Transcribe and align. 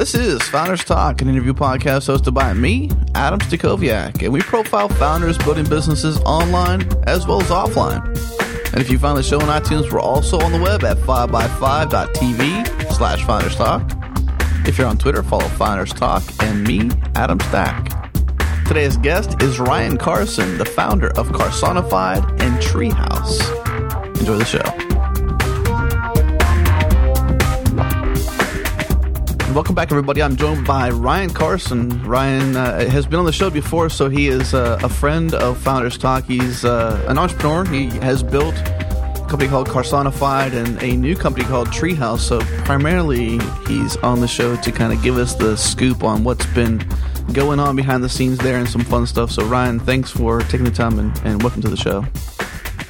This 0.00 0.14
is 0.14 0.40
Founders 0.44 0.82
Talk, 0.82 1.20
an 1.20 1.28
interview 1.28 1.52
podcast 1.52 2.08
hosted 2.08 2.32
by 2.32 2.54
me, 2.54 2.90
Adam 3.14 3.38
Stacoviak, 3.38 4.22
and 4.22 4.32
we 4.32 4.40
profile 4.40 4.88
founders 4.88 5.36
building 5.36 5.66
businesses 5.68 6.18
online 6.20 6.88
as 7.06 7.26
well 7.26 7.42
as 7.42 7.48
offline. 7.48 8.02
And 8.72 8.80
if 8.80 8.88
you 8.88 8.98
find 8.98 9.18
the 9.18 9.22
show 9.22 9.38
on 9.38 9.48
iTunes, 9.48 9.92
we're 9.92 10.00
also 10.00 10.40
on 10.40 10.52
the 10.52 10.58
web 10.58 10.84
at 10.84 10.96
5by5.tv 10.96 12.94
slash 12.94 13.26
Founders 13.26 13.56
Talk. 13.56 13.92
If 14.66 14.78
you're 14.78 14.86
on 14.86 14.96
Twitter, 14.96 15.22
follow 15.22 15.46
Founders 15.48 15.92
Talk 15.92 16.22
and 16.44 16.66
me, 16.66 16.90
Adam 17.14 17.38
Stack. 17.38 18.08
Today's 18.66 18.96
guest 18.96 19.42
is 19.42 19.60
Ryan 19.60 19.98
Carson, 19.98 20.56
the 20.56 20.64
founder 20.64 21.08
of 21.18 21.28
Carsonified 21.28 22.40
and 22.40 22.56
Treehouse. 22.62 23.38
Enjoy 24.18 24.38
the 24.38 24.46
show. 24.46 24.79
Welcome 29.54 29.74
back, 29.74 29.90
everybody. 29.90 30.22
I'm 30.22 30.36
joined 30.36 30.64
by 30.64 30.90
Ryan 30.90 31.30
Carson. 31.30 32.04
Ryan 32.04 32.56
uh, 32.56 32.88
has 32.88 33.04
been 33.04 33.18
on 33.18 33.24
the 33.24 33.32
show 33.32 33.50
before, 33.50 33.90
so 33.90 34.08
he 34.08 34.28
is 34.28 34.54
uh, 34.54 34.78
a 34.80 34.88
friend 34.88 35.34
of 35.34 35.58
Founders 35.58 35.98
Talk. 35.98 36.24
He's 36.24 36.64
uh, 36.64 37.04
an 37.08 37.18
entrepreneur. 37.18 37.64
He 37.64 37.86
has 37.98 38.22
built 38.22 38.54
a 38.54 39.26
company 39.28 39.48
called 39.48 39.66
Carsonified 39.66 40.52
and 40.52 40.80
a 40.80 40.96
new 40.96 41.16
company 41.16 41.44
called 41.44 41.66
Treehouse. 41.68 42.20
So, 42.20 42.38
primarily, 42.64 43.40
he's 43.66 43.96
on 43.98 44.20
the 44.20 44.28
show 44.28 44.54
to 44.54 44.70
kind 44.70 44.92
of 44.92 45.02
give 45.02 45.18
us 45.18 45.34
the 45.34 45.56
scoop 45.56 46.04
on 46.04 46.22
what's 46.22 46.46
been 46.46 46.78
going 47.32 47.58
on 47.58 47.74
behind 47.74 48.04
the 48.04 48.08
scenes 48.08 48.38
there 48.38 48.56
and 48.56 48.68
some 48.68 48.82
fun 48.82 49.04
stuff. 49.04 49.32
So, 49.32 49.44
Ryan, 49.44 49.80
thanks 49.80 50.12
for 50.12 50.42
taking 50.42 50.64
the 50.64 50.70
time 50.70 50.96
and, 51.00 51.20
and 51.24 51.42
welcome 51.42 51.60
to 51.62 51.68
the 51.68 51.76
show. 51.76 52.06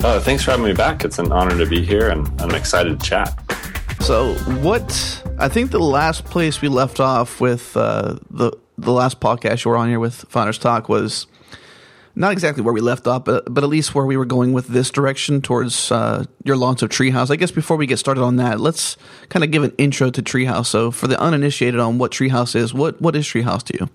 Oh, 0.04 0.20
thanks 0.20 0.44
for 0.44 0.50
having 0.50 0.66
me 0.66 0.74
back. 0.74 1.06
It's 1.06 1.18
an 1.18 1.32
honor 1.32 1.56
to 1.56 1.64
be 1.64 1.82
here, 1.82 2.10
and 2.10 2.28
I'm 2.38 2.54
excited 2.54 3.00
to 3.00 3.06
chat. 3.06 3.49
So, 4.10 4.34
what 4.60 5.22
I 5.38 5.48
think 5.48 5.70
the 5.70 5.78
last 5.78 6.24
place 6.24 6.60
we 6.60 6.66
left 6.66 6.98
off 6.98 7.40
with 7.40 7.76
uh, 7.76 8.16
the 8.28 8.50
the 8.76 8.90
last 8.90 9.20
podcast 9.20 9.64
you 9.64 9.70
were 9.70 9.76
on 9.76 9.88
here 9.88 10.00
with 10.00 10.24
Founders 10.30 10.58
Talk 10.58 10.88
was 10.88 11.28
not 12.16 12.32
exactly 12.32 12.64
where 12.64 12.74
we 12.74 12.80
left 12.80 13.06
off, 13.06 13.24
but 13.24 13.54
but 13.54 13.62
at 13.62 13.70
least 13.70 13.94
where 13.94 14.04
we 14.04 14.16
were 14.16 14.24
going 14.24 14.52
with 14.52 14.66
this 14.66 14.90
direction 14.90 15.40
towards 15.40 15.92
uh, 15.92 16.24
your 16.42 16.56
launch 16.56 16.82
of 16.82 16.90
Treehouse. 16.90 17.30
I 17.30 17.36
guess 17.36 17.52
before 17.52 17.76
we 17.76 17.86
get 17.86 18.00
started 18.00 18.24
on 18.24 18.34
that, 18.34 18.58
let's 18.58 18.96
kind 19.28 19.44
of 19.44 19.52
give 19.52 19.62
an 19.62 19.72
intro 19.78 20.10
to 20.10 20.20
Treehouse. 20.20 20.66
So, 20.66 20.90
for 20.90 21.06
the 21.06 21.16
uninitiated 21.20 21.78
on 21.78 21.98
what 21.98 22.10
Treehouse 22.10 22.56
is, 22.56 22.74
what 22.74 23.00
what 23.00 23.14
is 23.14 23.24
Treehouse 23.24 23.62
to 23.62 23.78
you? 23.78 23.88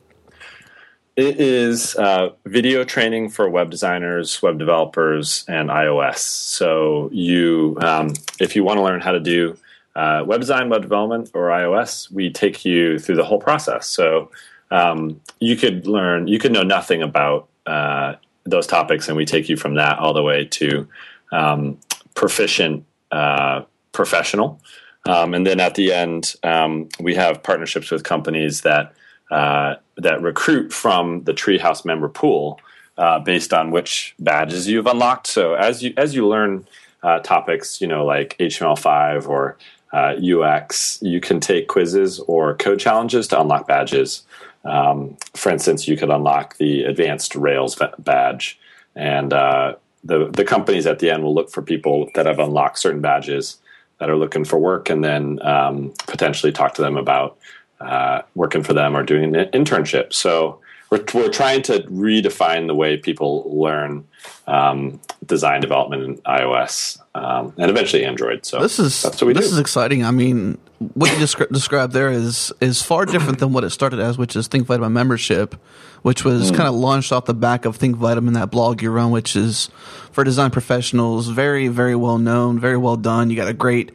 It 1.17 1.41
is 1.41 1.93
uh, 1.97 2.29
video 2.45 2.85
training 2.85 3.31
for 3.31 3.49
web 3.49 3.69
designers, 3.69 4.41
web 4.41 4.59
developers, 4.59 5.43
and 5.49 5.69
iOS. 5.69 6.19
So 6.19 7.09
you, 7.11 7.77
um, 7.81 8.13
if 8.39 8.55
you 8.55 8.63
want 8.63 8.77
to 8.77 8.81
learn 8.81 9.01
how 9.01 9.11
to 9.11 9.19
do 9.19 9.57
uh, 9.95 10.23
web 10.25 10.41
design, 10.41 10.69
web 10.69 10.81
development, 10.81 11.31
or 11.33 11.49
iOS, 11.49 12.11
we 12.11 12.29
take 12.29 12.65
you 12.65 12.99
through 12.99 13.15
the 13.15 13.23
whole 13.23 13.39
process. 13.39 13.87
So 13.87 14.29
um, 14.71 15.21
you 15.39 15.55
could 15.55 15.87
learn, 15.87 16.27
you 16.27 16.39
could 16.39 16.51
know 16.51 16.63
nothing 16.63 17.01
about 17.01 17.47
uh, 17.65 18.15
those 18.43 18.67
topics, 18.67 19.07
and 19.07 19.15
we 19.15 19.25
take 19.25 19.49
you 19.49 19.57
from 19.57 19.75
that 19.75 19.99
all 19.99 20.13
the 20.13 20.23
way 20.23 20.45
to 20.45 20.87
um, 21.31 21.79
proficient 22.13 22.85
uh, 23.11 23.63
professional. 23.91 24.59
Um, 25.07 25.33
and 25.33 25.45
then 25.45 25.59
at 25.59 25.75
the 25.75 25.93
end, 25.93 26.35
um, 26.43 26.89
we 26.99 27.15
have 27.15 27.43
partnerships 27.43 27.91
with 27.91 28.03
companies 28.03 28.61
that 28.61 28.93
uh, 29.31 29.75
that 29.97 30.21
recruit 30.21 30.71
from 30.71 31.23
the 31.23 31.33
Treehouse 31.33 31.85
member 31.85 32.09
pool 32.09 32.59
uh, 32.97 33.19
based 33.19 33.53
on 33.53 33.71
which 33.71 34.15
badges 34.19 34.67
you've 34.67 34.87
unlocked. 34.87 35.27
So 35.27 35.53
as 35.53 35.83
you 35.83 35.93
as 35.97 36.15
you 36.15 36.27
learn 36.27 36.67
uh, 37.03 37.19
topics, 37.19 37.81
you 37.81 37.87
know, 37.87 38.05
like 38.05 38.35
HTML5 38.39 39.27
or 39.29 39.57
uh, 39.93 40.15
UX, 40.15 40.99
you 41.01 41.21
can 41.21 41.39
take 41.39 41.67
quizzes 41.67 42.19
or 42.19 42.55
code 42.55 42.79
challenges 42.79 43.27
to 43.29 43.39
unlock 43.39 43.67
badges. 43.67 44.23
Um, 44.63 45.17
for 45.35 45.51
instance, 45.51 45.87
you 45.87 45.95
could 45.95 46.09
unlock 46.09 46.57
the 46.57 46.83
advanced 46.83 47.35
Rails 47.35 47.79
badge, 47.99 48.59
and 48.95 49.31
uh, 49.31 49.75
the 50.03 50.29
the 50.31 50.43
companies 50.43 50.87
at 50.87 50.99
the 50.99 51.11
end 51.11 51.23
will 51.23 51.35
look 51.35 51.51
for 51.51 51.61
people 51.61 52.09
that 52.15 52.25
have 52.25 52.39
unlocked 52.39 52.79
certain 52.79 53.01
badges 53.01 53.57
that 53.99 54.09
are 54.09 54.17
looking 54.17 54.43
for 54.43 54.57
work, 54.57 54.89
and 54.89 55.03
then 55.03 55.39
um, 55.45 55.93
potentially 56.07 56.51
talk 56.51 56.73
to 56.75 56.81
them 56.81 56.97
about 56.97 57.37
uh, 57.79 58.21
working 58.33 58.63
for 58.63 58.73
them 58.73 58.97
or 58.97 59.03
doing 59.03 59.35
an 59.35 59.45
internship. 59.51 60.13
So 60.13 60.59
we're, 60.89 61.03
we're 61.13 61.29
trying 61.29 61.61
to 61.63 61.79
redefine 61.81 62.67
the 62.67 62.75
way 62.75 62.97
people 62.97 63.59
learn 63.59 64.07
um, 64.47 64.99
design 65.25 65.61
development 65.61 66.03
in 66.03 66.17
iOS 66.17 66.99
um, 67.15 67.53
and 67.57 67.71
eventually 67.71 68.05
Android. 68.05 68.45
So 68.45 68.61
this 68.61 68.79
is 68.79 69.01
this 69.01 69.19
do. 69.19 69.33
is 69.39 69.57
exciting. 69.57 70.03
I 70.03 70.11
mean, 70.11 70.57
what 70.93 71.11
you 71.11 71.17
descri- 71.17 71.51
described 71.51 71.93
there 71.93 72.11
is 72.11 72.53
is 72.61 72.81
far 72.81 73.05
different 73.05 73.39
than 73.39 73.53
what 73.53 73.63
it 73.63 73.71
started 73.71 73.99
as, 73.99 74.17
which 74.17 74.35
is 74.35 74.47
Think 74.47 74.67
Vitamin 74.67 74.93
membership, 74.93 75.55
which 76.03 76.23
was 76.23 76.51
mm. 76.51 76.57
kind 76.57 76.67
of 76.67 76.75
launched 76.75 77.11
off 77.11 77.25
the 77.25 77.33
back 77.33 77.65
of 77.65 77.77
Think 77.77 77.95
Vitamin, 77.95 78.33
that 78.33 78.51
blog 78.51 78.81
you 78.81 78.91
run, 78.91 79.11
which 79.11 79.35
is 79.35 79.69
for 80.11 80.23
design 80.23 80.51
professionals, 80.51 81.29
very 81.29 81.67
very 81.67 81.95
well 81.95 82.17
known, 82.17 82.59
very 82.59 82.77
well 82.77 82.97
done. 82.97 83.29
You 83.29 83.35
got 83.35 83.47
a 83.47 83.53
great 83.53 83.91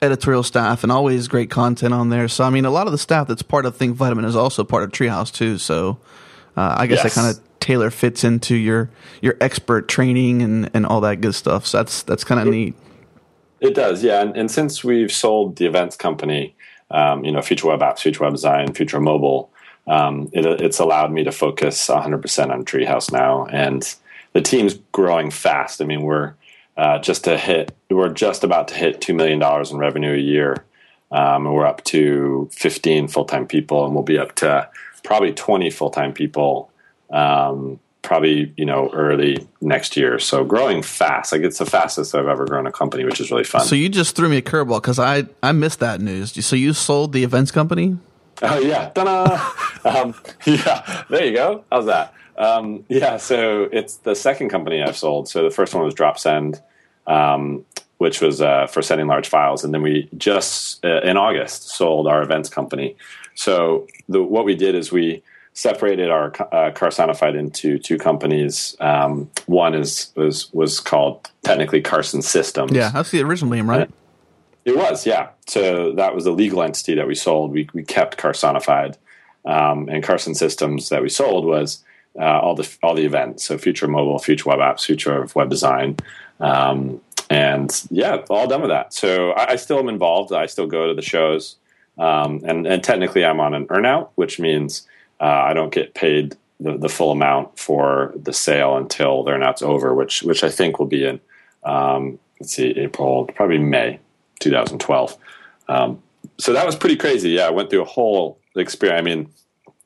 editorial 0.00 0.42
staff 0.42 0.82
and 0.82 0.90
always 0.90 1.28
great 1.28 1.48
content 1.48 1.94
on 1.94 2.08
there. 2.08 2.26
So 2.26 2.44
I 2.44 2.50
mean, 2.50 2.64
a 2.64 2.70
lot 2.70 2.86
of 2.86 2.92
the 2.92 2.98
staff 2.98 3.28
that's 3.28 3.42
part 3.42 3.66
of 3.66 3.76
Think 3.76 3.94
Vitamin 3.96 4.24
is 4.24 4.34
also 4.34 4.64
part 4.64 4.82
of 4.82 4.90
Treehouse 4.90 5.32
too. 5.32 5.58
So 5.58 5.98
uh, 6.56 6.76
I 6.78 6.86
guess 6.86 7.02
yes. 7.02 7.14
that 7.14 7.20
kind 7.20 7.36
of 7.36 7.42
tailor 7.60 7.90
fits 7.90 8.24
into 8.24 8.56
your 8.56 8.90
your 9.20 9.36
expert 9.40 9.88
training 9.88 10.42
and 10.42 10.70
and 10.74 10.84
all 10.84 11.00
that 11.02 11.20
good 11.20 11.34
stuff. 11.34 11.66
So 11.66 11.78
that's 11.78 12.02
that's 12.02 12.24
kind 12.24 12.40
of 12.40 12.48
neat. 12.48 12.74
It 13.60 13.74
does, 13.74 14.02
yeah. 14.02 14.20
And, 14.20 14.36
and, 14.36 14.50
since 14.50 14.82
we've 14.82 15.12
sold 15.12 15.54
the 15.54 15.66
events 15.66 15.96
company, 15.96 16.56
um, 16.90 17.24
you 17.24 17.30
know, 17.30 17.40
Future 17.40 17.68
Web 17.68 17.78
Apps, 17.78 18.00
Future 18.00 18.24
Web 18.24 18.32
Design, 18.32 18.74
Future 18.74 19.00
Mobile, 19.00 19.52
um, 19.86 20.28
it, 20.32 20.44
it's 20.60 20.80
allowed 20.80 21.12
me 21.12 21.22
to 21.22 21.30
focus 21.30 21.86
100% 21.86 22.50
on 22.50 22.64
Treehouse 22.64 23.12
now, 23.12 23.46
and 23.46 23.94
the 24.32 24.40
team's 24.40 24.74
growing 24.90 25.30
fast. 25.30 25.80
I 25.80 25.84
mean, 25.84 26.02
we're 26.02 26.34
uh, 26.76 26.98
just 26.98 27.22
to 27.24 27.38
hit, 27.38 27.72
we're 27.88 28.08
just 28.08 28.42
about 28.42 28.66
to 28.68 28.74
hit 28.74 29.00
two 29.00 29.14
million 29.14 29.38
dollars 29.38 29.70
in 29.70 29.78
revenue 29.78 30.14
a 30.14 30.18
year, 30.18 30.64
um, 31.12 31.46
and 31.46 31.54
we're 31.54 31.66
up 31.66 31.84
to 31.84 32.48
15 32.52 33.06
full 33.06 33.26
time 33.26 33.46
people, 33.46 33.84
and 33.84 33.94
we'll 33.94 34.02
be 34.02 34.18
up 34.18 34.34
to 34.36 34.68
probably 35.02 35.32
20 35.32 35.70
full 35.70 35.90
time 35.90 36.12
people 36.12 36.70
um, 37.10 37.78
probably 38.02 38.52
you 38.56 38.64
know 38.64 38.90
early 38.92 39.46
next 39.60 39.96
year. 39.96 40.18
So 40.18 40.44
growing 40.44 40.82
fast, 40.82 41.32
like 41.32 41.42
it's 41.42 41.58
the 41.58 41.66
fastest 41.66 42.14
I've 42.14 42.26
ever 42.26 42.44
grown 42.46 42.66
a 42.66 42.72
company, 42.72 43.04
which 43.04 43.20
is 43.20 43.30
really 43.30 43.44
fun. 43.44 43.64
So 43.64 43.74
you 43.74 43.88
just 43.88 44.16
threw 44.16 44.28
me 44.28 44.38
a 44.38 44.42
curveball 44.42 44.82
because 44.82 44.98
I 44.98 45.26
I 45.42 45.52
missed 45.52 45.80
that 45.80 46.00
news. 46.00 46.44
So 46.44 46.56
you 46.56 46.72
sold 46.72 47.12
the 47.12 47.24
events 47.24 47.50
company? 47.50 47.96
Oh 48.42 48.58
yeah, 48.58 48.90
um, 49.84 50.14
yeah, 50.44 51.04
there 51.08 51.24
you 51.24 51.34
go. 51.34 51.64
How's 51.70 51.86
that? 51.86 52.12
Um, 52.36 52.84
yeah, 52.88 53.18
so 53.18 53.68
it's 53.70 53.96
the 53.98 54.16
second 54.16 54.48
company 54.48 54.82
I've 54.82 54.96
sold. 54.96 55.28
So 55.28 55.44
the 55.44 55.50
first 55.50 55.74
one 55.74 55.84
was 55.84 55.94
DropSend, 55.94 56.60
um, 57.06 57.64
which 57.98 58.20
was 58.20 58.40
uh, 58.40 58.66
for 58.66 58.82
sending 58.82 59.06
large 59.06 59.28
files, 59.28 59.62
and 59.62 59.72
then 59.72 59.82
we 59.82 60.08
just 60.16 60.84
uh, 60.84 61.02
in 61.02 61.16
August 61.16 61.68
sold 61.68 62.08
our 62.08 62.22
events 62.22 62.48
company. 62.48 62.96
So 63.34 63.86
the, 64.08 64.22
what 64.22 64.44
we 64.44 64.54
did 64.54 64.74
is 64.74 64.92
we 64.92 65.22
separated 65.54 66.10
our 66.10 66.26
uh, 66.26 66.70
Carsonified 66.72 67.36
into 67.36 67.78
two 67.78 67.98
companies. 67.98 68.76
Um, 68.80 69.30
one 69.46 69.74
is 69.74 70.12
was 70.16 70.52
was 70.52 70.80
called 70.80 71.30
technically 71.42 71.80
Carson 71.80 72.22
Systems. 72.22 72.72
Yeah, 72.72 72.90
that's 72.90 73.10
the 73.10 73.22
original 73.22 73.50
name, 73.50 73.68
right? 73.68 73.90
It 74.64 74.76
was, 74.76 75.06
yeah. 75.06 75.30
So 75.46 75.92
that 75.92 76.14
was 76.14 76.24
the 76.24 76.30
legal 76.30 76.62
entity 76.62 76.94
that 76.94 77.06
we 77.06 77.14
sold. 77.14 77.52
We 77.52 77.68
we 77.72 77.82
kept 77.82 78.18
Carsonified, 78.18 78.96
um, 79.44 79.88
and 79.88 80.02
Carson 80.02 80.34
Systems 80.34 80.88
that 80.88 81.02
we 81.02 81.08
sold 81.08 81.44
was 81.44 81.82
uh, 82.18 82.40
all 82.40 82.54
the 82.54 82.68
all 82.82 82.94
the 82.94 83.04
events. 83.04 83.44
So 83.44 83.58
future 83.58 83.88
mobile, 83.88 84.18
future 84.18 84.48
web 84.48 84.58
apps, 84.58 84.84
future 84.84 85.22
of 85.22 85.34
web 85.34 85.50
design. 85.50 85.96
Um, 86.40 87.00
and 87.30 87.70
yeah, 87.90 88.24
all 88.28 88.46
done 88.46 88.60
with 88.60 88.70
that. 88.70 88.92
So 88.92 89.30
I, 89.30 89.52
I, 89.52 89.56
still 89.56 89.78
am 89.78 89.88
involved. 89.88 90.32
I 90.32 90.46
still 90.46 90.66
go 90.66 90.88
to 90.88 90.94
the 90.94 91.02
shows, 91.02 91.56
um, 92.02 92.40
and, 92.44 92.66
and 92.66 92.82
technically 92.82 93.24
I'm 93.24 93.38
on 93.38 93.54
an 93.54 93.66
earnout, 93.68 94.08
which 94.16 94.40
means 94.40 94.86
uh, 95.20 95.24
I 95.24 95.54
don't 95.54 95.72
get 95.72 95.94
paid 95.94 96.36
the, 96.58 96.76
the, 96.76 96.88
full 96.88 97.12
amount 97.12 97.58
for 97.58 98.12
the 98.16 98.32
sale 98.32 98.76
until 98.76 99.22
their 99.22 99.36
earnout's 99.36 99.62
over, 99.62 99.94
which 99.94 100.22
which 100.24 100.42
I 100.42 100.50
think 100.50 100.78
will 100.78 100.86
be 100.86 101.04
in 101.04 101.20
um, 101.62 102.18
let's 102.40 102.54
see 102.54 102.70
April, 102.70 103.26
probably 103.26 103.58
May 103.58 104.00
2012. 104.40 105.16
Um, 105.68 106.02
so 106.38 106.52
that 106.52 106.66
was 106.66 106.74
pretty 106.74 106.96
crazy. 106.96 107.30
Yeah, 107.30 107.46
I 107.46 107.50
went 107.50 107.70
through 107.70 107.82
a 107.82 107.86
whole 107.86 108.38
experience. 108.56 109.00
I 109.00 109.04
mean, 109.04 109.30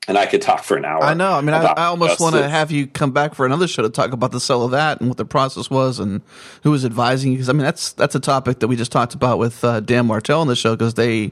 and 0.07 0.17
I 0.17 0.25
could 0.25 0.41
talk 0.41 0.63
for 0.63 0.77
an 0.77 0.85
hour. 0.85 1.03
I 1.03 1.13
know. 1.13 1.33
I 1.33 1.41
mean, 1.41 1.53
I, 1.53 1.63
I, 1.65 1.85
almost 1.85 2.19
want 2.19 2.35
to 2.35 2.47
have 2.47 2.71
you 2.71 2.87
come 2.87 3.11
back 3.11 3.35
for 3.35 3.45
another 3.45 3.67
show 3.67 3.81
to 3.81 3.89
talk 3.89 4.13
about 4.13 4.31
the 4.31 4.39
sale 4.39 4.63
of 4.63 4.71
that 4.71 5.01
and 5.01 5.09
what 5.09 5.17
the 5.17 5.25
process 5.25 5.69
was 5.69 5.99
and 5.99 6.21
who 6.63 6.71
was 6.71 6.85
advising 6.85 7.31
you. 7.31 7.37
Because 7.37 7.49
I 7.49 7.53
mean, 7.53 7.63
that's 7.63 7.91
that's 7.93 8.15
a 8.15 8.19
topic 8.19 8.59
that 8.59 8.69
we 8.69 8.77
just 8.77 8.91
talked 8.91 9.13
about 9.13 9.37
with 9.37 9.63
uh, 9.65 9.81
Dan 9.81 10.07
Martell 10.07 10.39
on 10.39 10.47
the 10.47 10.55
show. 10.55 10.75
Because 10.75 10.93
they, 10.93 11.25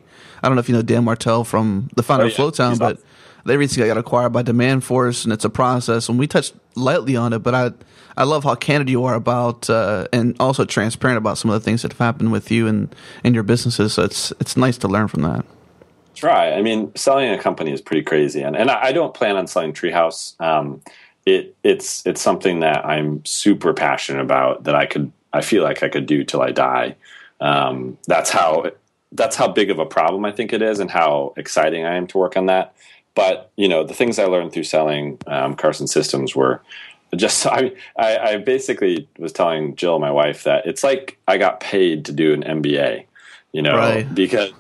I 0.44 0.48
don't 0.48 0.56
know 0.56 0.60
if 0.60 0.68
you 0.68 0.76
know 0.76 0.82
Dan 0.82 1.06
Martell 1.06 1.46
from 1.46 1.90
the 1.96 2.04
founder 2.04 2.26
oh, 2.26 2.28
yeah. 2.28 2.34
of 2.34 2.54
Flowtown, 2.54 2.78
but 2.78 3.00
they 3.46 3.56
recently 3.56 3.88
got 3.88 3.98
acquired 3.98 4.34
by 4.34 4.44
Demandforce, 4.44 5.24
and 5.24 5.32
it's 5.32 5.46
a 5.46 5.50
process. 5.50 6.10
And 6.10 6.20
we 6.20 6.28
touched 6.28 6.54
lightly 6.76 7.16
on 7.16 7.32
it, 7.32 7.40
but 7.40 7.56
I 7.56 7.72
I 8.18 8.26
love 8.26 8.44
how 8.44 8.56
candid 8.56 8.90
you 8.90 9.06
are 9.06 9.16
about 9.16 9.70
uh, 9.70 10.08
and 10.12 10.36
also 10.40 10.66
transparent 10.66 11.18
about 11.18 11.38
some 11.38 11.50
of 11.50 11.54
the 11.54 11.64
things 11.64 11.82
that 11.84 11.94
have 11.94 12.00
happened 12.00 12.34
with 12.34 12.52
you 12.52 12.68
and 12.68 12.94
and 13.24 13.34
your 13.34 13.44
businesses. 13.44 13.94
So 13.94 14.04
it's 14.04 14.34
it's 14.42 14.58
nice 14.58 14.78
to 14.80 14.90
learn 14.90 15.08
from 15.08 15.22
that. 15.22 15.46
Try. 16.16 16.52
I 16.54 16.62
mean, 16.62 16.94
selling 16.96 17.30
a 17.30 17.38
company 17.38 17.72
is 17.72 17.82
pretty 17.82 18.04
crazy, 18.04 18.42
and 18.42 18.56
and 18.56 18.70
I, 18.70 18.92
don't 18.92 19.14
plan 19.14 19.38
on 19.38 19.48
selling 19.48 19.74
Treehouse. 19.74 20.40
Um, 20.42 20.82
it 21.26 21.56
it's 21.64 22.06
it's 22.06 22.22
something 22.22 22.60
that 22.62 22.86
I'm 22.86 23.24
super 23.26 23.74
passionate 23.74 24.22
about 24.22 24.64
that 24.66 24.76
I 24.76 24.86
could 24.86 25.12
I 25.34 25.42
feel 25.42 25.64
like 25.64 25.84
I 25.84 25.90
could 25.90 26.06
do 26.06 26.24
till 26.24 26.42
I 26.42 26.52
die. 26.52 26.96
Um, 27.42 27.98
that's 28.08 28.30
how 28.30 28.72
that's 29.12 29.36
how 29.36 29.48
big 29.48 29.70
of 29.70 29.80
a 29.80 29.86
problem 29.86 30.26
I 30.26 30.32
think 30.32 30.54
it 30.54 30.62
is, 30.62 30.80
and 30.80 30.90
how 30.90 31.34
exciting 31.38 31.86
I 31.86 31.96
am 31.96 32.08
to 32.08 32.18
work 32.18 32.38
on 32.38 32.46
that. 32.48 32.76
But 33.16 33.52
you 33.56 33.68
know, 33.68 33.84
the 33.84 33.94
things 33.94 34.20
I 34.20 34.26
learned 34.26 34.54
through 34.54 34.64
selling 34.64 35.20
um, 35.28 35.56
Carson 35.56 35.88
Systems 35.88 36.36
were 36.36 36.62
just 37.16 37.46
I, 37.48 37.72
I, 37.98 38.18
I 38.18 38.38
basically 38.38 39.08
was 39.18 39.32
telling 39.32 39.76
Jill, 39.76 40.00
my 40.00 40.12
wife, 40.12 40.44
that 40.44 40.66
it's 40.66 40.84
like 40.84 41.18
I 41.28 41.38
got 41.38 41.60
paid 41.60 42.06
to 42.06 42.12
do 42.12 42.34
an 42.34 42.44
MBA, 42.44 43.06
you 43.52 43.62
know, 43.62 43.78
right. 43.78 44.14
because 44.14 44.52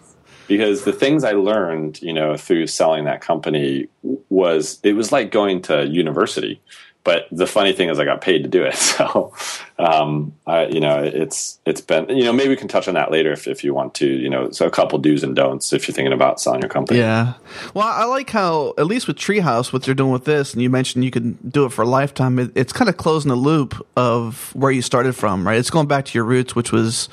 because 0.47 0.83
the 0.83 0.93
things 0.93 1.23
I 1.23 1.31
learned, 1.31 2.01
you 2.01 2.13
know, 2.13 2.37
through 2.37 2.67
selling 2.67 3.05
that 3.05 3.21
company 3.21 3.87
was 4.29 4.79
it 4.83 4.93
was 4.93 5.11
like 5.11 5.31
going 5.31 5.61
to 5.63 5.85
university. 5.87 6.61
But 7.05 7.27
the 7.31 7.45
funny 7.45 7.71
thing 7.71 7.89
is, 7.89 7.99
I 7.99 8.03
got 8.03 8.21
paid 8.21 8.41
to 8.43 8.49
do 8.49 8.63
it. 8.63 8.75
So, 8.95 9.33
um, 9.77 10.33
I, 10.47 10.67
you 10.67 10.79
know, 10.79 11.03
it's 11.03 11.59
it's 11.65 11.81
been 11.81 12.07
you 12.09 12.23
know 12.23 12.31
maybe 12.31 12.49
we 12.49 12.55
can 12.55 12.69
touch 12.69 12.87
on 12.87 12.93
that 12.93 13.11
later 13.11 13.31
if 13.33 13.45
if 13.45 13.63
you 13.63 13.73
want 13.73 13.93
to. 13.95 14.07
You 14.07 14.29
know, 14.29 14.49
so 14.51 14.65
a 14.65 14.71
couple 14.71 14.97
do's 14.99 15.21
and 15.21 15.35
don'ts 15.35 15.73
if 15.73 15.87
you're 15.87 15.93
thinking 15.93 16.13
about 16.13 16.39
selling 16.39 16.61
your 16.61 16.69
company. 16.69 16.99
Yeah. 16.99 17.33
Well, 17.73 17.85
I 17.85 18.05
like 18.05 18.29
how 18.29 18.73
at 18.77 18.87
least 18.87 19.07
with 19.07 19.17
Treehouse, 19.17 19.73
what 19.73 19.83
they're 19.83 19.93
doing 19.93 20.13
with 20.13 20.23
this, 20.23 20.53
and 20.53 20.63
you 20.63 20.69
mentioned 20.69 21.03
you 21.03 21.11
can 21.11 21.33
do 21.47 21.65
it 21.65 21.73
for 21.73 21.81
a 21.81 21.87
lifetime. 21.87 22.39
It, 22.39 22.51
it's 22.55 22.71
kind 22.71 22.89
of 22.89 22.97
closing 22.97 23.29
the 23.29 23.35
loop 23.35 23.85
of 23.97 24.55
where 24.55 24.71
you 24.71 24.81
started 24.81 25.13
from, 25.13 25.45
right? 25.45 25.57
It's 25.57 25.69
going 25.69 25.87
back 25.87 26.05
to 26.05 26.17
your 26.17 26.25
roots, 26.25 26.55
which 26.55 26.71
was 26.71 27.09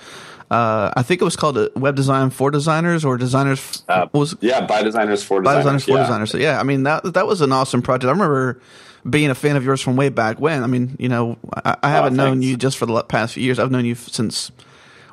uh, 0.53 0.93
I 0.95 1.03
think 1.03 1.23
it 1.23 1.25
was 1.25 1.35
called 1.35 1.57
Web 1.75 1.97
Design 1.97 2.29
for 2.29 2.51
Designers 2.51 3.07
or 3.07 3.17
Designers. 3.17 3.83
Uh, 3.89 4.07
was 4.13 4.37
yeah, 4.43 4.67
by 4.67 4.83
designers 4.83 5.23
for 5.23 5.41
designers. 5.41 5.57
By 5.57 5.61
designers 5.63 5.85
for 5.85 5.91
yeah. 5.93 6.03
designers. 6.03 6.31
So 6.31 6.37
yeah, 6.37 6.61
I 6.61 6.63
mean 6.63 6.83
that 6.83 7.15
that 7.15 7.27
was 7.27 7.41
an 7.41 7.53
awesome 7.53 7.81
project. 7.81 8.09
I 8.09 8.11
remember 8.11 8.61
being 9.09 9.31
a 9.31 9.35
fan 9.35 9.57
of 9.57 9.65
yours 9.65 9.81
from 9.81 9.97
way 9.97 10.11
back 10.11 10.41
when. 10.41 10.63
I 10.63 10.67
mean, 10.67 10.95
you 10.99 11.09
know, 11.09 11.39
I, 11.65 11.79
I 11.83 11.89
haven't 11.89 12.21
oh, 12.21 12.25
known 12.25 12.43
you 12.43 12.59
just 12.59 12.77
for 12.77 12.85
the 12.85 13.03
past 13.03 13.33
few 13.33 13.43
years. 13.43 13.59
I've 13.59 13.71
known 13.71 13.87
you 13.87 13.95
since 13.95 14.53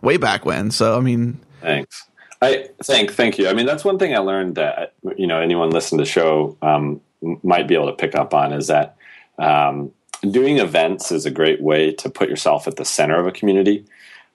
way 0.02 0.18
back 0.18 0.44
when. 0.44 0.72
So 0.72 0.98
I 0.98 1.00
mean, 1.00 1.40
thanks. 1.62 2.06
I 2.42 2.68
thank 2.84 3.14
thank 3.14 3.38
you. 3.38 3.48
I 3.48 3.54
mean, 3.54 3.66
that's 3.66 3.86
one 3.86 3.98
thing 3.98 4.14
I 4.14 4.20
learned 4.20 4.56
that 4.56 4.94
you 5.16 5.26
know 5.26 5.40
anyone 5.40 5.70
listening 5.70 6.00
to 6.00 6.04
the 6.04 6.10
show 6.10 6.58
um, 6.62 7.00
might 7.44 7.66
be 7.66 7.76
able 7.76 7.88
to 7.88 7.94
pick 7.94 8.14
up 8.14 8.34
on 8.34 8.52
is 8.52 8.68
that 8.68 8.98
um, 9.38 9.94
doing 10.30 10.58
events 10.58 11.14
is 11.14 11.26
a 11.26 11.32
great 11.32 11.62
way 11.62 11.94
to 11.94 12.10
put 12.10 12.28
yourself 12.28 12.68
at 12.68 12.76
the 12.76 12.84
center 12.84 13.18
of 13.18 13.26
a 13.26 13.32
community. 13.32 13.86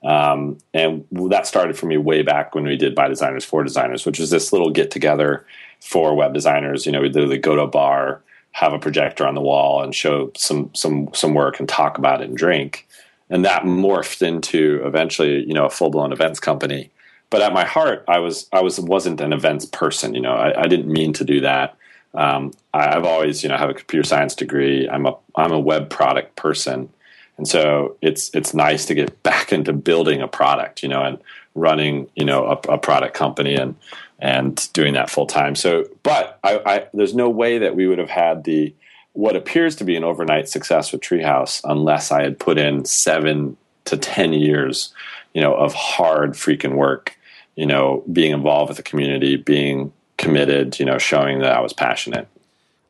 Um, 0.05 0.59
and 0.75 1.07
that 1.13 1.47
started 1.47 1.79
for 1.79 1.87
me 1.87 1.97
way 1.97 2.23
back 2.23 2.55
when 2.55 2.65
we 2.65 2.77
did 2.77 2.95
by 2.95 3.09
designers 3.09 3.45
for 3.45 3.65
designers, 3.65 4.05
which 4.05 4.19
was 4.19 4.31
this 4.31 4.53
little 4.53 4.71
get 4.71 4.91
together 4.91 5.47
for 5.81 6.15
web 6.15 6.35
designers. 6.35 6.85
You 6.85 6.93
know, 6.93 7.01
we 7.01 7.09
literally 7.09 7.39
go 7.39 7.57
to 7.57 7.63
a 7.63 7.67
bar, 7.67 8.23
have 8.53 8.75
a 8.75 8.79
projector 8.79 9.27
on 9.27 9.35
the 9.35 9.41
wall, 9.41 9.83
and 9.83 9.95
show 9.95 10.31
some 10.37 10.71
some 10.75 11.09
some 11.15 11.33
work 11.33 11.59
and 11.59 11.69
talk 11.69 11.97
about 11.97 12.21
it 12.21 12.29
and 12.29 12.37
drink. 12.37 12.87
And 13.31 13.45
that 13.47 13.63
morphed 13.63 14.21
into 14.21 14.83
eventually, 14.85 15.45
you 15.47 15.55
know, 15.55 15.65
a 15.65 15.71
full 15.71 15.91
blown 15.91 16.13
events 16.13 16.39
company. 16.39 16.91
But 17.31 17.41
at 17.41 17.55
my 17.55 17.65
heart, 17.65 18.05
I 18.07 18.19
was 18.19 18.47
I 18.53 18.61
was 18.61 18.79
wasn't 18.79 19.23
an 19.23 19.33
events 19.33 19.65
person. 19.65 20.15
You 20.15 20.21
know, 20.21 20.35
I, 20.35 20.65
I 20.65 20.67
didn't 20.67 20.93
mean 20.93 21.15
to 21.15 21.25
do 21.25 21.41
that. 21.41 21.77
Um, 22.13 22.53
I, 22.75 22.95
I've 22.95 23.05
always, 23.05 23.43
you 23.43 23.49
know, 23.49 23.57
have 23.57 23.71
a 23.71 23.75
computer 23.75 24.07
science 24.07 24.35
degree. 24.35 24.87
I'm 24.87 25.07
a 25.07 25.17
I'm 25.35 25.53
a 25.53 25.59
web 25.59 25.89
product 25.89 26.37
person 26.37 26.91
and 27.37 27.49
so 27.49 27.97
it's 28.01 28.31
it's 28.35 28.55
nice 28.55 28.87
to 28.87 28.95
get 28.95 29.23
back 29.23 29.53
into 29.53 29.73
building 29.73 30.23
a 30.23 30.29
product, 30.29 30.83
you 30.83 30.89
know, 30.89 31.03
and 31.03 31.19
running, 31.55 32.09
you 32.15 32.25
know, 32.25 32.47
a, 32.47 32.73
a 32.73 32.79
product 32.79 33.15
company 33.15 33.55
and 33.55 33.77
and 34.19 34.69
doing 34.73 34.95
that 34.95 35.11
full 35.11 35.27
time. 35.27 35.55
So, 35.55 35.87
but 36.03 36.39
I, 36.43 36.61
I, 36.65 36.87
there's 36.95 37.15
no 37.15 37.29
way 37.29 37.59
that 37.59 37.77
we 37.77 37.87
would 37.87 37.99
have 37.99 38.11
had 38.11 38.45
the 38.45 38.75
what 39.13 39.37
appears 39.37 39.77
to 39.77 39.85
be 39.85 39.97
an 39.97 40.05
overnight 40.05 40.49
success 40.49 40.93
with 40.93 41.01
Treehouse 41.01 41.61
unless 41.65 42.11
I 42.11 42.23
had 42.23 42.39
put 42.39 42.59
in 42.59 42.85
seven 42.85 43.57
to 43.87 43.97
ten 43.97 44.33
years, 44.33 44.93
you 45.33 45.41
know, 45.41 45.55
of 45.55 45.75
hard 45.75 46.33
freaking 46.33 46.75
work, 46.75 47.17
you 47.55 47.67
know, 47.67 48.03
being 48.13 48.33
involved 48.33 48.71
with 48.71 48.77
the 48.77 48.83
community, 48.83 49.37
being 49.37 49.93
committed, 50.17 50.79
you 50.79 50.87
know, 50.87 50.99
showing 50.99 51.41
that 51.41 51.53
I 51.53 51.61
was 51.61 51.73
passionate. 51.73 52.29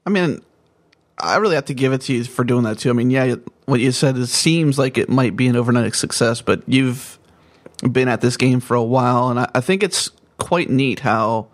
I 0.07 0.11
mean, 0.11 0.43
I 1.19 1.37
really 1.37 1.55
have 1.55 1.67
to 1.67 1.75
give 1.75 1.93
it 1.93 2.03
to 2.03 2.13
you 2.13 2.25
for 2.25 2.45
doing 2.45 2.65
that 2.65 2.79
too. 2.79 2.91
I 2.91 2.93
mean, 2.93 3.11
yeah, 3.11 3.37
what 3.67 3.81
you 3.81 3.93
said 3.93 4.17
it 4.17 4.27
seems 4.27 4.79
like 4.79 4.99
it 4.99 5.09
might 5.09 5.37
be 5.37 5.47
an 5.49 5.57
overnight 5.57 5.95
success, 5.95 6.43
but 6.43 6.63
you've 6.67 7.19
been 7.91 8.09
at 8.09 8.21
this 8.21 8.37
game 8.37 8.61
for 8.61 8.75
a 8.75 8.83
while, 8.83 9.29
and 9.29 9.41
I, 9.41 9.51
I 9.55 9.61
think 9.61 9.83
it's 9.83 10.11
quite 10.39 10.71
neat 10.71 11.01
how 11.01 11.49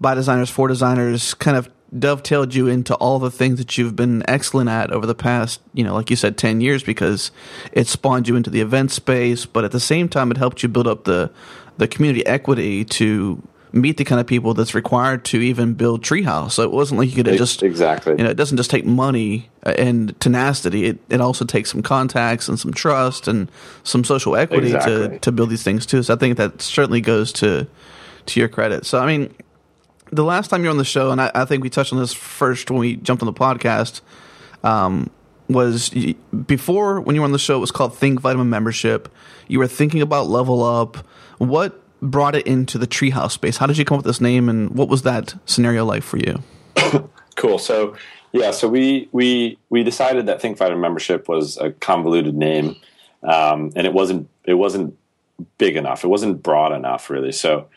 by 0.00 0.14
designers 0.14 0.50
for 0.50 0.68
designers 0.68 1.34
kind 1.34 1.56
of 1.56 1.70
dovetailed 1.96 2.54
you 2.54 2.66
into 2.66 2.94
all 2.96 3.18
the 3.18 3.30
things 3.30 3.58
that 3.58 3.78
you've 3.78 3.94
been 3.94 4.22
excellent 4.28 4.68
at 4.68 4.90
over 4.90 5.06
the 5.06 5.14
past, 5.14 5.60
you 5.72 5.84
know, 5.84 5.94
like 5.94 6.10
you 6.10 6.16
said, 6.16 6.36
10 6.36 6.60
years 6.60 6.82
because 6.82 7.30
it 7.72 7.86
spawned 7.86 8.26
you 8.26 8.36
into 8.36 8.50
the 8.50 8.60
event 8.60 8.90
space, 8.90 9.46
but 9.46 9.64
at 9.64 9.70
the 9.70 9.80
same 9.80 10.08
time, 10.08 10.30
it 10.30 10.36
helped 10.36 10.62
you 10.62 10.68
build 10.68 10.88
up 10.88 11.04
the, 11.04 11.30
the 11.78 11.86
community 11.86 12.26
equity 12.26 12.84
to 12.84 13.40
meet 13.74 13.96
the 13.96 14.04
kind 14.04 14.20
of 14.20 14.26
people 14.26 14.54
that's 14.54 14.74
required 14.74 15.24
to 15.24 15.40
even 15.40 15.74
build 15.74 16.02
Treehouse. 16.02 16.52
So 16.52 16.62
it 16.62 16.70
wasn't 16.70 17.00
like 17.00 17.14
you 17.14 17.22
could 17.22 17.36
just 17.36 17.62
exactly. 17.62 18.14
You 18.16 18.24
know, 18.24 18.30
it 18.30 18.36
doesn't 18.36 18.56
just 18.56 18.70
take 18.70 18.86
money 18.86 19.50
and 19.62 20.18
tenacity. 20.20 20.86
It 20.86 21.00
it 21.10 21.20
also 21.20 21.44
takes 21.44 21.72
some 21.72 21.82
contacts 21.82 22.48
and 22.48 22.58
some 22.58 22.72
trust 22.72 23.26
and 23.26 23.50
some 23.82 24.04
social 24.04 24.36
equity 24.36 24.68
exactly. 24.68 25.08
to 25.08 25.18
to 25.18 25.32
build 25.32 25.50
these 25.50 25.64
things 25.64 25.86
too. 25.86 26.02
So 26.02 26.14
I 26.14 26.16
think 26.16 26.36
that 26.36 26.62
certainly 26.62 27.00
goes 27.00 27.32
to 27.34 27.66
to 28.26 28.40
your 28.40 28.48
credit. 28.48 28.86
So 28.86 29.00
I 29.00 29.06
mean, 29.06 29.34
the 30.10 30.24
last 30.24 30.48
time 30.48 30.62
you 30.62 30.68
were 30.68 30.72
on 30.72 30.78
the 30.78 30.84
show, 30.84 31.10
and 31.10 31.20
I, 31.20 31.30
I 31.34 31.44
think 31.44 31.62
we 31.62 31.70
touched 31.70 31.92
on 31.92 31.98
this 31.98 32.12
first 32.12 32.70
when 32.70 32.78
we 32.78 32.96
jumped 32.96 33.22
on 33.22 33.26
the 33.26 33.32
podcast. 33.32 34.00
Um, 34.62 35.10
was 35.46 35.90
before 36.46 37.02
when 37.02 37.14
you 37.14 37.20
were 37.20 37.26
on 37.26 37.32
the 37.32 37.38
show, 37.38 37.56
it 37.56 37.60
was 37.60 37.70
called 37.70 37.94
Think 37.94 38.20
Vitamin 38.20 38.48
Membership. 38.48 39.12
You 39.46 39.58
were 39.58 39.66
thinking 39.66 40.00
about 40.00 40.26
Level 40.28 40.62
Up. 40.62 40.96
What 41.36 41.83
brought 42.04 42.36
it 42.36 42.46
into 42.46 42.78
the 42.78 42.86
treehouse 42.86 43.32
space? 43.32 43.56
How 43.56 43.66
did 43.66 43.78
you 43.78 43.84
come 43.84 43.96
up 43.96 44.04
with 44.04 44.14
this 44.14 44.20
name, 44.20 44.48
and 44.48 44.70
what 44.70 44.88
was 44.88 45.02
that 45.02 45.34
scenario 45.46 45.84
like 45.84 46.02
for 46.02 46.18
you? 46.18 46.42
cool. 47.34 47.58
So 47.58 47.96
yeah, 48.32 48.50
so 48.50 48.68
we 48.68 49.08
we 49.12 49.58
we 49.70 49.82
decided 49.82 50.26
that 50.26 50.40
Think 50.40 50.58
Vitamin 50.58 50.80
membership 50.80 51.28
was 51.28 51.56
a 51.56 51.72
convoluted 51.72 52.34
name, 52.34 52.76
um, 53.22 53.72
and 53.74 53.86
it 53.86 53.92
wasn't 53.92 54.28
it 54.44 54.54
wasn't 54.54 54.96
big 55.58 55.76
enough. 55.76 56.04
It 56.04 56.08
wasn't 56.08 56.42
broad 56.42 56.72
enough, 56.72 57.10
really. 57.10 57.32
So 57.32 57.68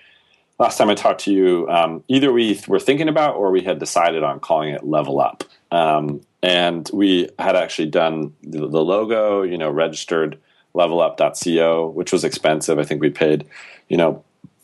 last 0.60 0.78
time 0.78 0.90
I 0.90 0.96
talked 0.96 1.22
to 1.22 1.34
you, 1.34 1.68
um, 1.70 2.04
either 2.08 2.32
we 2.32 2.60
were 2.68 2.80
thinking 2.80 3.08
about 3.08 3.36
or 3.36 3.52
we 3.52 3.62
had 3.62 3.80
decided 3.80 4.24
on 4.24 4.40
calling 4.40 4.74
it 4.74 4.84
Level 4.84 5.20
Up, 5.20 5.44
um, 5.72 6.22
and 6.44 6.90
we 6.94 7.30
had 7.40 7.56
actually 7.56 7.90
done 7.90 8.34
the, 8.44 8.68
the 8.68 8.84
logo, 8.84 9.44
you 9.44 9.58
know, 9.58 9.70
registered 9.70 10.40
levelup.co, 10.78 11.88
which 11.90 12.12
was 12.12 12.24
expensive. 12.24 12.80
I 12.80 12.84
think 12.84 13.02
we 13.02 13.10
paid, 13.10 13.48
you 13.90 13.98
know, 13.98 14.24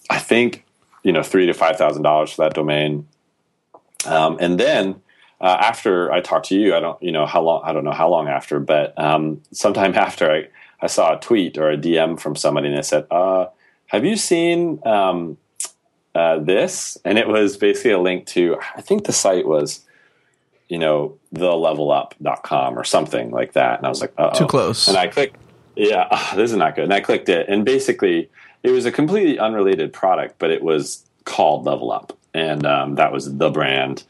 I 0.09 0.19
think, 0.19 0.65
you 1.03 1.11
know, 1.11 1.23
three 1.23 1.45
to 1.47 1.53
five 1.53 1.77
thousand 1.77 2.03
dollars 2.03 2.31
for 2.31 2.43
that 2.43 2.53
domain. 2.53 3.07
Um, 4.05 4.37
and 4.39 4.59
then 4.59 5.01
uh, 5.41 5.57
after 5.59 6.11
I 6.11 6.21
talked 6.21 6.47
to 6.47 6.55
you, 6.55 6.75
I 6.75 6.79
don't, 6.79 7.01
you 7.03 7.11
know, 7.11 7.25
how 7.25 7.41
long, 7.41 7.61
I 7.65 7.73
don't 7.73 7.83
know 7.83 7.91
how 7.91 8.09
long 8.09 8.27
after, 8.27 8.59
but 8.59 8.97
um, 8.97 9.41
sometime 9.51 9.93
after 10.07 10.31
I, 10.31 10.47
I 10.81 10.87
saw 10.87 11.17
a 11.17 11.19
tweet 11.19 11.57
or 11.57 11.69
a 11.69 11.77
DM 11.77 12.19
from 12.19 12.35
somebody 12.35 12.67
and 12.67 12.77
they 12.77 12.81
said, 12.81 13.07
uh, 13.11 13.47
have 13.87 14.05
you 14.05 14.15
seen 14.15 14.79
um, 14.85 15.37
uh, 16.15 16.39
this? 16.39 16.97
And 17.03 17.17
it 17.17 17.27
was 17.27 17.57
basically 17.57 17.91
a 17.91 17.99
link 17.99 18.25
to, 18.27 18.57
I 18.75 18.81
think 18.81 19.05
the 19.05 19.13
site 19.13 19.45
was, 19.45 19.81
you 20.69 20.79
know, 20.79 21.17
thelevelup.com 21.35 22.79
or 22.79 22.83
something 22.83 23.31
like 23.31 23.53
that. 23.53 23.77
And 23.77 23.85
I 23.85 23.89
was 23.89 24.01
like, 24.01 24.13
Uh-oh. 24.17 24.37
too 24.37 24.47
close. 24.47 24.87
And 24.87 24.97
I 24.97 25.07
clicked, 25.07 25.37
yeah, 25.75 26.07
oh, 26.11 26.31
this 26.35 26.51
is 26.51 26.57
not 26.57 26.75
good. 26.75 26.85
And 26.85 26.93
I 26.93 26.99
clicked 26.99 27.29
it, 27.29 27.47
and 27.49 27.65
basically, 27.65 28.29
it 28.63 28.71
was 28.71 28.85
a 28.85 28.91
completely 28.91 29.39
unrelated 29.39 29.93
product, 29.93 30.35
but 30.39 30.51
it 30.51 30.63
was 30.63 31.03
called 31.25 31.65
Level 31.65 31.91
Up, 31.91 32.17
and 32.33 32.65
um, 32.65 32.95
that 32.95 33.11
was 33.11 33.37
the 33.37 33.49
brand. 33.49 34.03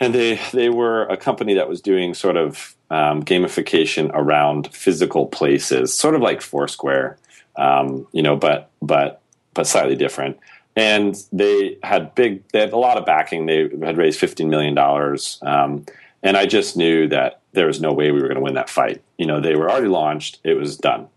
And 0.00 0.14
they 0.14 0.40
they 0.52 0.68
were 0.68 1.04
a 1.04 1.16
company 1.16 1.54
that 1.54 1.68
was 1.68 1.80
doing 1.80 2.14
sort 2.14 2.36
of 2.36 2.74
um, 2.90 3.22
gamification 3.22 4.10
around 4.12 4.68
physical 4.74 5.26
places, 5.26 5.94
sort 5.94 6.14
of 6.14 6.20
like 6.20 6.42
Foursquare, 6.42 7.18
um, 7.56 8.06
you 8.12 8.22
know, 8.22 8.36
but 8.36 8.70
but 8.80 9.22
but 9.54 9.66
slightly 9.66 9.96
different. 9.96 10.38
And 10.74 11.22
they 11.32 11.76
had 11.82 12.14
big, 12.14 12.48
they 12.48 12.60
had 12.60 12.72
a 12.72 12.78
lot 12.78 12.96
of 12.96 13.04
backing. 13.04 13.46
They 13.46 13.68
had 13.84 13.98
raised 13.98 14.18
fifteen 14.18 14.48
million 14.48 14.74
dollars, 14.74 15.38
um, 15.42 15.84
and 16.22 16.36
I 16.36 16.46
just 16.46 16.76
knew 16.76 17.08
that 17.08 17.41
there 17.52 17.66
was 17.66 17.80
no 17.80 17.92
way 17.92 18.10
we 18.10 18.20
were 18.20 18.28
going 18.28 18.36
to 18.36 18.42
win 18.42 18.54
that 18.54 18.70
fight. 18.70 19.02
You 19.18 19.26
know, 19.26 19.40
they 19.40 19.56
were 19.56 19.70
already 19.70 19.88
launched; 19.88 20.38
it 20.44 20.54
was 20.54 20.76
done. 20.76 21.08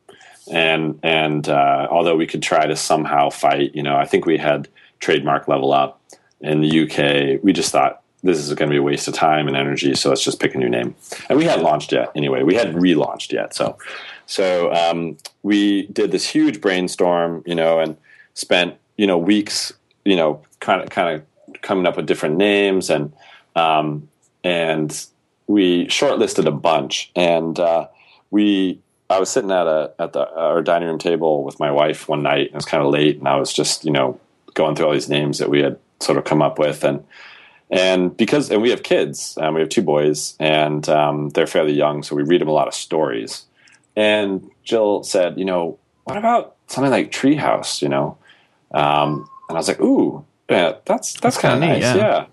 And 0.51 1.00
and 1.01 1.48
uh, 1.50 1.88
although 1.89 2.15
we 2.15 2.27
could 2.27 2.44
try 2.44 2.65
to 2.65 2.75
somehow 2.75 3.30
fight, 3.30 3.74
you 3.74 3.84
know, 3.84 3.96
I 3.96 4.06
think 4.06 4.25
we 4.25 4.38
had 4.38 4.68
trademark 5.00 5.48
level 5.48 5.74
up 5.74 6.01
in 6.42 6.62
the 6.62 6.82
UK. 6.84 7.44
We 7.44 7.54
just 7.54 7.72
thought 7.72 8.01
this 8.24 8.39
is 8.39 8.54
going 8.54 8.70
to 8.70 8.74
be 8.74 8.77
a 8.77 8.84
waste 8.84 9.08
of 9.08 9.13
time 9.13 9.48
and 9.48 9.56
energy, 9.56 9.96
so 9.96 10.10
let's 10.10 10.24
just 10.24 10.39
pick 10.39 10.56
a 10.56 10.58
new 10.58 10.70
name. 10.70 10.96
And 11.30 11.38
we 11.38 11.46
hadn't 11.46 11.63
launched 11.63 11.92
yet 11.92 12.12
anyway. 12.15 12.44
We 12.44 12.56
hadn't 12.56 12.75
relaunched 12.75 13.32
yet, 13.32 13.56
so 13.56 13.77
so 14.25 14.74
um, 14.74 15.18
we 15.44 15.88
did 15.88 16.12
this 16.12 16.27
huge 16.27 16.62
brainstorm, 16.62 17.44
you 17.46 17.56
know, 17.56 17.80
and 17.80 17.98
spent 18.34 18.75
you 18.98 19.08
know 19.08 19.18
weeks, 19.18 19.74
you 20.04 20.15
know, 20.15 20.42
kind 20.60 20.82
of 20.82 20.89
kind 20.89 21.15
of 21.15 21.62
coming 21.62 21.86
up 21.88 21.98
with 21.98 22.06
different 22.06 22.38
names 22.38 22.89
and 22.89 23.13
um, 23.56 24.08
and 24.44 25.06
we 25.47 25.87
shortlisted 25.87 26.47
a 26.47 26.51
bunch 26.51 27.11
and 27.15 27.59
uh, 27.59 27.87
we 28.31 28.79
I 29.09 29.19
was 29.19 29.29
sitting 29.29 29.51
at 29.51 29.67
a 29.67 29.93
at 29.99 30.13
the 30.13 30.27
our 30.35 30.61
dining 30.61 30.87
room 30.87 30.97
table 30.97 31.43
with 31.43 31.59
my 31.59 31.71
wife 31.71 32.07
one 32.07 32.23
night 32.23 32.47
and 32.47 32.49
it 32.49 32.55
was 32.55 32.65
kind 32.65 32.83
of 32.83 32.91
late 32.91 33.17
and 33.17 33.27
I 33.27 33.35
was 33.35 33.53
just 33.53 33.85
you 33.85 33.91
know 33.91 34.19
going 34.53 34.75
through 34.75 34.87
all 34.87 34.93
these 34.93 35.09
names 35.09 35.37
that 35.39 35.49
we 35.49 35.61
had 35.61 35.77
sort 35.99 36.17
of 36.17 36.23
come 36.23 36.41
up 36.41 36.57
with 36.57 36.83
and 36.83 37.03
and 37.69 38.15
because 38.15 38.49
and 38.49 38.61
we 38.61 38.69
have 38.69 38.83
kids 38.83 39.37
and 39.41 39.53
we 39.53 39.61
have 39.61 39.69
two 39.69 39.81
boys 39.81 40.35
and 40.39 40.87
um, 40.89 41.29
they're 41.29 41.47
fairly 41.47 41.73
young 41.73 42.03
so 42.03 42.15
we 42.15 42.23
read 42.23 42.41
them 42.41 42.47
a 42.47 42.53
lot 42.53 42.67
of 42.67 42.73
stories 42.73 43.45
and 43.95 44.49
Jill 44.63 45.03
said 45.03 45.37
you 45.37 45.45
know 45.45 45.77
what 46.05 46.17
about 46.17 46.55
something 46.67 46.91
like 46.91 47.11
Treehouse 47.11 47.81
you 47.81 47.89
know 47.89 48.17
um, 48.71 49.29
and 49.49 49.57
I 49.57 49.59
was 49.59 49.67
like 49.67 49.81
ooh 49.81 50.25
yeah, 50.49 50.73
that's 50.85 51.13
that's, 51.13 51.19
that's 51.19 51.37
kind 51.37 51.55
of 51.55 51.69
nice 51.69 51.81
yeah. 51.81 51.95
yeah. 51.95 52.25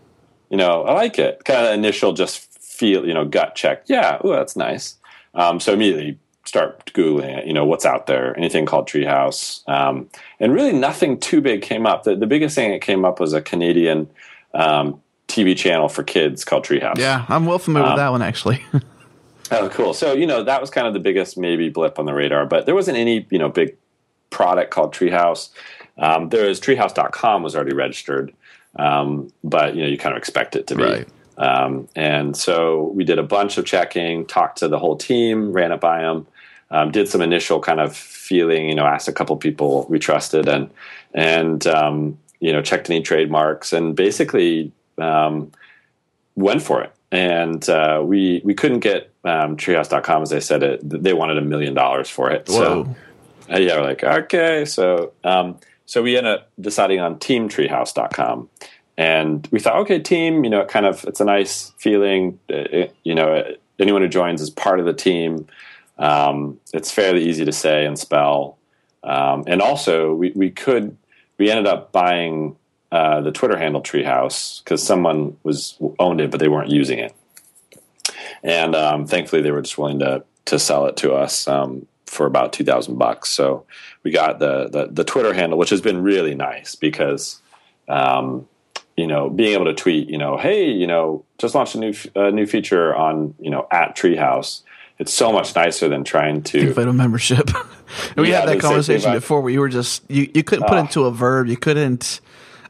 you 0.50 0.56
know 0.56 0.84
I 0.84 0.94
like 0.94 1.18
it 1.18 1.44
kind 1.44 1.66
of 1.66 1.74
initial 1.74 2.12
just 2.12 2.51
feel 2.82 3.06
you 3.06 3.14
know 3.14 3.24
gut 3.24 3.54
check 3.54 3.84
yeah 3.86 4.18
oh, 4.22 4.32
that's 4.32 4.56
nice. 4.56 4.96
Um, 5.34 5.60
so 5.60 5.72
immediately 5.72 6.18
start 6.44 6.84
googling 6.86 7.38
it 7.38 7.46
you 7.46 7.52
know 7.52 7.64
what's 7.64 7.86
out 7.86 8.08
there 8.08 8.36
anything 8.36 8.66
called 8.66 8.88
treehouse. 8.88 9.66
Um, 9.68 10.10
and 10.40 10.52
really 10.52 10.72
nothing 10.72 11.20
too 11.20 11.40
big 11.40 11.62
came 11.62 11.86
up. 11.86 12.02
The, 12.02 12.16
the 12.16 12.26
biggest 12.26 12.56
thing 12.56 12.72
that 12.72 12.80
came 12.80 13.04
up 13.04 13.20
was 13.20 13.34
a 13.34 13.40
canadian 13.40 14.10
um, 14.52 15.00
tv 15.28 15.56
channel 15.56 15.88
for 15.88 16.02
kids 16.02 16.44
called 16.44 16.64
treehouse. 16.64 16.98
Yeah 16.98 17.24
i'm 17.28 17.46
well 17.46 17.60
familiar 17.60 17.84
with 17.84 17.92
um, 17.92 17.98
that 17.98 18.10
one 18.10 18.22
actually. 18.22 18.62
Oh 19.54 19.68
cool. 19.68 19.92
So 19.92 20.14
you 20.14 20.26
know 20.26 20.42
that 20.44 20.62
was 20.62 20.70
kind 20.70 20.86
of 20.86 20.94
the 20.94 21.00
biggest 21.00 21.36
maybe 21.36 21.68
blip 21.68 21.98
on 21.98 22.06
the 22.06 22.14
radar 22.14 22.46
but 22.46 22.64
there 22.64 22.74
wasn't 22.74 22.96
any 22.96 23.26
you 23.28 23.38
know 23.38 23.50
big 23.50 23.76
product 24.30 24.70
called 24.70 24.94
treehouse. 24.94 25.50
Um, 25.98 26.30
there 26.30 26.48
is 26.48 26.58
treehouse.com 26.58 27.42
was 27.42 27.54
already 27.54 27.74
registered 27.74 28.32
um, 28.76 29.30
but 29.44 29.74
you 29.76 29.82
know 29.82 29.88
you 29.88 29.98
kind 29.98 30.14
of 30.14 30.18
expect 30.18 30.56
it 30.56 30.66
to 30.68 30.74
be. 30.74 30.82
Right. 30.82 31.08
Um, 31.38 31.88
and 31.96 32.36
so 32.36 32.92
we 32.94 33.04
did 33.04 33.18
a 33.18 33.22
bunch 33.22 33.58
of 33.58 33.64
checking, 33.64 34.26
talked 34.26 34.58
to 34.58 34.68
the 34.68 34.78
whole 34.78 34.96
team, 34.96 35.52
ran 35.52 35.72
it 35.72 35.80
by 35.80 36.02
them, 36.02 36.26
um, 36.70 36.90
did 36.90 37.08
some 37.08 37.20
initial 37.22 37.60
kind 37.60 37.80
of 37.80 37.96
feeling, 37.96 38.68
you 38.68 38.74
know, 38.74 38.86
asked 38.86 39.08
a 39.08 39.12
couple 39.12 39.36
people 39.36 39.86
we 39.88 39.98
trusted 39.98 40.48
and, 40.48 40.70
and, 41.14 41.66
um, 41.66 42.18
you 42.40 42.52
know, 42.52 42.62
checked 42.62 42.90
any 42.90 43.02
trademarks 43.02 43.72
and 43.72 43.94
basically, 43.96 44.72
um, 44.98 45.50
went 46.34 46.62
for 46.62 46.82
it. 46.82 46.92
And, 47.10 47.68
uh, 47.68 48.02
we, 48.04 48.40
we 48.44 48.54
couldn't 48.54 48.80
get, 48.80 49.10
um, 49.24 49.56
treehouse.com 49.56 50.22
as 50.22 50.32
I 50.32 50.38
said 50.38 50.62
it, 50.62 50.80
they 50.82 51.12
wanted 51.12 51.38
a 51.38 51.42
million 51.42 51.74
dollars 51.74 52.08
for 52.08 52.30
it. 52.30 52.48
Whoa. 52.48 52.84
So, 52.84 52.96
uh, 53.52 53.58
yeah, 53.58 53.76
we're 53.76 53.84
like, 53.84 54.02
okay. 54.02 54.64
So, 54.64 55.12
um, 55.24 55.58
so 55.84 56.02
we 56.02 56.16
ended 56.16 56.32
up 56.32 56.50
deciding 56.58 57.00
on 57.00 57.16
teamtreehouse.com 57.16 58.48
and 58.96 59.48
we 59.50 59.58
thought, 59.58 59.76
okay, 59.76 59.98
team, 59.98 60.44
you 60.44 60.50
know, 60.50 60.60
it 60.60 60.68
kind 60.68 60.86
of 60.86 61.04
it's 61.04 61.20
a 61.20 61.24
nice 61.24 61.72
feeling. 61.78 62.38
It, 62.48 62.94
you 63.04 63.14
know, 63.14 63.44
anyone 63.78 64.02
who 64.02 64.08
joins 64.08 64.40
is 64.40 64.50
part 64.50 64.80
of 64.80 64.86
the 64.86 64.92
team. 64.92 65.46
Um, 65.98 66.60
it's 66.72 66.90
fairly 66.90 67.24
easy 67.24 67.44
to 67.44 67.52
say 67.52 67.86
and 67.86 67.98
spell, 67.98 68.58
um, 69.02 69.44
and 69.46 69.62
also 69.62 70.14
we 70.14 70.32
we 70.34 70.50
could 70.50 70.96
we 71.38 71.50
ended 71.50 71.66
up 71.66 71.92
buying 71.92 72.56
uh, 72.90 73.20
the 73.20 73.32
Twitter 73.32 73.56
handle 73.56 73.82
Treehouse 73.82 74.62
because 74.62 74.82
someone 74.82 75.36
was 75.42 75.76
owned 75.98 76.20
it, 76.20 76.30
but 76.30 76.40
they 76.40 76.48
weren't 76.48 76.70
using 76.70 76.98
it, 76.98 77.14
and 78.42 78.74
um, 78.74 79.06
thankfully 79.06 79.42
they 79.42 79.50
were 79.50 79.62
just 79.62 79.78
willing 79.78 80.00
to 80.00 80.24
to 80.46 80.58
sell 80.58 80.86
it 80.86 80.96
to 80.98 81.14
us 81.14 81.46
um, 81.46 81.86
for 82.06 82.26
about 82.26 82.52
two 82.52 82.64
thousand 82.64 82.98
bucks. 82.98 83.30
So 83.30 83.64
we 84.02 84.10
got 84.10 84.38
the, 84.38 84.68
the, 84.68 84.88
the 84.90 85.04
Twitter 85.04 85.32
handle, 85.32 85.58
which 85.58 85.70
has 85.70 85.80
been 85.80 86.02
really 86.02 86.34
nice 86.34 86.74
because 86.74 87.40
um, 87.88 88.48
you 88.96 89.06
know, 89.06 89.30
being 89.30 89.54
able 89.54 89.64
to 89.66 89.74
tweet, 89.74 90.08
you 90.10 90.18
know, 90.18 90.36
hey, 90.36 90.70
you 90.70 90.86
know, 90.86 91.24
just 91.38 91.54
launched 91.54 91.74
a 91.74 91.78
new 91.78 91.94
uh, 92.14 92.30
new 92.30 92.46
feature 92.46 92.94
on, 92.94 93.34
you 93.38 93.50
know, 93.50 93.66
at 93.70 93.96
Treehouse. 93.96 94.62
It's 94.98 95.12
so 95.12 95.32
much 95.32 95.56
nicer 95.56 95.88
than 95.88 96.04
trying 96.04 96.42
to 96.44 96.58
invite 96.68 96.86
a 96.86 96.92
membership. 96.92 97.50
we 98.16 98.30
yeah, 98.30 98.40
had 98.40 98.48
that 98.48 98.60
conversation 98.60 99.12
before 99.12 99.40
where 99.40 99.52
you 99.52 99.60
were 99.60 99.68
just 99.68 100.08
you, 100.10 100.30
you 100.34 100.42
couldn't 100.42 100.68
put 100.68 100.76
uh, 100.76 100.82
into 100.82 101.04
a 101.04 101.10
verb, 101.10 101.48
you 101.48 101.56
couldn't. 101.56 102.20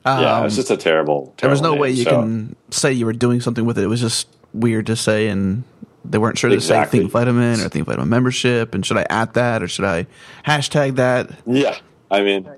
Um, 0.05 0.23
yeah, 0.23 0.45
it's 0.45 0.57
just 0.57 0.71
a 0.71 0.76
terrible. 0.76 1.35
terrible 1.37 1.41
there 1.41 1.50
was 1.50 1.61
no 1.61 1.73
name, 1.73 1.81
way 1.81 1.91
you 1.91 2.05
so. 2.05 2.11
can 2.11 2.57
say 2.71 2.93
you 2.93 3.07
were 3.07 3.12
doing 3.12 3.41
something 3.41 3.64
with 3.64 3.79
it. 3.79 3.85
It 3.85 3.88
was 3.88 4.00
just 4.00 4.29
weird 4.52 4.87
to 4.87 4.97
say, 4.97 5.29
and 5.29 5.64
they 6.05 6.19
weren't 6.19 6.38
sure 6.38 6.50
to 6.50 6.57
exactly. 6.57 6.99
say 6.99 7.02
Think 7.02 7.12
Vitamin 7.12 7.61
or 7.61 7.69
Think 7.69 7.87
Vitamin 7.87 8.09
membership, 8.09 8.75
and 8.75 8.85
should 8.85 8.97
I 8.97 9.07
add 9.11 9.35
that 9.35 9.62
or 9.62 9.69
should 9.69 9.85
I 9.85 10.07
hashtag 10.47 10.97
that? 10.97 11.31
Yeah, 11.47 11.76
I 12.11 12.23
mean, 12.23 12.49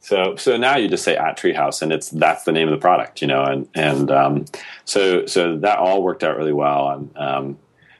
so 0.00 0.34
so 0.36 0.56
now 0.56 0.76
you 0.76 0.88
just 0.88 1.04
say 1.04 1.16
at 1.16 1.38
Treehouse, 1.38 1.82
and 1.82 1.92
it's 1.92 2.08
that's 2.08 2.44
the 2.44 2.52
name 2.52 2.66
of 2.68 2.72
the 2.72 2.80
product, 2.80 3.20
you 3.20 3.28
know, 3.28 3.44
and 3.44 3.68
and 3.74 4.10
um, 4.10 4.44
so 4.84 5.26
so 5.26 5.56
that 5.58 5.78
all 5.78 6.02
worked 6.02 6.24
out 6.24 6.36
really 6.36 6.54
well, 6.54 6.88
and 6.90 7.16
um, 7.18 7.58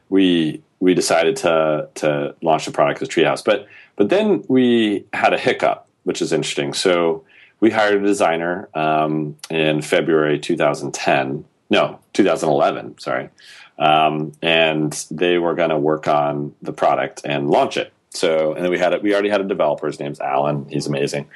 we 0.09 0.61
we 0.79 0.95
decided 0.95 1.35
to 1.37 1.87
to 1.95 2.35
launch 2.41 2.65
the 2.65 2.71
product 2.71 3.01
as 3.01 3.07
Treehouse, 3.07 3.45
but 3.45 3.67
but 3.95 4.09
then 4.09 4.43
we 4.47 5.05
had 5.13 5.33
a 5.33 5.37
hiccup, 5.37 5.87
which 6.03 6.21
is 6.21 6.33
interesting. 6.33 6.73
So 6.73 7.23
we 7.59 7.69
hired 7.69 8.03
a 8.03 8.05
designer 8.05 8.67
um, 8.73 9.37
in 9.51 9.83
February 9.83 10.39
2010, 10.39 11.45
no 11.69 11.99
2011, 12.13 12.97
sorry, 12.97 13.29
um, 13.77 14.31
and 14.41 15.05
they 15.11 15.37
were 15.37 15.53
going 15.53 15.69
to 15.69 15.77
work 15.77 16.07
on 16.07 16.55
the 16.63 16.73
product 16.73 17.21
and 17.23 17.51
launch 17.51 17.77
it. 17.77 17.93
So 18.09 18.53
and 18.53 18.65
then 18.65 18.71
we 18.71 18.79
had 18.79 18.93
it. 18.93 19.03
We 19.03 19.13
already 19.13 19.29
had 19.29 19.41
a 19.41 19.47
developer. 19.47 19.85
His 19.85 19.99
name's 19.99 20.19
Alan. 20.19 20.67
He's 20.67 20.87
amazing. 20.87 21.29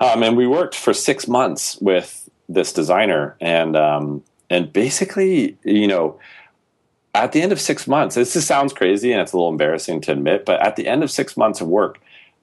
Um, 0.00 0.22
and 0.22 0.36
we 0.36 0.46
worked 0.46 0.74
for 0.74 0.94
six 0.94 1.28
months 1.28 1.76
with 1.80 2.28
this 2.48 2.72
designer, 2.72 3.36
and 3.40 3.76
um, 3.76 4.24
and 4.48 4.72
basically, 4.72 5.56
you 5.62 5.86
know, 5.86 6.18
at 7.14 7.32
the 7.32 7.42
end 7.42 7.52
of 7.52 7.60
six 7.60 7.86
months, 7.86 8.14
this 8.14 8.32
just 8.32 8.46
sounds 8.46 8.72
crazy 8.72 9.12
and 9.12 9.20
it's 9.20 9.32
a 9.32 9.36
little 9.36 9.50
embarrassing 9.50 10.00
to 10.02 10.12
admit, 10.12 10.44
but 10.44 10.60
at 10.60 10.76
the 10.76 10.86
end 10.86 11.02
of 11.02 11.10
six 11.10 11.36
months 11.36 11.60
of 11.60 11.68
work, 11.68 12.00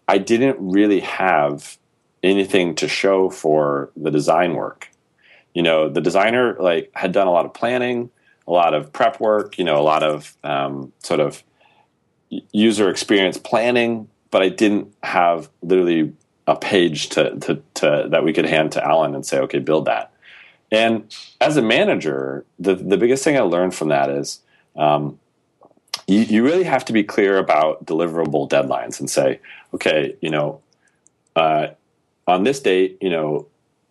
I 0.08 0.18
didn't 0.18 0.58
really 0.60 1.02
have 1.02 1.78
anything 2.24 2.76
to 2.76 2.88
show 2.88 3.30
for 3.30 3.92
the 3.96 4.12
design 4.12 4.56
work. 4.56 4.90
You 5.54 5.64
know, 5.64 5.90
the 5.90 6.02
designer 6.02 6.56
like 6.60 6.92
had 6.94 7.12
done 7.12 7.28
a 7.28 7.32
lot 7.32 7.46
of 7.46 7.54
planning, 7.54 8.10
a 8.48 8.52
lot 8.52 8.74
of 8.74 8.92
prep 8.94 9.20
work, 9.20 9.58
you 9.58 9.64
know, 9.64 9.80
a 9.80 9.84
lot 9.84 10.04
of 10.04 10.36
um, 10.44 10.92
sort 11.04 11.20
of 11.20 11.44
user 12.52 12.90
experience 12.90 13.38
planning, 13.38 14.10
but 14.32 14.42
I 14.42 14.50
didn't 14.50 14.94
have 15.04 15.50
literally 15.62 16.14
a 16.48 16.56
page 16.56 17.10
to, 17.10 17.38
to, 17.40 17.62
to, 17.76 18.08
that 18.10 18.24
we 18.24 18.34
could 18.34 18.46
hand 18.46 18.72
to 18.72 18.84
Alan 18.84 19.14
and 19.14 19.26
say, 19.26 19.40
okay, 19.40 19.60
build 19.60 19.86
that. 19.86 20.14
And 20.72 21.14
as 21.40 21.58
a 21.58 21.62
manager, 21.62 22.46
the, 22.58 22.76
the 22.76 22.98
biggest 22.98 23.24
thing 23.24 23.38
I 23.38 23.42
learned 23.42 23.76
from 23.76 23.90
that 23.90 24.10
is 24.10 24.40
um, 24.76 25.20
you, 26.08 26.22
you 26.22 26.44
really 26.44 26.64
have 26.64 26.86
to 26.86 26.94
be 26.94 27.04
clear 27.04 27.38
about 27.38 27.86
deliverable 27.86 28.50
deadlines 28.50 29.00
and 29.00 29.10
say, 29.10 29.40
okay, 29.74 30.16
you 30.22 30.30
know, 30.30 30.62
uh, 31.36 31.68
on 32.26 32.44
this 32.44 32.60
date, 32.60 32.98
you 33.02 33.10
know, 33.10 33.46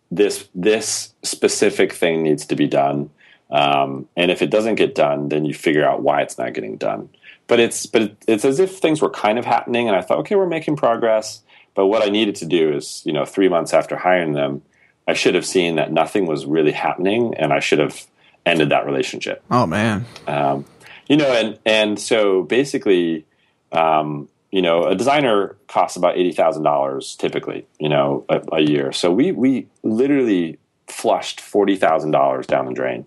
this 0.09 0.47
this 0.55 1.13
specific 1.23 1.91
thing 1.91 2.23
needs 2.23 2.45
to 2.45 2.55
be 2.55 2.67
done. 2.67 3.09
Um, 3.49 4.07
and 4.15 4.31
if 4.31 4.41
it 4.41 4.49
doesn't 4.49 4.75
get 4.75 4.95
done, 4.95 5.29
then 5.29 5.45
you 5.45 5.53
figure 5.53 5.87
out 5.87 6.01
why 6.01 6.21
it's 6.21 6.37
not 6.37 6.53
getting 6.53 6.77
done. 6.77 7.09
But 7.47 7.59
it's 7.59 7.85
but 7.85 8.15
it's 8.27 8.45
as 8.45 8.59
if 8.59 8.77
things 8.77 9.01
were 9.01 9.09
kind 9.09 9.39
of 9.39 9.45
happening, 9.45 9.87
and 9.87 9.95
I 9.95 10.01
thought, 10.01 10.19
okay, 10.19 10.35
we're 10.35 10.47
making 10.47 10.75
progress. 10.75 11.41
But 11.77 11.85
what 11.85 12.01
I 12.01 12.09
needed 12.09 12.33
to 12.37 12.47
do 12.47 12.73
is, 12.73 13.03
you 13.05 13.13
know, 13.13 13.23
three 13.23 13.49
months 13.49 13.71
after 13.71 13.95
hiring 13.95 14.33
them, 14.33 14.63
I 15.07 15.13
should 15.13 15.35
have 15.35 15.45
seen 15.45 15.75
that 15.75 15.91
nothing 15.91 16.25
was 16.25 16.43
really 16.43 16.71
happening, 16.71 17.35
and 17.35 17.53
I 17.53 17.59
should 17.59 17.77
have 17.77 18.03
ended 18.47 18.69
that 18.69 18.87
relationship. 18.87 19.43
Oh 19.51 19.67
man, 19.67 20.03
um, 20.25 20.65
you 21.07 21.17
know, 21.17 21.31
and 21.31 21.59
and 21.67 21.99
so 21.99 22.41
basically, 22.41 23.27
um, 23.71 24.27
you 24.51 24.63
know, 24.63 24.85
a 24.85 24.95
designer 24.95 25.55
costs 25.67 25.95
about 25.97 26.17
eighty 26.17 26.31
thousand 26.31 26.63
dollars 26.63 27.15
typically, 27.15 27.67
you 27.79 27.89
know, 27.89 28.25
a, 28.27 28.41
a, 28.53 28.61
year. 28.61 28.91
So 28.91 29.11
we 29.11 29.31
we 29.31 29.67
literally 29.83 30.57
flushed 30.87 31.39
forty 31.39 31.75
thousand 31.75 32.09
dollars 32.09 32.47
down 32.47 32.65
the 32.65 32.73
drain, 32.73 33.05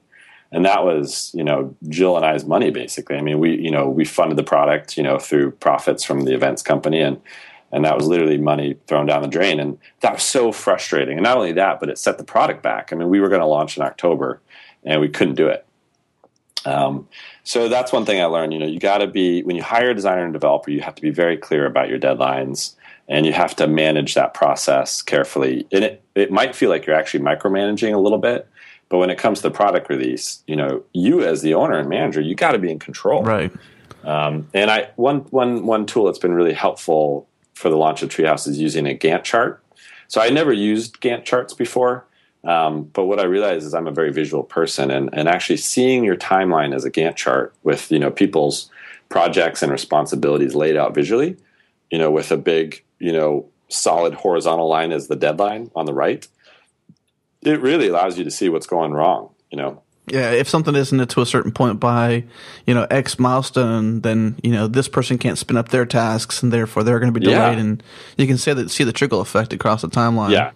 and 0.52 0.64
that 0.64 0.84
was 0.84 1.32
you 1.34 1.42
know 1.42 1.74
Jill 1.88 2.16
and 2.16 2.24
I's 2.24 2.44
money 2.44 2.70
basically. 2.70 3.16
I 3.16 3.20
mean, 3.20 3.40
we 3.40 3.58
you 3.58 3.72
know 3.72 3.88
we 3.88 4.04
funded 4.04 4.38
the 4.38 4.44
product 4.44 4.96
you 4.96 5.02
know 5.02 5.18
through 5.18 5.50
profits 5.50 6.04
from 6.04 6.20
the 6.20 6.34
events 6.34 6.62
company 6.62 7.00
and 7.00 7.20
and 7.72 7.84
that 7.84 7.96
was 7.96 8.06
literally 8.06 8.38
money 8.38 8.76
thrown 8.86 9.06
down 9.06 9.22
the 9.22 9.28
drain. 9.28 9.60
And 9.60 9.78
that 10.00 10.14
was 10.14 10.22
so 10.22 10.52
frustrating. 10.52 11.16
And 11.16 11.24
not 11.24 11.36
only 11.36 11.52
that 11.52 11.80
but 11.80 11.88
it 11.88 11.98
set 11.98 12.18
the 12.18 12.24
product 12.24 12.62
back. 12.62 12.92
I 12.92 12.96
mean 12.96 13.08
we 13.08 13.20
were 13.20 13.28
going 13.28 13.40
to 13.40 13.46
launch 13.46 13.76
in 13.76 13.82
october 13.82 14.40
and 14.84 15.00
we 15.00 15.08
couldn't 15.08 15.34
do 15.34 15.48
it. 15.48 15.66
Um, 16.64 17.08
so 17.42 17.68
that's 17.68 17.90
one 17.90 18.04
thing 18.04 18.20
i 18.20 18.26
learned. 18.26 18.52
You 18.52 18.58
know 18.58 18.66
you 18.66 18.78
got 18.78 18.98
to 18.98 19.06
be 19.06 19.42
when 19.42 19.56
you 19.56 19.62
hire 19.62 19.90
a 19.90 19.94
designer 19.94 20.24
and 20.24 20.32
developer 20.32 20.70
you 20.70 20.80
have 20.80 20.94
to 20.94 21.02
be 21.02 21.10
very 21.10 21.36
clear 21.36 21.66
about 21.66 21.88
your 21.88 21.98
deadlines 21.98 22.74
and 23.08 23.26
you 23.26 23.32
have 23.32 23.56
to 23.56 23.66
manage 23.66 24.14
that 24.14 24.34
process 24.34 25.02
carefully. 25.02 25.66
And 25.72 25.84
it, 25.84 26.02
it 26.14 26.30
might 26.30 26.54
feel 26.54 26.70
like 26.70 26.86
you're 26.86 26.96
actually 26.96 27.24
micromanaging 27.24 27.94
a 27.94 27.98
little 27.98 28.18
bit 28.18 28.48
but 28.88 28.98
when 28.98 29.08
it 29.08 29.18
comes 29.18 29.38
to 29.38 29.42
the 29.44 29.50
product 29.50 29.88
release 29.88 30.42
you 30.46 30.56
know 30.56 30.82
you 30.92 31.22
as 31.22 31.42
the 31.42 31.54
owner 31.54 31.78
and 31.78 31.88
manager 31.88 32.20
you 32.20 32.34
got 32.34 32.52
to 32.52 32.58
be 32.58 32.70
in 32.70 32.78
control. 32.78 33.22
Right. 33.22 33.52
Um, 34.04 34.48
and 34.54 34.70
I 34.70 34.90
one 34.96 35.20
one 35.30 35.66
one 35.66 35.86
tool 35.86 36.06
that's 36.06 36.18
been 36.18 36.32
really 36.32 36.54
helpful 36.54 37.28
for 37.60 37.68
the 37.70 37.76
launch 37.76 38.02
of 38.02 38.08
Treehouse 38.08 38.48
is 38.48 38.58
using 38.58 38.86
a 38.86 38.96
Gantt 38.96 39.22
chart. 39.22 39.62
So 40.08 40.20
I 40.20 40.30
never 40.30 40.52
used 40.52 41.00
Gantt 41.00 41.24
charts 41.24 41.54
before, 41.54 42.04
Um, 42.42 42.84
but 42.84 43.04
what 43.04 43.20
I 43.20 43.24
realize 43.24 43.64
is 43.66 43.74
I'm 43.74 43.86
a 43.86 43.92
very 43.92 44.12
visual 44.12 44.42
person, 44.42 44.90
and 44.90 45.10
and 45.12 45.28
actually 45.28 45.58
seeing 45.58 46.04
your 46.04 46.16
timeline 46.16 46.74
as 46.74 46.84
a 46.84 46.90
Gantt 46.90 47.16
chart 47.16 47.52
with 47.62 47.92
you 47.92 47.98
know 47.98 48.10
people's 48.10 48.70
projects 49.08 49.62
and 49.62 49.70
responsibilities 49.70 50.54
laid 50.54 50.76
out 50.76 50.94
visually, 50.94 51.36
you 51.90 51.98
know, 51.98 52.10
with 52.10 52.32
a 52.32 52.36
big 52.36 52.82
you 52.98 53.12
know 53.12 53.44
solid 53.68 54.14
horizontal 54.14 54.68
line 54.68 54.90
as 54.90 55.08
the 55.08 55.16
deadline 55.16 55.70
on 55.74 55.84
the 55.86 55.92
right, 55.92 56.26
it 57.42 57.60
really 57.60 57.88
allows 57.88 58.16
you 58.18 58.24
to 58.24 58.30
see 58.30 58.48
what's 58.48 58.66
going 58.66 58.92
wrong. 58.92 59.28
You 59.50 59.58
know, 59.58 59.82
yeah, 60.10 60.32
if 60.32 60.48
something 60.48 60.74
isn't 60.74 61.10
to 61.10 61.20
a 61.20 61.26
certain 61.26 61.52
point 61.52 61.78
by, 61.78 62.24
you 62.66 62.74
know, 62.74 62.86
X 62.90 63.18
milestone, 63.18 64.00
then 64.00 64.38
you 64.42 64.50
know 64.50 64.66
this 64.66 64.88
person 64.88 65.18
can't 65.18 65.38
spin 65.38 65.56
up 65.56 65.68
their 65.68 65.86
tasks, 65.86 66.42
and 66.42 66.52
therefore 66.52 66.82
they're 66.82 66.98
going 66.98 67.12
to 67.12 67.18
be 67.18 67.24
delayed. 67.24 67.56
Yeah. 67.56 67.60
And 67.60 67.82
you 68.16 68.26
can 68.26 68.38
see 68.38 68.52
that 68.52 68.70
see 68.70 68.84
the 68.84 68.92
trickle 68.92 69.20
effect 69.20 69.52
across 69.52 69.82
the 69.82 69.88
timeline. 69.88 70.32
Yeah, 70.32 70.50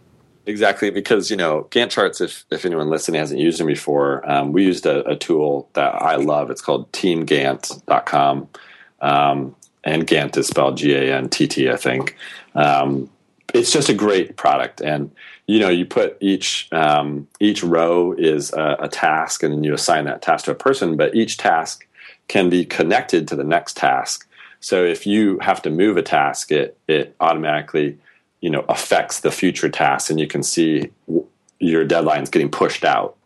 exactly. 0.47 0.91
Because 0.91 1.31
you 1.31 1.37
know 1.37 1.69
Gantt 1.71 1.91
charts. 1.91 2.21
If 2.21 2.45
if 2.51 2.65
anyone 2.65 2.91
listening 2.91 3.21
hasn't 3.21 3.41
used 3.41 3.61
them 3.61 3.67
before, 3.67 4.29
um, 4.31 4.53
we 4.53 4.65
used 4.65 4.87
a, 4.87 5.09
a, 5.09 5.17
tool 5.17 5.69
that 5.75 5.95
I 6.03 6.17
love. 6.17 6.51
It's 6.51 6.63
called 6.63 6.91
TeamGantt.com, 6.93 8.49
um, 9.01 9.57
and 9.85 10.07
Gantt 10.07 10.37
is 10.37 10.49
spelled 10.49 10.77
G 10.77 10.95
A 10.95 11.17
N 11.17 11.29
T 11.29 11.47
T, 11.47 11.71
I 11.71 11.77
think. 11.77 12.17
Um, 12.55 13.11
it's 13.53 13.73
just 13.73 13.89
a 13.89 13.95
great 13.95 14.37
product, 14.37 14.81
and 14.81 15.13
you 15.47 15.59
know 15.59 15.69
you 15.69 15.85
put 15.85 16.17
each 16.21 16.69
um, 16.73 17.29
each 17.41 17.63
row 17.63 18.13
is 18.13 18.53
a, 18.53 18.77
a, 18.81 18.89
task 18.89 19.43
and 19.43 19.53
then 19.53 19.65
you 19.65 19.75
assign 19.75 20.05
that 20.05 20.23
task 20.23 20.47
to 20.47 20.51
a 20.51 20.55
person 20.55 20.97
but 20.97 21.15
each 21.15 21.37
task 21.37 21.87
can 22.29 22.49
be 22.49 22.65
connected 22.65 23.29
to 23.29 23.37
the 23.37 23.45
next 23.45 23.77
task. 23.77 24.27
So 24.61 24.83
if 24.83 25.07
you 25.07 25.39
have 25.41 25.61
to 25.63 25.71
move 25.71 25.97
a 25.97 26.03
task 26.03 26.51
it 26.51 26.79
it 26.89 27.15
automatically 27.21 27.99
you 28.41 28.51
know 28.51 28.65
affects 28.69 29.21
the 29.21 29.31
future 29.31 29.69
tasks 29.69 30.11
and 30.11 30.19
you 30.19 30.27
can 30.27 30.43
see 30.43 30.91
your 31.59 31.87
deadlines 31.87 32.31
getting 32.31 32.51
pushed 32.51 32.85
out 32.85 33.17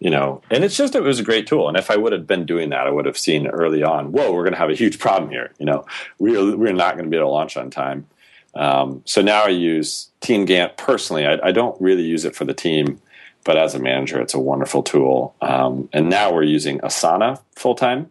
you 0.00 0.10
know. 0.10 0.42
And 0.50 0.64
it's 0.64 0.76
just 0.76 0.94
it 0.94 1.02
was 1.02 1.20
a 1.20 1.24
great 1.24 1.46
tool. 1.46 1.68
And 1.68 1.76
if 1.76 1.90
i 1.90 1.96
would 1.96 2.12
have 2.12 2.26
been 2.26 2.46
doing 2.46 2.70
that 2.70 2.86
i 2.86 2.90
would 2.90 3.06
have 3.06 3.18
seen 3.18 3.48
early 3.48 3.82
on 3.82 4.12
whoa 4.12 4.32
we're 4.32 4.44
going 4.44 4.52
to 4.52 4.58
have 4.58 4.70
a 4.70 4.74
huge 4.74 4.98
problem 5.00 5.30
here 5.30 5.52
you 5.58 5.66
know. 5.66 5.84
We're, 6.20 6.56
we're 6.56 6.72
not 6.72 6.94
going 6.94 7.06
to 7.06 7.10
be 7.10 7.16
able 7.16 7.28
to 7.28 7.32
launch 7.32 7.56
on 7.56 7.70
time 7.70 8.06
um, 8.54 9.02
so 9.04 9.20
now 9.20 9.44
I 9.44 9.48
use 9.48 10.10
Team 10.20 10.46
Gantt 10.46 10.76
personally. 10.76 11.26
I, 11.26 11.38
I, 11.42 11.52
don't 11.52 11.80
really 11.80 12.04
use 12.04 12.24
it 12.24 12.36
for 12.36 12.44
the 12.44 12.54
team, 12.54 13.00
but 13.44 13.56
as 13.56 13.74
a 13.74 13.78
manager, 13.78 14.20
it's 14.20 14.34
a 14.34 14.38
wonderful 14.38 14.82
tool. 14.82 15.34
Um, 15.40 15.88
and 15.92 16.08
now 16.08 16.32
we're 16.32 16.44
using 16.44 16.78
Asana 16.78 17.40
full 17.56 17.74
time 17.74 18.10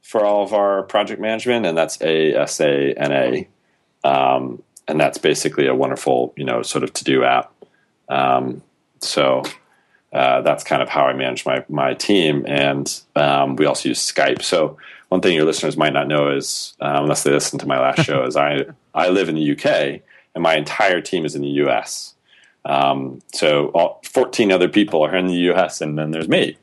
for 0.00 0.24
all 0.24 0.44
of 0.44 0.52
our 0.52 0.82
project 0.84 1.20
management, 1.20 1.66
and 1.66 1.76
that's 1.76 2.00
A 2.02 2.34
S 2.34 2.60
A 2.60 2.92
N 2.94 3.12
A. 3.12 3.48
Um, 4.08 4.62
and 4.86 5.00
that's 5.00 5.18
basically 5.18 5.66
a 5.66 5.74
wonderful, 5.74 6.34
you 6.36 6.44
know, 6.44 6.62
sort 6.62 6.84
of 6.84 6.92
to 6.92 7.04
do 7.04 7.24
app. 7.24 7.52
Um, 8.08 8.62
so 9.00 9.42
uh, 10.12 10.42
that's 10.42 10.62
kind 10.62 10.82
of 10.82 10.88
how 10.88 11.06
I 11.06 11.14
manage 11.14 11.44
my 11.44 11.64
my 11.68 11.94
team, 11.94 12.44
and 12.46 13.02
um, 13.16 13.56
we 13.56 13.66
also 13.66 13.88
use 13.88 14.00
Skype. 14.00 14.42
So 14.42 14.76
one 15.14 15.20
thing 15.20 15.36
your 15.36 15.44
listeners 15.44 15.76
might 15.76 15.92
not 15.92 16.08
know 16.08 16.28
is, 16.28 16.74
uh, 16.80 16.98
unless 17.00 17.22
they 17.22 17.30
listen 17.30 17.56
to 17.60 17.68
my 17.68 17.78
last 17.78 18.04
show, 18.04 18.24
is 18.24 18.36
I 18.36 18.64
I 18.92 19.10
live 19.10 19.28
in 19.28 19.36
the 19.36 19.52
UK 19.52 20.02
and 20.34 20.42
my 20.42 20.56
entire 20.56 21.00
team 21.00 21.24
is 21.24 21.36
in 21.36 21.42
the 21.42 21.62
US. 21.64 22.14
Um, 22.64 23.22
so 23.32 23.68
all, 23.68 24.00
14 24.04 24.50
other 24.50 24.68
people 24.68 25.04
are 25.04 25.14
in 25.14 25.28
the 25.28 25.52
US, 25.52 25.80
and 25.80 25.96
then 25.96 26.10
there's 26.10 26.26
me. 26.26 26.56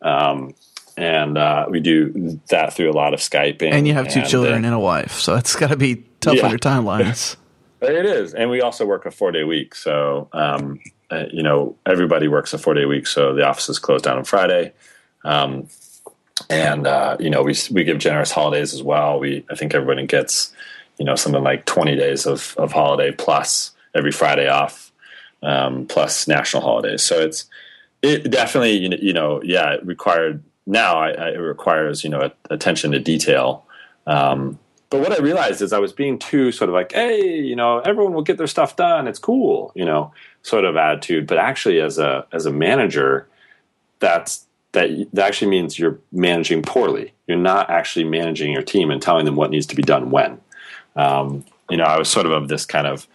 Um, 0.00 0.54
and 0.96 1.36
uh, 1.36 1.66
we 1.68 1.80
do 1.80 2.40
that 2.48 2.72
through 2.72 2.90
a 2.90 2.96
lot 2.96 3.12
of 3.12 3.20
Skyping. 3.20 3.72
And 3.72 3.86
you 3.86 3.92
have 3.92 4.08
two 4.08 4.20
and, 4.20 4.28
children 4.28 4.64
uh, 4.64 4.68
and 4.68 4.74
a 4.74 4.78
wife, 4.78 5.12
so 5.12 5.34
it's 5.34 5.54
got 5.54 5.68
to 5.68 5.76
be 5.76 5.96
tough 6.20 6.36
yeah. 6.36 6.44
on 6.44 6.50
your 6.50 6.58
timelines. 6.58 7.36
it 7.82 8.06
is, 8.06 8.32
and 8.32 8.48
we 8.48 8.62
also 8.62 8.86
work 8.86 9.04
a 9.04 9.10
four 9.10 9.32
day 9.32 9.44
week. 9.44 9.74
So 9.74 10.30
um, 10.32 10.80
uh, 11.10 11.24
you 11.30 11.42
know, 11.42 11.76
everybody 11.84 12.26
works 12.26 12.54
a 12.54 12.58
four 12.58 12.72
day 12.72 12.86
week, 12.86 13.06
so 13.06 13.34
the 13.34 13.46
office 13.46 13.68
is 13.68 13.78
closed 13.78 14.04
down 14.04 14.16
on 14.16 14.24
Friday. 14.24 14.72
Um, 15.26 15.68
and 16.50 16.86
uh, 16.86 17.16
you 17.20 17.30
know 17.30 17.42
we 17.42 17.54
we 17.70 17.84
give 17.84 17.98
generous 17.98 18.30
holidays 18.30 18.74
as 18.74 18.82
well. 18.82 19.18
We 19.18 19.44
I 19.50 19.54
think 19.54 19.74
everybody 19.74 20.06
gets 20.06 20.52
you 20.98 21.04
know 21.04 21.14
something 21.14 21.42
like 21.42 21.64
twenty 21.64 21.96
days 21.96 22.26
of 22.26 22.54
of 22.58 22.72
holiday 22.72 23.12
plus 23.12 23.72
every 23.94 24.12
Friday 24.12 24.48
off, 24.48 24.92
um, 25.42 25.86
plus 25.86 26.28
national 26.28 26.62
holidays. 26.62 27.02
So 27.02 27.20
it's 27.20 27.46
it 28.02 28.30
definitely 28.30 28.76
you 29.02 29.12
know 29.12 29.42
yeah 29.42 29.74
it 29.74 29.86
required 29.86 30.42
now 30.66 30.98
I, 30.98 31.10
I, 31.10 31.28
it 31.30 31.38
requires 31.38 32.04
you 32.04 32.10
know 32.10 32.30
attention 32.50 32.92
to 32.92 33.00
detail. 33.00 33.64
Um, 34.06 34.58
but 34.90 35.00
what 35.00 35.12
I 35.12 35.22
realized 35.22 35.60
is 35.60 35.74
I 35.74 35.78
was 35.80 35.92
being 35.92 36.18
too 36.18 36.50
sort 36.50 36.70
of 36.70 36.74
like, 36.74 36.92
hey, 36.92 37.38
you 37.40 37.54
know, 37.54 37.80
everyone 37.80 38.14
will 38.14 38.22
get 38.22 38.38
their 38.38 38.46
stuff 38.46 38.76
done. 38.76 39.06
It's 39.06 39.18
cool, 39.18 39.70
you 39.74 39.84
know, 39.84 40.12
sort 40.42 40.64
of 40.64 40.76
attitude. 40.76 41.26
But 41.26 41.36
actually, 41.36 41.80
as 41.80 41.98
a 41.98 42.26
as 42.32 42.46
a 42.46 42.52
manager, 42.52 43.28
that's 43.98 44.46
that 44.72 44.90
that 45.12 45.26
actually 45.26 45.50
means 45.50 45.78
you're 45.78 45.98
managing 46.12 46.62
poorly. 46.62 47.12
You're 47.26 47.38
not 47.38 47.70
actually 47.70 48.04
managing 48.04 48.52
your 48.52 48.62
team 48.62 48.90
and 48.90 49.00
telling 49.00 49.24
them 49.24 49.36
what 49.36 49.50
needs 49.50 49.66
to 49.66 49.76
be 49.76 49.82
done 49.82 50.10
when. 50.10 50.40
Um, 50.96 51.44
you 51.70 51.76
know, 51.76 51.84
I 51.84 51.98
was 51.98 52.08
sort 52.08 52.26
of 52.26 52.32
of 52.32 52.48
this 52.48 52.66
kind 52.66 52.86
of, 52.86 53.06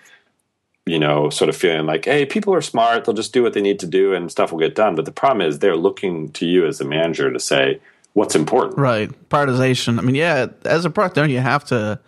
you 0.86 1.00
know, 1.00 1.30
sort 1.30 1.50
of 1.50 1.56
feeling 1.56 1.86
like, 1.86 2.06
hey, 2.06 2.26
people 2.26 2.54
are 2.54 2.62
smart; 2.62 3.06
they'll 3.06 3.16
just 3.16 3.34
do 3.34 3.44
what 3.44 3.54
they 3.54 3.62
need 3.62 3.80
to 3.80 3.88
do, 3.88 4.13
and 4.13 4.32
stuff 4.32 4.52
will 4.52 4.60
get 4.60 4.76
done. 4.76 4.96
But 4.96 5.06
the 5.06 5.12
problem 5.12 5.48
is, 5.48 5.60
they're 5.60 5.76
looking 5.76 6.32
to 6.34 6.46
you 6.46 6.66
as 6.66 6.82
a 6.82 6.86
manager 6.86 7.32
to 7.32 7.39
say 7.39 7.80
what's 8.13 8.36
important. 8.36 8.78
Right, 8.78 9.10
prioritization. 9.30 10.00
I 10.00 10.02
mean, 10.02 10.16
yeah, 10.16 10.48
as 10.66 10.86
a 10.86 10.89
product 10.89 11.18
owner, 11.18 11.30
you 11.30 11.39
have 11.39 11.66
to. 11.66 12.00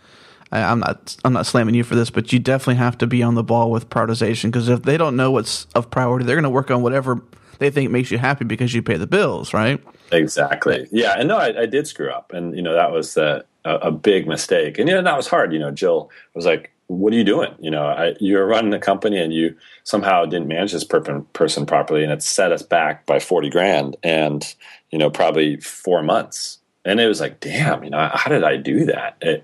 I, 0.51 0.61
I'm 0.61 0.79
not. 0.79 1.17
I'm 1.23 1.33
not 1.33 1.45
slamming 1.45 1.75
you 1.75 1.83
for 1.83 1.95
this, 1.95 2.09
but 2.09 2.33
you 2.33 2.39
definitely 2.39 2.75
have 2.75 2.97
to 2.99 3.07
be 3.07 3.21
on 3.21 3.35
the 3.35 3.43
ball 3.43 3.69
with 3.69 3.89
prioritization 3.89 4.45
because 4.45 4.69
if 4.69 4.83
they 4.83 4.97
don't 4.97 5.15
know 5.15 5.31
what's 5.31 5.65
of 5.75 5.91
priority, 5.91 6.25
they're 6.25 6.35
going 6.35 6.43
to 6.43 6.49
work 6.49 6.71
on 6.71 6.81
whatever 6.81 7.21
they 7.59 7.69
think 7.69 7.91
makes 7.91 8.11
you 8.11 8.17
happy 8.17 8.45
because 8.45 8.73
you 8.73 8.81
pay 8.81 8.97
the 8.97 9.07
bills, 9.07 9.53
right? 9.53 9.81
Exactly. 10.11 10.87
Yeah, 10.91 11.15
and 11.17 11.27
no, 11.27 11.37
I, 11.37 11.61
I 11.61 11.65
did 11.65 11.87
screw 11.87 12.09
up, 12.09 12.31
and 12.33 12.55
you 12.55 12.61
know 12.61 12.73
that 12.73 12.91
was 12.91 13.17
a, 13.17 13.43
a 13.63 13.91
big 13.91 14.27
mistake, 14.27 14.77
and 14.77 14.87
you 14.87 14.95
know 14.95 15.01
that 15.01 15.17
was 15.17 15.27
hard. 15.27 15.53
You 15.53 15.59
know, 15.59 15.71
Jill 15.71 16.09
was 16.33 16.45
like, 16.45 16.71
"What 16.87 17.13
are 17.13 17.15
you 17.15 17.23
doing? 17.23 17.53
You 17.59 17.71
know, 17.71 17.85
I, 17.85 18.15
you're 18.19 18.45
running 18.45 18.73
a 18.73 18.79
company, 18.79 19.17
and 19.17 19.33
you 19.33 19.55
somehow 19.83 20.25
didn't 20.25 20.47
manage 20.47 20.71
this 20.71 20.83
per- 20.83 21.21
person 21.33 21.65
properly, 21.65 22.03
and 22.03 22.11
it 22.11 22.21
set 22.21 22.51
us 22.51 22.61
back 22.61 23.05
by 23.05 23.19
forty 23.19 23.49
grand, 23.49 23.97
and 24.03 24.55
you 24.91 24.99
know, 24.99 25.09
probably 25.09 25.57
four 25.57 26.03
months." 26.03 26.59
And 26.83 26.99
it 26.99 27.07
was 27.07 27.19
like, 27.19 27.39
"Damn, 27.39 27.83
you 27.83 27.89
know, 27.89 28.09
how 28.13 28.29
did 28.29 28.43
I 28.43 28.57
do 28.57 28.85
that?" 28.85 29.17
It, 29.21 29.43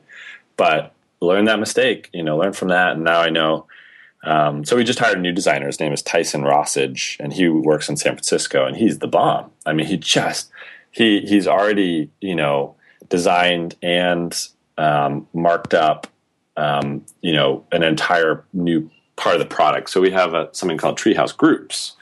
but 0.58 0.93
learn 1.21 1.45
that 1.45 1.60
mistake, 1.60 2.10
you 2.13 2.24
know, 2.24 2.38
learn 2.38 2.54
from 2.54 2.69
that, 2.69 2.93
and 2.93 3.04
now 3.04 3.21
I 3.21 3.30
know 3.30 3.65
um, 4.24 4.64
so 4.64 4.76
we 4.76 4.84
just 4.84 5.00
hired 5.00 5.18
a 5.18 5.22
new 5.22 5.32
designer. 5.32 5.66
His 5.66 5.80
name 5.80 5.94
is 5.94 6.02
Tyson 6.02 6.44
Rosage, 6.44 7.18
and 7.20 7.34
he 7.34 7.48
works 7.48 7.90
in 7.90 7.98
San 7.98 8.14
Francisco, 8.14 8.66
and 8.66 8.78
he's 8.78 9.00
the 9.00 9.08
bomb. 9.08 9.52
I 9.66 9.74
mean, 9.74 9.88
he 9.88 9.98
just 9.98 10.52
he 10.92 11.22
he's 11.22 11.48
already 11.48 12.10
you 12.22 12.36
know 12.36 12.76
designed 13.10 13.76
and 13.82 14.48
um, 14.78 15.28
marked 15.34 15.74
up 15.74 16.08
um, 16.58 17.04
you 17.22 17.34
know 17.34 17.66
an 17.72 17.84
entire 17.84 18.46
new 18.54 18.90
part 19.16 19.36
of 19.36 19.40
the 19.40 19.54
product. 19.54 19.90
So 19.90 20.02
we 20.02 20.12
have 20.12 20.34
a, 20.34 20.50
something 20.52 20.78
called 20.78 20.98
Treehouse 20.98 21.36
Groups, 21.36 21.94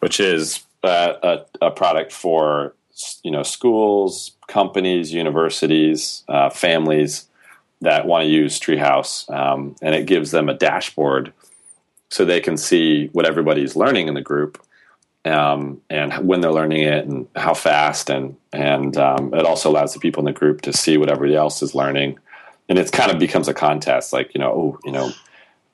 which 0.00 0.18
is 0.18 0.64
a, 0.82 1.44
a, 1.60 1.66
a 1.66 1.70
product 1.70 2.12
for 2.12 2.74
you 3.22 3.30
know 3.30 3.44
schools, 3.44 4.32
companies, 4.48 5.12
universities, 5.12 6.24
uh, 6.28 6.50
families 6.50 7.28
that 7.80 8.06
want 8.06 8.24
to 8.24 8.28
use 8.28 8.58
Treehouse, 8.58 9.30
um, 9.30 9.76
and 9.80 9.94
it 9.94 10.06
gives 10.06 10.32
them 10.32 10.48
a 10.48 10.54
dashboard 10.54 11.32
so 12.10 12.24
they 12.24 12.40
can 12.40 12.56
see 12.56 13.06
what 13.12 13.26
everybody's 13.26 13.76
learning 13.76 14.08
in 14.08 14.14
the 14.14 14.20
group 14.20 14.62
um, 15.24 15.80
and 15.90 16.12
when 16.26 16.40
they're 16.40 16.52
learning 16.52 16.82
it 16.82 17.06
and 17.06 17.28
how 17.36 17.54
fast 17.54 18.08
and 18.08 18.36
and 18.52 18.96
um, 18.96 19.34
it 19.34 19.44
also 19.44 19.70
allows 19.70 19.92
the 19.92 20.00
people 20.00 20.20
in 20.20 20.32
the 20.32 20.38
group 20.38 20.62
to 20.62 20.72
see 20.72 20.96
what 20.96 21.10
everybody 21.10 21.36
else 21.36 21.62
is 21.62 21.74
learning. 21.74 22.18
And 22.68 22.78
it 22.78 22.90
kind 22.92 23.10
of 23.10 23.18
becomes 23.18 23.48
a 23.48 23.54
contest 23.54 24.12
like 24.12 24.34
you 24.34 24.40
know 24.40 24.50
oh 24.50 24.78
you 24.84 24.92
know 24.92 25.10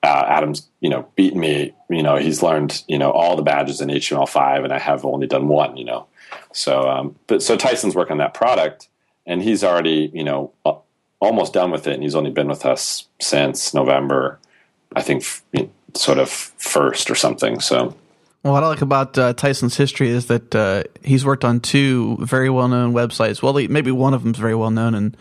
uh, 0.03 0.25
Adam's 0.27 0.67
you 0.81 0.89
know 0.89 1.07
beaten 1.15 1.39
me 1.39 1.73
you 1.89 2.03
know 2.03 2.17
he's 2.17 2.43
learned 2.43 2.83
you 2.87 2.97
know 2.97 3.11
all 3.11 3.35
the 3.35 3.41
badges 3.41 3.79
in 3.79 3.89
HTML5 3.89 4.65
and 4.65 4.73
I 4.73 4.79
have 4.79 5.05
only 5.05 5.27
done 5.27 5.47
one 5.47 5.77
you 5.77 5.85
know. 5.85 6.07
So 6.51 6.89
um, 6.89 7.15
but 7.27 7.41
so 7.41 7.55
Tyson's 7.55 7.95
working 7.95 8.13
on 8.13 8.17
that 8.17 8.33
product 8.33 8.89
and 9.25 9.41
he's 9.41 9.63
already 9.63 10.11
you 10.13 10.25
know 10.25 10.51
almost 11.21 11.53
done 11.53 11.71
with 11.71 11.87
it 11.87 11.93
and 11.93 12.03
he's 12.03 12.15
only 12.15 12.31
been 12.31 12.47
with 12.47 12.65
us 12.65 13.07
since 13.21 13.73
November 13.73 14.39
I 14.95 15.01
think 15.01 15.23
sort 15.93 16.19
of 16.19 16.29
first 16.29 17.09
or 17.09 17.15
something. 17.15 17.59
So. 17.59 17.95
Well, 18.43 18.53
what 18.53 18.63
I 18.63 18.67
like 18.67 18.81
about 18.81 19.17
uh, 19.17 19.33
Tyson's 19.33 19.75
history 19.75 20.09
is 20.09 20.27
that 20.27 20.55
uh, 20.55 20.83
he's 21.03 21.25
worked 21.25 21.43
on 21.43 21.59
two 21.59 22.17
very 22.21 22.49
well 22.49 22.67
known 22.67 22.93
websites. 22.93 23.41
Well, 23.41 23.53
maybe 23.53 23.91
one 23.91 24.13
of 24.13 24.23
them 24.23 24.31
is 24.31 24.39
very 24.39 24.55
well 24.55 24.71
known, 24.71 24.95
and 24.95 25.17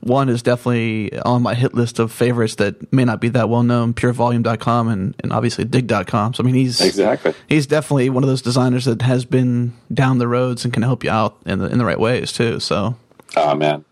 one 0.00 0.28
is 0.28 0.42
definitely 0.42 1.18
on 1.20 1.42
my 1.42 1.54
hit 1.54 1.74
list 1.74 1.98
of 1.98 2.12
favorites 2.12 2.56
that 2.56 2.92
may 2.92 3.04
not 3.04 3.20
be 3.20 3.28
that 3.30 3.48
well 3.48 3.62
known 3.62 3.94
purevolume.com 3.94 4.88
and, 4.88 5.14
and 5.20 5.32
obviously 5.32 5.64
digg.com. 5.64 6.34
So, 6.34 6.42
I 6.42 6.46
mean, 6.46 6.54
he's 6.54 6.80
exactly 6.80 7.34
he's 7.48 7.66
definitely 7.66 8.10
one 8.10 8.22
of 8.22 8.28
those 8.28 8.42
designers 8.42 8.84
that 8.84 9.02
has 9.02 9.24
been 9.24 9.72
down 9.92 10.18
the 10.18 10.28
roads 10.28 10.64
and 10.64 10.72
can 10.72 10.82
help 10.82 11.04
you 11.04 11.10
out 11.10 11.36
in 11.46 11.58
the, 11.58 11.66
in 11.66 11.78
the 11.78 11.84
right 11.84 11.98
ways, 11.98 12.32
too. 12.32 12.60
So, 12.60 12.96
oh, 13.36 13.54
man. 13.54 13.84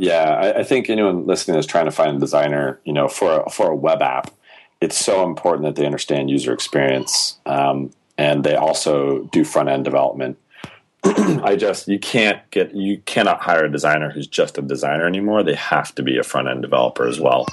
Yeah, 0.00 0.22
I, 0.22 0.60
I 0.60 0.64
think 0.64 0.88
anyone 0.88 1.26
listening 1.26 1.58
is 1.58 1.66
trying 1.66 1.86
to 1.86 1.90
find 1.90 2.16
a 2.16 2.20
designer, 2.20 2.80
you 2.84 2.92
know, 2.92 3.08
for 3.08 3.42
a, 3.42 3.50
for 3.50 3.68
a 3.68 3.76
web 3.76 4.00
app 4.00 4.30
it's 4.80 4.96
so 4.96 5.24
important 5.24 5.64
that 5.64 5.76
they 5.76 5.86
understand 5.86 6.30
user 6.30 6.52
experience. 6.52 7.38
Um, 7.46 7.90
and 8.16 8.44
they 8.44 8.56
also 8.56 9.24
do 9.32 9.44
front 9.44 9.68
end 9.68 9.84
development. 9.84 10.38
I 11.04 11.56
just 11.56 11.86
you 11.86 11.98
can't 11.98 12.48
get 12.50 12.74
you 12.74 13.00
cannot 13.06 13.40
hire 13.40 13.64
a 13.64 13.72
designer 13.72 14.10
who's 14.10 14.26
just 14.26 14.58
a 14.58 14.62
designer 14.62 15.06
anymore. 15.06 15.42
They 15.42 15.54
have 15.54 15.94
to 15.94 16.02
be 16.02 16.18
a 16.18 16.24
front 16.24 16.48
end 16.48 16.62
developer 16.62 17.06
as 17.06 17.20
well. 17.20 17.46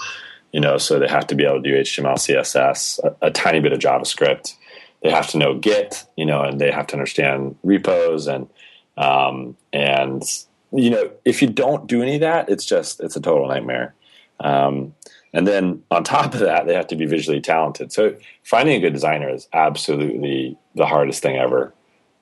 You 0.51 0.59
know, 0.59 0.77
so 0.77 0.99
they 0.99 1.07
have 1.07 1.27
to 1.27 1.35
be 1.35 1.45
able 1.45 1.61
to 1.61 1.69
do 1.69 1.75
HTML, 1.75 2.15
CSS, 2.15 2.99
a, 3.03 3.27
a 3.27 3.31
tiny 3.31 3.59
bit 3.59 3.73
of 3.73 3.79
JavaScript. 3.79 4.55
They 5.03 5.11
have 5.11 5.27
to 5.27 5.38
know 5.38 5.53
Git, 5.59 6.05
you 6.15 6.25
know, 6.25 6.41
and 6.41 6.59
they 6.59 6.71
have 6.71 6.88
to 6.88 6.93
understand 6.93 7.57
repos 7.61 8.27
and 8.27 8.49
um, 8.97 9.55
and 9.71 10.23
you 10.71 10.89
know 10.89 11.11
if 11.23 11.41
you 11.41 11.49
don't 11.49 11.88
do 11.88 12.01
any 12.01 12.15
of 12.15 12.21
that, 12.21 12.49
it's 12.49 12.65
just 12.65 12.99
it's 13.01 13.15
a 13.15 13.21
total 13.21 13.47
nightmare. 13.47 13.93
Um, 14.39 14.95
and 15.36 15.45
then 15.45 15.84
on 15.91 16.06
top 16.06 16.34
of 16.34 16.39
that, 16.39 16.65
they 16.65 16.74
have 16.74 16.88
to 16.88 16.95
be 16.95 17.06
visually 17.06 17.41
talented. 17.41 17.91
So 17.91 18.15
finding 18.43 18.78
a 18.78 18.80
good 18.80 18.93
designer 18.93 19.30
is 19.30 19.50
absolutely 19.52 20.58
the 20.76 20.86
hardest 20.86 21.21
thing 21.21 21.36
ever. 21.36 21.74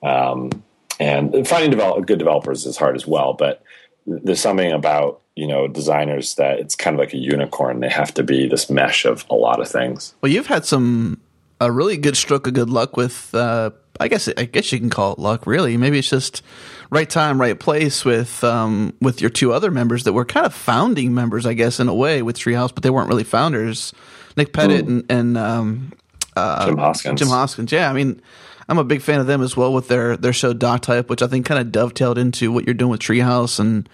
Um, 0.02 0.50
and 0.98 1.46
finding 1.46 1.70
develop, 1.70 2.06
good 2.06 2.18
developers 2.18 2.66
is 2.66 2.76
hard 2.76 2.96
as 2.96 3.06
well. 3.06 3.32
But 3.32 3.62
there's 4.04 4.40
something 4.40 4.72
about 4.72 5.20
you 5.36 5.46
know 5.46 5.68
designers 5.68 6.34
that 6.34 6.58
it's 6.58 6.74
kind 6.74 6.94
of 6.94 6.98
like 6.98 7.14
a 7.14 7.18
unicorn. 7.18 7.78
They 7.78 7.88
have 7.88 8.12
to 8.14 8.24
be 8.24 8.48
this 8.48 8.68
mesh 8.68 9.04
of 9.04 9.24
a 9.30 9.36
lot 9.36 9.60
of 9.60 9.68
things. 9.68 10.14
Well, 10.20 10.32
you've 10.32 10.48
had 10.48 10.64
some 10.64 11.20
a 11.64 11.72
really 11.72 11.96
good 11.96 12.16
stroke 12.16 12.46
of 12.46 12.54
good 12.54 12.70
luck 12.70 12.96
with. 12.96 13.34
Uh, 13.34 13.70
I 14.00 14.08
guess 14.08 14.28
I 14.36 14.44
guess 14.44 14.72
you 14.72 14.80
can 14.80 14.90
call 14.90 15.12
it 15.12 15.18
luck. 15.18 15.46
Really, 15.46 15.76
maybe 15.76 15.98
it's 15.98 16.10
just 16.10 16.42
right 16.90 17.08
time, 17.08 17.40
right 17.40 17.58
place 17.58 18.04
with 18.04 18.42
um, 18.42 18.94
with 19.00 19.20
your 19.20 19.30
two 19.30 19.52
other 19.52 19.70
members 19.70 20.04
that 20.04 20.12
were 20.12 20.24
kind 20.24 20.46
of 20.46 20.54
founding 20.54 21.14
members, 21.14 21.46
I 21.46 21.54
guess, 21.54 21.78
in 21.78 21.88
a 21.88 21.94
way 21.94 22.22
with 22.22 22.36
Treehouse, 22.36 22.74
but 22.74 22.82
they 22.82 22.90
weren't 22.90 23.08
really 23.08 23.24
founders. 23.24 23.92
Nick 24.36 24.52
Pettit 24.52 24.86
and, 24.86 25.04
and 25.08 25.38
um, 25.38 25.92
uh, 26.36 26.66
Jim 26.66 26.78
Hoskins. 26.78 27.20
Jim 27.20 27.28
Hoskins, 27.28 27.72
yeah. 27.72 27.88
I 27.88 27.92
mean, 27.92 28.20
I'm 28.68 28.78
a 28.78 28.84
big 28.84 29.00
fan 29.00 29.20
of 29.20 29.26
them 29.26 29.42
as 29.42 29.56
well 29.56 29.72
with 29.72 29.88
their 29.88 30.16
their 30.16 30.32
show 30.32 30.52
Doctype, 30.52 31.08
which 31.08 31.22
I 31.22 31.26
think 31.26 31.46
kind 31.46 31.60
of 31.60 31.70
dovetailed 31.70 32.18
into 32.18 32.50
what 32.50 32.64
you're 32.64 32.74
doing 32.74 32.90
with 32.90 33.00
Treehouse. 33.00 33.60
And 33.60 33.88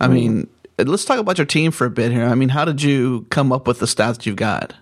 I 0.00 0.06
mm. 0.06 0.12
mean, 0.12 0.50
let's 0.78 1.04
talk 1.04 1.18
about 1.18 1.38
your 1.38 1.46
team 1.46 1.72
for 1.72 1.86
a 1.86 1.90
bit 1.90 2.12
here. 2.12 2.24
I 2.24 2.34
mean, 2.34 2.48
how 2.48 2.64
did 2.64 2.82
you 2.82 3.26
come 3.30 3.52
up 3.52 3.66
with 3.66 3.80
the 3.80 3.86
stats 3.86 4.16
that 4.16 4.26
you've 4.26 4.36
got? 4.36 4.74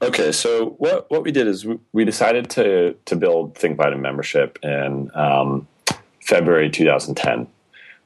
Okay, 0.00 0.30
so 0.30 0.76
what 0.78 1.10
what 1.10 1.24
we 1.24 1.32
did 1.32 1.48
is 1.48 1.66
we, 1.92 2.04
decided 2.04 2.48
to 2.50 2.94
to 3.04 3.16
build 3.16 3.56
Think 3.56 3.76
Vitamin 3.76 4.00
membership 4.00 4.58
in 4.62 5.10
um, 5.14 5.66
February 6.20 6.70
2010. 6.70 7.48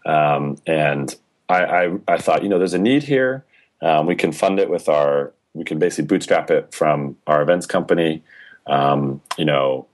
Um, 0.06 0.56
and 0.66 1.14
I, 1.48 1.64
I, 1.64 1.98
I, 2.08 2.18
thought, 2.18 2.42
you 2.42 2.48
know, 2.48 2.58
there's 2.58 2.74
a 2.74 2.78
need 2.78 3.04
here. 3.04 3.44
Um, 3.82 4.06
we 4.06 4.16
can 4.16 4.32
fund 4.32 4.58
it 4.58 4.70
with 4.70 4.88
our, 4.88 5.32
we 5.54 5.64
can 5.64 5.78
basically 5.78 6.06
bootstrap 6.06 6.50
it 6.50 6.74
from 6.74 7.16
our 7.26 7.42
events 7.42 7.66
company. 7.66 8.22
Um, 8.66 9.20
you 9.36 9.44
know, 9.44 9.86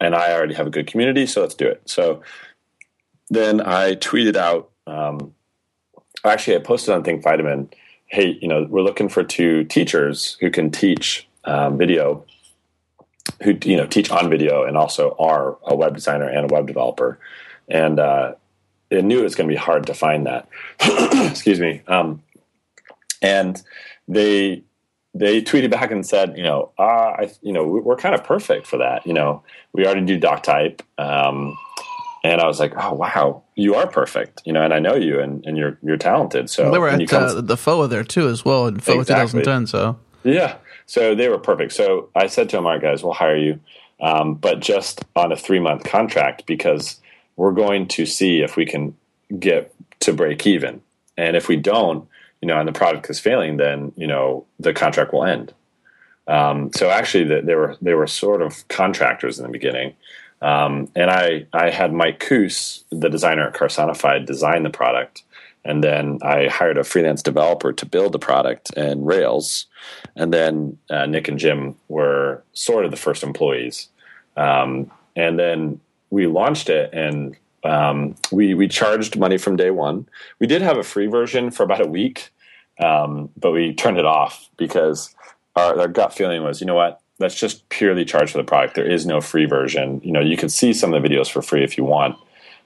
and 0.00 0.14
I 0.14 0.32
already 0.32 0.54
have 0.54 0.66
a 0.66 0.70
good 0.70 0.86
community, 0.86 1.26
so 1.26 1.40
let's 1.40 1.54
do 1.54 1.66
it. 1.66 1.80
So 1.86 2.22
then 3.30 3.60
I 3.60 3.94
tweeted 3.94 4.36
out, 4.36 4.70
um, 4.86 5.34
actually, 6.24 6.56
I 6.56 6.60
posted 6.60 6.94
on 6.94 7.02
Think 7.02 7.22
Vitamin, 7.22 7.70
hey, 8.06 8.38
you 8.40 8.48
know, 8.48 8.66
we're 8.68 8.82
looking 8.82 9.08
for 9.08 9.24
two 9.24 9.64
teachers 9.64 10.36
who 10.40 10.50
can 10.50 10.70
teach 10.70 11.25
um, 11.46 11.78
video 11.78 12.24
who 13.42 13.56
you 13.64 13.76
know 13.76 13.86
teach 13.86 14.10
on 14.10 14.30
video 14.30 14.64
and 14.64 14.76
also 14.76 15.14
are 15.18 15.58
a 15.64 15.74
web 15.74 15.94
designer 15.94 16.28
and 16.28 16.50
a 16.50 16.54
web 16.54 16.66
developer 16.66 17.18
and 17.68 17.98
uh, 17.98 18.34
it 18.90 19.04
knew 19.04 19.20
it 19.20 19.24
was 19.24 19.34
going 19.34 19.48
to 19.48 19.52
be 19.52 19.58
hard 19.58 19.86
to 19.86 19.94
find 19.94 20.26
that. 20.26 20.48
Excuse 21.30 21.60
me. 21.60 21.82
Um, 21.88 22.22
and 23.22 23.60
they 24.08 24.62
they 25.14 25.40
tweeted 25.40 25.70
back 25.70 25.90
and 25.90 26.06
said, 26.06 26.36
you 26.36 26.42
know, 26.42 26.72
uh, 26.78 26.82
I, 26.82 27.30
you 27.40 27.52
know, 27.52 27.64
we're 27.66 27.96
kind 27.96 28.14
of 28.14 28.22
perfect 28.22 28.66
for 28.66 28.76
that. 28.76 29.06
You 29.06 29.14
know, 29.14 29.42
we 29.72 29.86
already 29.86 30.04
do 30.04 30.20
Doctype. 30.20 30.82
Um, 30.98 31.56
and 32.22 32.40
I 32.40 32.46
was 32.46 32.60
like, 32.60 32.74
oh 32.76 32.92
wow, 32.92 33.42
you 33.54 33.76
are 33.76 33.86
perfect. 33.86 34.42
You 34.44 34.52
know, 34.52 34.62
and 34.62 34.74
I 34.74 34.78
know 34.78 34.94
you, 34.94 35.20
and, 35.20 35.44
and 35.46 35.56
you're 35.56 35.78
you're 35.82 35.96
talented. 35.96 36.50
So 36.50 36.64
well, 36.64 36.72
they 36.72 36.78
were 36.78 36.88
at 36.88 37.12
uh, 37.12 37.40
the 37.40 37.56
FOWA 37.56 37.88
there 37.88 38.04
too, 38.04 38.28
as 38.28 38.44
well 38.44 38.66
in 38.66 38.76
FOWA 38.78 39.00
exactly. 39.00 39.40
2010. 39.40 39.66
So 39.66 39.98
yeah, 40.24 40.56
so 40.86 41.14
they 41.14 41.28
were 41.28 41.38
perfect. 41.38 41.72
So 41.72 42.08
I 42.14 42.28
said 42.28 42.48
to 42.50 42.56
them, 42.56 42.66
all 42.66 42.72
right, 42.72 42.80
guys, 42.80 43.02
we'll 43.02 43.12
hire 43.12 43.36
you, 43.36 43.60
um, 44.00 44.34
but 44.34 44.60
just 44.60 45.04
on 45.14 45.32
a 45.32 45.36
three 45.36 45.60
month 45.60 45.84
contract 45.84 46.46
because 46.46 47.00
we're 47.36 47.52
going 47.52 47.88
to 47.88 48.06
see 48.06 48.40
if 48.40 48.56
we 48.56 48.64
can 48.64 48.96
get 49.38 49.74
to 50.00 50.12
break 50.12 50.46
even. 50.46 50.80
And 51.16 51.36
if 51.36 51.48
we 51.48 51.56
don't, 51.56 52.08
you 52.40 52.48
know, 52.48 52.58
and 52.58 52.68
the 52.68 52.72
product 52.72 53.10
is 53.10 53.18
failing, 53.18 53.56
then 53.56 53.92
you 53.96 54.06
know 54.06 54.46
the 54.60 54.72
contract 54.72 55.12
will 55.12 55.24
end. 55.24 55.52
Um, 56.28 56.70
so 56.74 56.90
actually, 56.90 57.24
the, 57.24 57.40
they 57.42 57.54
were 57.54 57.76
they 57.80 57.94
were 57.94 58.06
sort 58.06 58.42
of 58.42 58.66
contractors 58.68 59.38
in 59.38 59.44
the 59.44 59.52
beginning, 59.52 59.94
um, 60.42 60.90
and 60.94 61.10
I 61.10 61.46
I 61.52 61.70
had 61.70 61.92
Mike 61.92 62.20
Kus, 62.20 62.84
the 62.90 63.08
designer 63.08 63.48
at 63.48 63.54
Carsonified, 63.54 64.26
design 64.26 64.62
the 64.62 64.70
product, 64.70 65.22
and 65.66 65.82
then 65.82 66.18
I 66.22 66.46
hired 66.48 66.78
a 66.78 66.84
freelance 66.84 67.22
developer 67.22 67.72
to 67.72 67.86
build 67.86 68.12
the 68.12 68.18
product 68.18 68.72
in 68.74 69.04
Rails, 69.04 69.66
and 70.14 70.32
then 70.32 70.78
uh, 70.90 71.06
Nick 71.06 71.28
and 71.28 71.38
Jim 71.38 71.76
were 71.88 72.42
sort 72.52 72.84
of 72.84 72.90
the 72.90 72.96
first 72.96 73.22
employees, 73.22 73.88
um, 74.36 74.90
and 75.14 75.38
then 75.38 75.80
we 76.10 76.26
launched 76.26 76.68
it 76.68 76.90
and 76.92 77.36
um, 77.64 78.14
we 78.30 78.54
we 78.54 78.68
charged 78.68 79.18
money 79.18 79.38
from 79.38 79.56
day 79.56 79.70
one. 79.70 80.08
We 80.38 80.46
did 80.46 80.62
have 80.62 80.78
a 80.78 80.82
free 80.82 81.06
version 81.06 81.50
for 81.50 81.62
about 81.64 81.80
a 81.80 81.88
week, 81.88 82.30
um, 82.80 83.30
but 83.36 83.52
we 83.52 83.74
turned 83.74 83.98
it 83.98 84.06
off 84.06 84.48
because 84.56 85.14
our, 85.56 85.80
our, 85.80 85.88
gut 85.88 86.12
feeling 86.12 86.42
was, 86.42 86.60
you 86.60 86.66
know 86.66 86.74
what, 86.74 87.00
let's 87.18 87.34
just 87.34 87.68
purely 87.70 88.04
charge 88.04 88.30
for 88.30 88.38
the 88.38 88.44
product. 88.44 88.74
There 88.74 88.88
is 88.88 89.06
no 89.06 89.20
free 89.20 89.46
version. 89.46 90.00
You 90.04 90.12
know, 90.12 90.20
you 90.20 90.36
can 90.36 90.48
see 90.48 90.72
some 90.72 90.92
of 90.92 91.02
the 91.02 91.08
videos 91.08 91.30
for 91.30 91.42
free 91.42 91.64
if 91.64 91.78
you 91.78 91.84
want. 91.84 92.16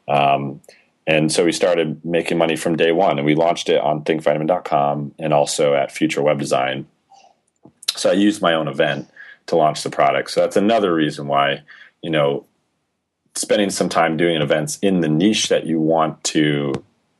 Um, 0.08 0.60
and 1.06 1.32
so 1.32 1.44
we 1.44 1.52
started 1.52 2.04
making 2.04 2.38
money 2.38 2.56
from 2.56 2.76
day 2.76 2.92
one, 2.92 3.18
and 3.18 3.26
we 3.26 3.34
launched 3.34 3.68
it 3.68 3.80
on 3.80 4.04
thinkvitamin.com 4.04 5.14
and 5.18 5.32
also 5.32 5.74
at 5.74 5.90
Future 5.90 6.22
Web 6.22 6.38
Design. 6.38 6.86
So 7.96 8.10
I 8.10 8.14
used 8.14 8.42
my 8.42 8.54
own 8.54 8.68
event 8.68 9.10
to 9.46 9.56
launch 9.56 9.82
the 9.82 9.90
product. 9.90 10.30
So 10.30 10.40
that's 10.40 10.56
another 10.56 10.94
reason 10.94 11.26
why, 11.26 11.62
you 12.02 12.10
know, 12.10 12.46
spending 13.34 13.70
some 13.70 13.88
time 13.88 14.16
doing 14.16 14.40
events 14.42 14.78
in 14.82 15.00
the 15.00 15.08
niche 15.08 15.48
that 15.48 15.66
you 15.66 15.80
want 15.80 16.22
to 16.24 16.72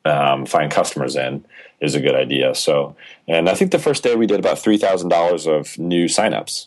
um, 0.05 0.47
find 0.47 0.71
customers 0.71 1.17
in 1.17 1.45
is 1.81 1.95
a 1.95 2.01
good 2.01 2.15
idea. 2.15 2.55
So, 2.55 2.97
and 3.27 3.49
I 3.49 3.55
think 3.55 3.71
the 3.71 3.79
first 3.79 4.03
day 4.03 4.15
we 4.15 4.27
did 4.27 4.39
about 4.39 4.59
three 4.59 4.77
thousand 4.77 5.09
dollars 5.09 5.47
of 5.47 5.79
new 5.79 6.07
signups, 6.07 6.67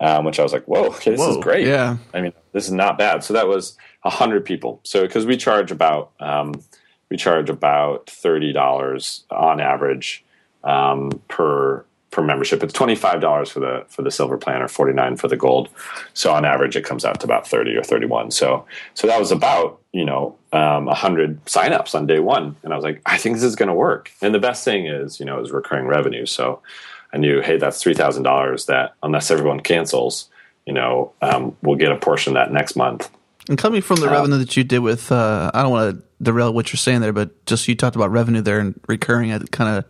um, 0.00 0.24
which 0.24 0.38
I 0.38 0.42
was 0.42 0.52
like, 0.52 0.64
"Whoa, 0.64 0.86
okay, 0.86 1.12
this 1.12 1.20
Whoa, 1.20 1.30
is 1.30 1.36
great." 1.44 1.66
Yeah, 1.66 1.96
I 2.12 2.20
mean, 2.20 2.32
this 2.52 2.66
is 2.66 2.72
not 2.72 2.98
bad. 2.98 3.24
So 3.24 3.34
that 3.34 3.48
was 3.48 3.76
hundred 4.04 4.44
people. 4.44 4.80
So 4.84 5.02
because 5.02 5.26
we 5.26 5.36
charge 5.36 5.70
about 5.70 6.12
um, 6.20 6.54
we 7.10 7.16
charge 7.16 7.50
about 7.50 8.08
thirty 8.08 8.52
dollars 8.52 9.24
on 9.30 9.60
average 9.60 10.24
um, 10.64 11.20
per 11.28 11.84
per 12.10 12.22
membership. 12.22 12.62
It's 12.62 12.72
twenty 12.72 12.94
five 12.94 13.20
dollars 13.20 13.50
for 13.50 13.60
the 13.60 13.84
for 13.88 14.02
the 14.02 14.10
silver 14.10 14.38
plan 14.38 14.62
or 14.62 14.68
forty 14.68 14.92
nine 14.92 15.16
for 15.16 15.28
the 15.28 15.36
gold. 15.36 15.68
So 16.14 16.32
on 16.32 16.44
average, 16.44 16.76
it 16.76 16.84
comes 16.84 17.04
out 17.04 17.20
to 17.20 17.26
about 17.26 17.46
thirty 17.46 17.76
or 17.76 17.82
thirty 17.82 18.06
one. 18.06 18.30
So 18.30 18.66
so 18.94 19.06
that 19.06 19.18
was 19.18 19.30
about 19.30 19.80
you 19.92 20.04
know 20.04 20.36
um, 20.52 20.86
hundred 20.86 21.44
signups 21.44 21.94
on 21.94 22.06
day 22.06 22.20
one, 22.20 22.56
and 22.62 22.72
I 22.72 22.76
was 22.76 22.84
like, 22.84 23.02
I 23.06 23.18
think 23.18 23.36
this 23.36 23.44
is 23.44 23.56
going 23.56 23.68
to 23.68 23.74
work. 23.74 24.10
And 24.22 24.34
the 24.34 24.38
best 24.38 24.64
thing 24.64 24.86
is 24.86 25.20
you 25.20 25.26
know 25.26 25.40
is 25.40 25.50
recurring 25.50 25.86
revenue. 25.86 26.26
So 26.26 26.62
I 27.12 27.18
knew, 27.18 27.40
hey, 27.40 27.56
that's 27.56 27.82
three 27.82 27.94
thousand 27.94 28.22
dollars 28.22 28.66
that 28.66 28.94
unless 29.02 29.30
everyone 29.30 29.60
cancels, 29.60 30.28
you 30.66 30.72
know, 30.72 31.12
um, 31.22 31.56
we'll 31.62 31.76
get 31.76 31.92
a 31.92 31.96
portion 31.96 32.36
of 32.36 32.40
that 32.40 32.52
next 32.52 32.76
month. 32.76 33.10
And 33.48 33.56
coming 33.56 33.82
from 33.82 34.00
the 34.00 34.08
uh, 34.08 34.12
revenue 34.12 34.38
that 34.38 34.56
you 34.56 34.64
did 34.64 34.80
with, 34.80 35.10
uh, 35.10 35.50
I 35.54 35.62
don't 35.62 35.70
want 35.70 35.96
to 35.96 36.04
derail 36.22 36.52
what 36.52 36.72
you're 36.72 36.78
saying 36.78 37.00
there, 37.00 37.12
but 37.12 37.46
just 37.46 37.66
you 37.68 37.74
talked 37.74 37.96
about 37.96 38.10
revenue 38.10 38.42
there 38.42 38.60
and 38.60 38.78
recurring. 38.88 39.30
It 39.30 39.50
kind 39.50 39.78
of 39.78 39.84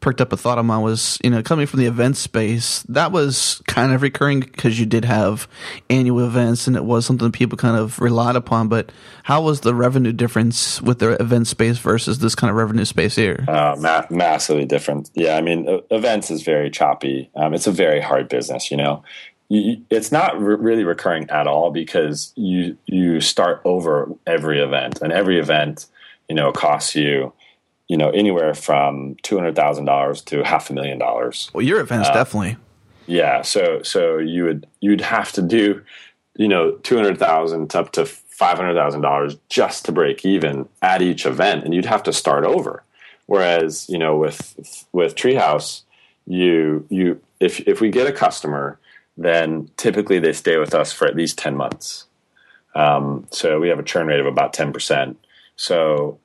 perked 0.00 0.20
up 0.20 0.32
a 0.32 0.36
thought 0.36 0.58
of 0.58 0.64
mine 0.64 0.82
was, 0.82 1.18
you 1.24 1.30
know, 1.30 1.42
coming 1.42 1.66
from 1.66 1.80
the 1.80 1.86
event 1.86 2.16
space, 2.16 2.82
that 2.84 3.12
was 3.12 3.62
kind 3.66 3.92
of 3.92 4.02
recurring 4.02 4.40
because 4.40 4.78
you 4.78 4.86
did 4.86 5.04
have 5.04 5.48
annual 5.90 6.24
events 6.24 6.66
and 6.66 6.76
it 6.76 6.84
was 6.84 7.06
something 7.06 7.32
people 7.32 7.56
kind 7.56 7.76
of 7.76 7.98
relied 7.98 8.36
upon. 8.36 8.68
But 8.68 8.92
how 9.24 9.42
was 9.42 9.60
the 9.60 9.74
revenue 9.74 10.12
difference 10.12 10.80
with 10.80 10.98
the 10.98 11.20
event 11.20 11.46
space 11.46 11.78
versus 11.78 12.18
this 12.18 12.34
kind 12.34 12.50
of 12.50 12.56
revenue 12.56 12.84
space 12.84 13.16
here? 13.16 13.44
Uh, 13.48 13.76
ma- 13.78 14.06
massively 14.10 14.64
different. 14.64 15.10
Yeah, 15.14 15.36
I 15.36 15.40
mean, 15.40 15.66
events 15.90 16.30
is 16.30 16.42
very 16.42 16.70
choppy. 16.70 17.30
Um, 17.34 17.54
it's 17.54 17.66
a 17.66 17.72
very 17.72 18.00
hard 18.00 18.28
business, 18.28 18.70
you 18.70 18.76
know. 18.76 19.02
You, 19.48 19.82
it's 19.90 20.10
not 20.10 20.40
re- 20.40 20.56
really 20.56 20.84
recurring 20.84 21.30
at 21.30 21.46
all 21.46 21.70
because 21.70 22.32
you 22.36 22.76
you 22.86 23.20
start 23.20 23.60
over 23.64 24.10
every 24.26 24.60
event, 24.60 25.00
and 25.00 25.12
every 25.12 25.38
event, 25.38 25.86
you 26.28 26.34
know, 26.34 26.52
costs 26.52 26.94
you 26.94 27.32
you 27.88 27.96
know, 27.96 28.10
anywhere 28.10 28.54
from 28.54 29.16
two 29.22 29.36
hundred 29.36 29.54
thousand 29.54 29.84
dollars 29.84 30.20
to 30.22 30.42
half 30.42 30.70
a 30.70 30.72
million 30.72 30.98
dollars. 30.98 31.50
Well, 31.54 31.64
your 31.64 31.80
event's 31.80 32.08
uh, 32.08 32.14
definitely. 32.14 32.56
Yeah, 33.06 33.42
so 33.42 33.82
so 33.82 34.18
you 34.18 34.44
would 34.44 34.66
you'd 34.80 35.00
have 35.00 35.32
to 35.32 35.42
do, 35.42 35.82
you 36.36 36.48
know, 36.48 36.72
two 36.72 36.96
hundred 36.96 37.18
thousand 37.18 37.74
up 37.76 37.92
to 37.92 38.04
five 38.04 38.56
hundred 38.56 38.74
thousand 38.74 39.02
dollars 39.02 39.36
just 39.48 39.84
to 39.84 39.92
break 39.92 40.24
even 40.24 40.68
at 40.82 41.02
each 41.02 41.26
event, 41.26 41.64
and 41.64 41.74
you'd 41.74 41.84
have 41.84 42.02
to 42.04 42.12
start 42.12 42.44
over. 42.44 42.82
Whereas, 43.26 43.88
you 43.88 43.98
know, 43.98 44.16
with 44.16 44.86
with 44.92 45.14
Treehouse, 45.14 45.82
you 46.26 46.84
you 46.88 47.20
if 47.38 47.60
if 47.68 47.80
we 47.80 47.90
get 47.90 48.08
a 48.08 48.12
customer, 48.12 48.80
then 49.16 49.70
typically 49.76 50.18
they 50.18 50.32
stay 50.32 50.58
with 50.58 50.74
us 50.74 50.92
for 50.92 51.06
at 51.06 51.16
least 51.16 51.38
ten 51.38 51.56
months. 51.56 52.06
Um, 52.74 53.26
so 53.30 53.58
we 53.58 53.70
have 53.70 53.78
a 53.78 53.82
churn 53.82 54.06
rate 54.06 54.20
of 54.20 54.26
about 54.26 54.52
10%. 54.52 55.16
So, 55.56 56.18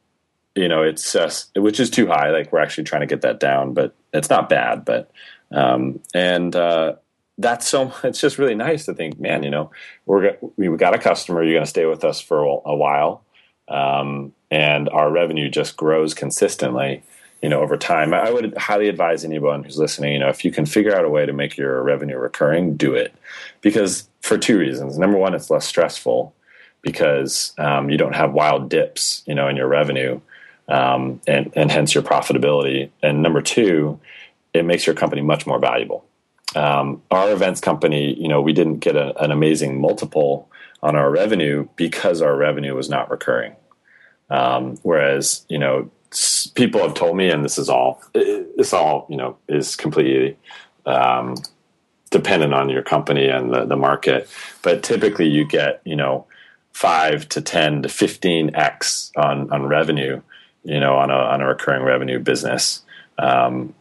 you 0.54 0.68
know, 0.68 0.84
it's 0.84 1.14
just, 1.14 1.58
which 1.58 1.80
is 1.80 1.90
too 1.90 2.08
high. 2.08 2.30
Like 2.30 2.52
we're 2.52 2.60
actually 2.60 2.84
trying 2.84 3.02
to 3.02 3.08
get 3.08 3.22
that 3.22 3.40
down, 3.40 3.74
but 3.74 3.96
it's 4.14 4.30
not 4.30 4.50
bad. 4.50 4.84
But, 4.84 5.10
um, 5.50 6.02
and, 6.14 6.54
uh, 6.54 6.96
that's 7.38 7.68
so 7.68 7.94
it's 8.04 8.20
just 8.22 8.38
really 8.38 8.56
nice 8.56 8.86
to 8.86 8.94
think 8.94 9.20
man 9.20 9.42
you 9.42 9.50
know 9.50 9.72
we're 10.06 10.38
we 10.58 10.68
got 10.78 10.94
a 10.94 11.00
customer 11.00 11.44
you're 11.44 11.54
going 11.54 11.64
to 11.64 11.70
stay 11.70 11.86
with 11.86 12.04
us 12.04 12.22
for 12.22 12.44
a 12.44 12.76
while 12.76 13.24
um, 13.68 14.34
and 14.52 14.90
our 14.90 15.12
revenue 15.12 15.50
just 15.50 15.78
grows 15.78 16.14
consistently 16.14 17.02
you 17.42 17.50
know 17.50 17.62
over 17.62 17.78
time. 17.78 18.14
I 18.14 18.32
would 18.32 18.56
highly 18.58 18.88
advise 18.88 19.26
anyone 19.26 19.64
who's 19.64 19.78
listening 19.78 20.14
you 20.14 20.20
know 20.20 20.30
if 20.30 20.46
you 20.46 20.52
can 20.52 20.66
figure 20.66 20.96
out 20.96 21.06
a 21.06 21.10
way 21.10 21.26
to 21.26 21.34
make 21.34 21.58
your 21.58 21.82
revenue 21.82 22.18
recurring 22.18 22.78
do 22.78 22.94
it. 22.94 23.14
Because 23.62 24.08
for 24.22 24.38
two 24.38 24.58
reasons. 24.58 24.98
Number 24.98 25.18
one 25.18 25.34
it's 25.34 25.50
less 25.50 25.66
stressful 25.66 26.34
because 26.82 27.54
um, 27.58 27.90
you 27.90 27.98
don't 27.98 28.16
have 28.16 28.34
wild 28.34 28.70
dips 28.70 29.24
you 29.26 29.36
know 29.36 29.48
in 29.48 29.56
your 29.56 29.68
revenue 29.68 30.20
um, 30.68 31.20
and 31.28 31.52
and 31.56 31.72
hence 31.72 31.94
your 31.94 32.04
profitability. 32.04 32.90
And 33.02 33.22
number 33.22 33.42
two 33.42 34.00
it 34.54 34.66
makes 34.66 34.86
your 34.86 34.96
company 34.96 35.22
much 35.22 35.48
more 35.48 35.60
valuable. 35.60 36.06
Um, 36.56 37.02
our 37.10 37.32
events 37.32 37.62
company 37.62 38.20
you 38.20 38.28
know 38.28 38.42
we 38.42 38.54
didn't 38.54 38.80
get 38.80 38.96
a, 38.96 39.20
an 39.24 39.32
amazing 39.32 39.82
multiple 39.82 40.50
on 40.84 40.96
our 40.96 41.12
revenue 41.12 41.68
because 41.76 42.22
our 42.22 42.36
revenue 42.36 42.76
was 42.76 42.90
not 42.90 43.10
recurring. 43.10 43.56
Um, 44.30 44.78
whereas 44.84 45.46
you 45.50 45.58
know 45.58 45.90
people 46.56 46.82
have 46.82 46.94
told 46.94 47.16
me, 47.16 47.30
and 47.30 47.44
this 47.44 47.58
is 47.58 47.70
all 47.70 48.02
this 48.14 48.74
all 48.74 49.06
you 49.10 49.18
know 49.18 49.38
is 49.48 49.76
completely 49.76 50.38
um, 50.86 51.36
dependent 52.10 52.54
on 52.54 52.70
your 52.70 52.82
company 52.82 53.28
and 53.28 53.54
the, 53.54 53.66
the 53.66 53.78
market. 53.78 54.30
But 54.62 54.84
typically, 54.84 55.28
you 55.28 55.46
get 55.46 55.82
you 55.86 55.96
know 55.96 56.26
five 56.74 57.28
to 57.30 57.42
ten 57.42 57.84
to 57.84 57.90
fifteen 57.90 58.56
x 58.56 59.12
on 59.16 59.52
on 59.52 59.68
revenue, 59.68 60.22
you 60.64 60.80
know, 60.80 60.96
on 60.98 61.10
a 61.10 61.16
on 61.16 61.42
a 61.42 61.48
recurring 61.48 61.84
revenue 61.84 62.20
business, 62.20 62.84
um, 63.18 63.74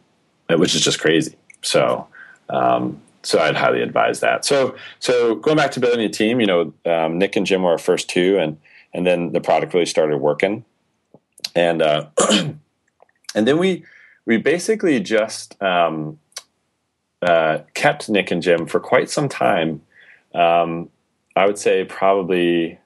which 0.49 0.75
is 0.75 0.81
just 0.81 0.99
crazy. 0.99 1.35
So. 1.61 2.07
Um, 2.49 3.01
so 3.23 3.39
I'd 3.39 3.55
highly 3.55 3.83
advise 3.83 4.19
that. 4.21 4.43
So, 4.45 4.75
so 4.99 5.35
going 5.35 5.55
back 5.55 5.69
to 5.71 5.79
building 5.79 6.03
a 6.03 6.09
team, 6.09 6.41
you 6.41 6.47
know, 6.47 6.73
um, 6.85 7.19
Nick 7.19 7.35
and 7.35 7.45
Jim 7.45 7.61
were 7.61 7.69
our 7.69 7.77
first 7.77 8.09
two, 8.09 8.39
and 8.39 8.57
and 8.95 9.05
then 9.05 9.31
the 9.31 9.39
product 9.39 9.75
really 9.75 9.85
started 9.85 10.17
working 10.17 10.65
and 11.55 11.81
uh, 11.81 12.07
and 13.35 13.47
then 13.47 13.57
we 13.57 13.83
we 14.25 14.37
basically 14.37 14.99
just 14.99 15.61
um, 15.61 16.19
uh, 17.21 17.59
kept 17.73 18.09
Nick 18.09 18.31
and 18.31 18.41
Jim 18.41 18.65
for 18.65 18.79
quite 18.79 19.09
some 19.09 19.29
time. 19.29 19.81
Um, 20.33 20.89
I 21.35 21.45
would 21.45 21.57
say 21.57 21.85
probably, 21.85 22.79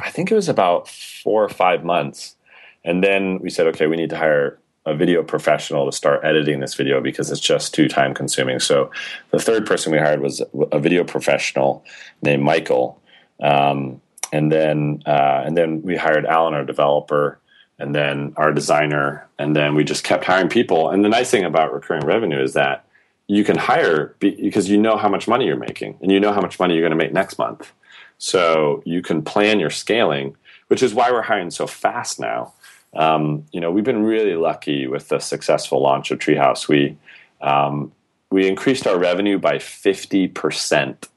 I 0.00 0.10
think 0.10 0.30
it 0.30 0.34
was 0.34 0.48
about 0.48 0.88
four 0.88 1.44
or 1.44 1.48
five 1.48 1.84
months, 1.84 2.36
and 2.84 3.02
then 3.02 3.38
we 3.40 3.50
said, 3.50 3.66
okay, 3.68 3.86
we 3.86 3.96
need 3.96 4.10
to 4.10 4.16
hire 4.16 4.58
a 4.86 4.94
video 4.94 5.22
professional 5.22 5.84
to 5.84 5.96
start 5.96 6.24
editing 6.24 6.60
this 6.60 6.74
video 6.74 7.00
because 7.00 7.30
it's 7.30 7.40
just 7.40 7.74
too 7.74 7.88
time 7.88 8.14
consuming. 8.14 8.60
So 8.60 8.90
the 9.30 9.40
third 9.40 9.66
person 9.66 9.90
we 9.90 9.98
hired 9.98 10.20
was 10.20 10.40
a 10.70 10.78
video 10.78 11.02
professional 11.02 11.84
named 12.22 12.44
Michael, 12.44 13.00
um, 13.40 14.00
and 14.32 14.50
then 14.50 15.02
uh, 15.06 15.42
and 15.44 15.56
then 15.56 15.82
we 15.82 15.96
hired 15.96 16.24
Alan, 16.26 16.54
our 16.54 16.64
developer 16.64 17.40
and 17.78 17.94
then 17.94 18.32
our 18.36 18.52
designer, 18.52 19.28
and 19.38 19.54
then 19.54 19.74
we 19.74 19.84
just 19.84 20.04
kept 20.04 20.24
hiring 20.24 20.48
people. 20.48 20.90
And 20.90 21.04
the 21.04 21.08
nice 21.08 21.30
thing 21.30 21.44
about 21.44 21.72
recurring 21.72 22.04
revenue 22.04 22.42
is 22.42 22.54
that 22.54 22.86
you 23.28 23.44
can 23.44 23.58
hire 23.58 24.14
because 24.18 24.70
you 24.70 24.78
know 24.78 24.96
how 24.96 25.08
much 25.08 25.26
money 25.26 25.46
you're 25.46 25.56
making 25.56 25.98
and 26.00 26.12
you 26.12 26.20
know 26.20 26.32
how 26.32 26.40
much 26.40 26.58
money 26.60 26.74
you're 26.74 26.82
going 26.82 26.96
to 26.96 27.04
make 27.04 27.12
next 27.12 27.38
month. 27.38 27.72
So 28.18 28.82
you 28.86 29.02
can 29.02 29.22
plan 29.22 29.60
your 29.60 29.70
scaling, 29.70 30.36
which 30.68 30.82
is 30.82 30.94
why 30.94 31.10
we're 31.10 31.22
hiring 31.22 31.50
so 31.50 31.66
fast 31.66 32.20
now. 32.20 32.54
Um, 32.94 33.44
you 33.52 33.60
know, 33.60 33.70
we've 33.70 33.84
been 33.84 34.04
really 34.04 34.36
lucky 34.36 34.86
with 34.86 35.08
the 35.08 35.18
successful 35.18 35.82
launch 35.82 36.10
of 36.10 36.18
Treehouse. 36.18 36.68
We 36.68 36.96
um, 37.42 37.92
we 38.30 38.48
increased 38.48 38.86
our 38.86 38.98
revenue 38.98 39.38
by 39.38 39.58
fifty 39.58 40.28
percent 40.28 41.08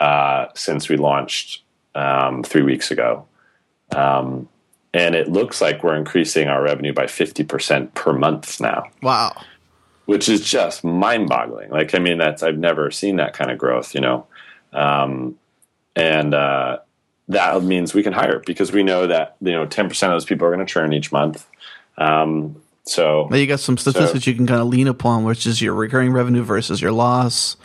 uh, 0.00 0.46
since 0.54 0.88
we 0.88 0.96
launched 0.96 1.62
um, 1.94 2.42
three 2.42 2.62
weeks 2.62 2.90
ago. 2.90 3.26
Um, 3.94 4.48
and 4.92 5.14
it 5.14 5.28
looks 5.28 5.60
like 5.60 5.84
we're 5.84 5.96
increasing 5.96 6.48
our 6.48 6.62
revenue 6.62 6.92
by 6.92 7.04
50% 7.04 7.94
per 7.94 8.12
month 8.12 8.60
now. 8.60 8.84
Wow. 9.02 9.40
Which 10.06 10.28
is 10.28 10.40
just 10.40 10.82
mind 10.82 11.28
boggling. 11.28 11.70
Like, 11.70 11.94
I 11.94 11.98
mean, 11.98 12.18
that's, 12.18 12.42
I've 12.42 12.58
never 12.58 12.90
seen 12.90 13.16
that 13.16 13.32
kind 13.32 13.50
of 13.50 13.58
growth, 13.58 13.94
you 13.94 14.00
know? 14.00 14.26
Um, 14.72 15.38
and, 15.94 16.34
uh, 16.34 16.78
that 17.28 17.62
means 17.62 17.94
we 17.94 18.02
can 18.02 18.12
hire 18.12 18.42
because 18.44 18.72
we 18.72 18.82
know 18.82 19.06
that, 19.06 19.36
you 19.40 19.52
know, 19.52 19.64
10% 19.64 19.88
of 19.88 20.10
those 20.10 20.24
people 20.24 20.48
are 20.48 20.54
going 20.54 20.66
to 20.66 20.72
churn 20.72 20.92
each 20.92 21.12
month. 21.12 21.46
Um, 21.96 22.60
so 22.84 23.28
now 23.30 23.36
you 23.36 23.46
got 23.46 23.60
some 23.60 23.76
statistics 23.76 24.24
so, 24.24 24.30
you 24.30 24.36
can 24.36 24.48
kind 24.48 24.60
of 24.60 24.66
lean 24.66 24.88
upon, 24.88 25.22
which 25.22 25.46
is 25.46 25.62
your 25.62 25.74
recurring 25.74 26.12
revenue 26.12 26.42
versus 26.42 26.80
your 26.80 26.90
loss. 26.90 27.56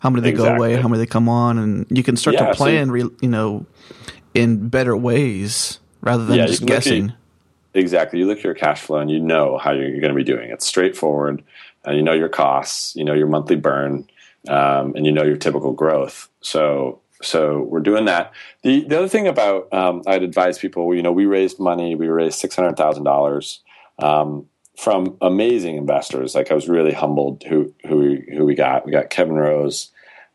How 0.00 0.10
many 0.10 0.22
they 0.22 0.30
exactly. 0.30 0.56
go 0.56 0.56
away? 0.56 0.82
How 0.82 0.88
many 0.88 0.98
they 0.98 1.06
come 1.06 1.28
on? 1.28 1.58
And 1.58 1.86
you 1.88 2.02
can 2.02 2.16
start 2.16 2.34
yeah, 2.34 2.46
to 2.46 2.54
plan, 2.54 2.88
so 2.88 2.94
you, 2.94 3.16
you 3.20 3.28
know, 3.28 3.64
in 4.34 4.68
better 4.68 4.96
ways 4.96 5.78
rather 6.02 6.26
than 6.26 6.36
yeah, 6.36 6.46
just 6.46 6.66
guessing. 6.66 7.10
At, 7.10 7.14
exactly. 7.74 8.18
You 8.18 8.26
look 8.26 8.38
at 8.38 8.44
your 8.44 8.54
cash 8.54 8.82
flow 8.82 8.98
and 8.98 9.10
you 9.10 9.18
know 9.18 9.56
how 9.56 9.72
you're, 9.72 9.88
you're 9.88 10.00
going 10.00 10.12
to 10.12 10.16
be 10.16 10.24
doing. 10.24 10.50
It's 10.50 10.66
straightforward. 10.66 11.42
And 11.84 11.96
you 11.96 12.02
know 12.02 12.12
your 12.12 12.28
costs, 12.28 12.94
you 12.94 13.04
know 13.04 13.14
your 13.14 13.26
monthly 13.26 13.56
burn, 13.56 14.06
um, 14.46 14.94
and 14.94 15.04
you 15.04 15.10
know 15.10 15.24
your 15.24 15.36
typical 15.36 15.72
growth. 15.72 16.28
So 16.40 17.00
so 17.22 17.62
we're 17.62 17.80
doing 17.80 18.04
that. 18.04 18.32
The 18.62 18.84
the 18.84 18.98
other 18.98 19.08
thing 19.08 19.26
about 19.26 19.72
um, 19.72 20.02
I'd 20.06 20.22
advise 20.22 20.58
people, 20.58 20.94
you 20.94 21.02
know, 21.02 21.10
we 21.10 21.26
raised 21.26 21.58
money. 21.58 21.94
We 21.96 22.08
raised 22.08 22.38
six 22.38 22.54
hundred 22.54 22.76
thousand 22.76 23.00
um, 23.00 23.04
dollars 23.04 23.60
from 24.76 25.16
amazing 25.20 25.76
investors. 25.76 26.34
Like 26.34 26.50
I 26.50 26.54
was 26.54 26.68
really 26.68 26.92
humbled 26.92 27.44
who 27.44 27.72
who 27.86 27.96
we, 27.98 28.34
who 28.36 28.44
we 28.44 28.54
got. 28.54 28.86
We 28.86 28.92
got 28.92 29.10
Kevin 29.10 29.34
Rose, 29.34 29.90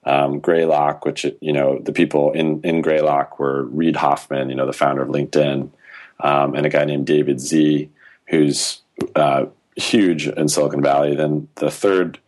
um, 0.07 0.39
Greylock, 0.39 1.03
which 1.03 1.25
you 1.41 1.51
know 1.51 1.79
the 1.79 1.91
people 1.91 2.31
in 2.31 2.61
in 2.61 2.81
Greylock 2.81 3.39
were 3.39 3.63
Reid 3.63 3.97
Hoffman, 3.97 4.49
you 4.49 4.55
know 4.55 4.65
the 4.65 4.73
founder 4.73 5.01
of 5.01 5.09
LinkedIn, 5.09 5.69
um, 6.21 6.55
and 6.55 6.65
a 6.65 6.69
guy 6.69 6.85
named 6.85 7.05
David 7.05 7.41
Sze, 7.41 7.89
who's 8.27 8.81
uh, 9.15 9.45
huge 9.75 10.27
in 10.27 10.47
Silicon 10.47 10.81
Valley. 10.81 11.13
Then 11.13 11.49
the 11.55 11.69
third 11.69 12.19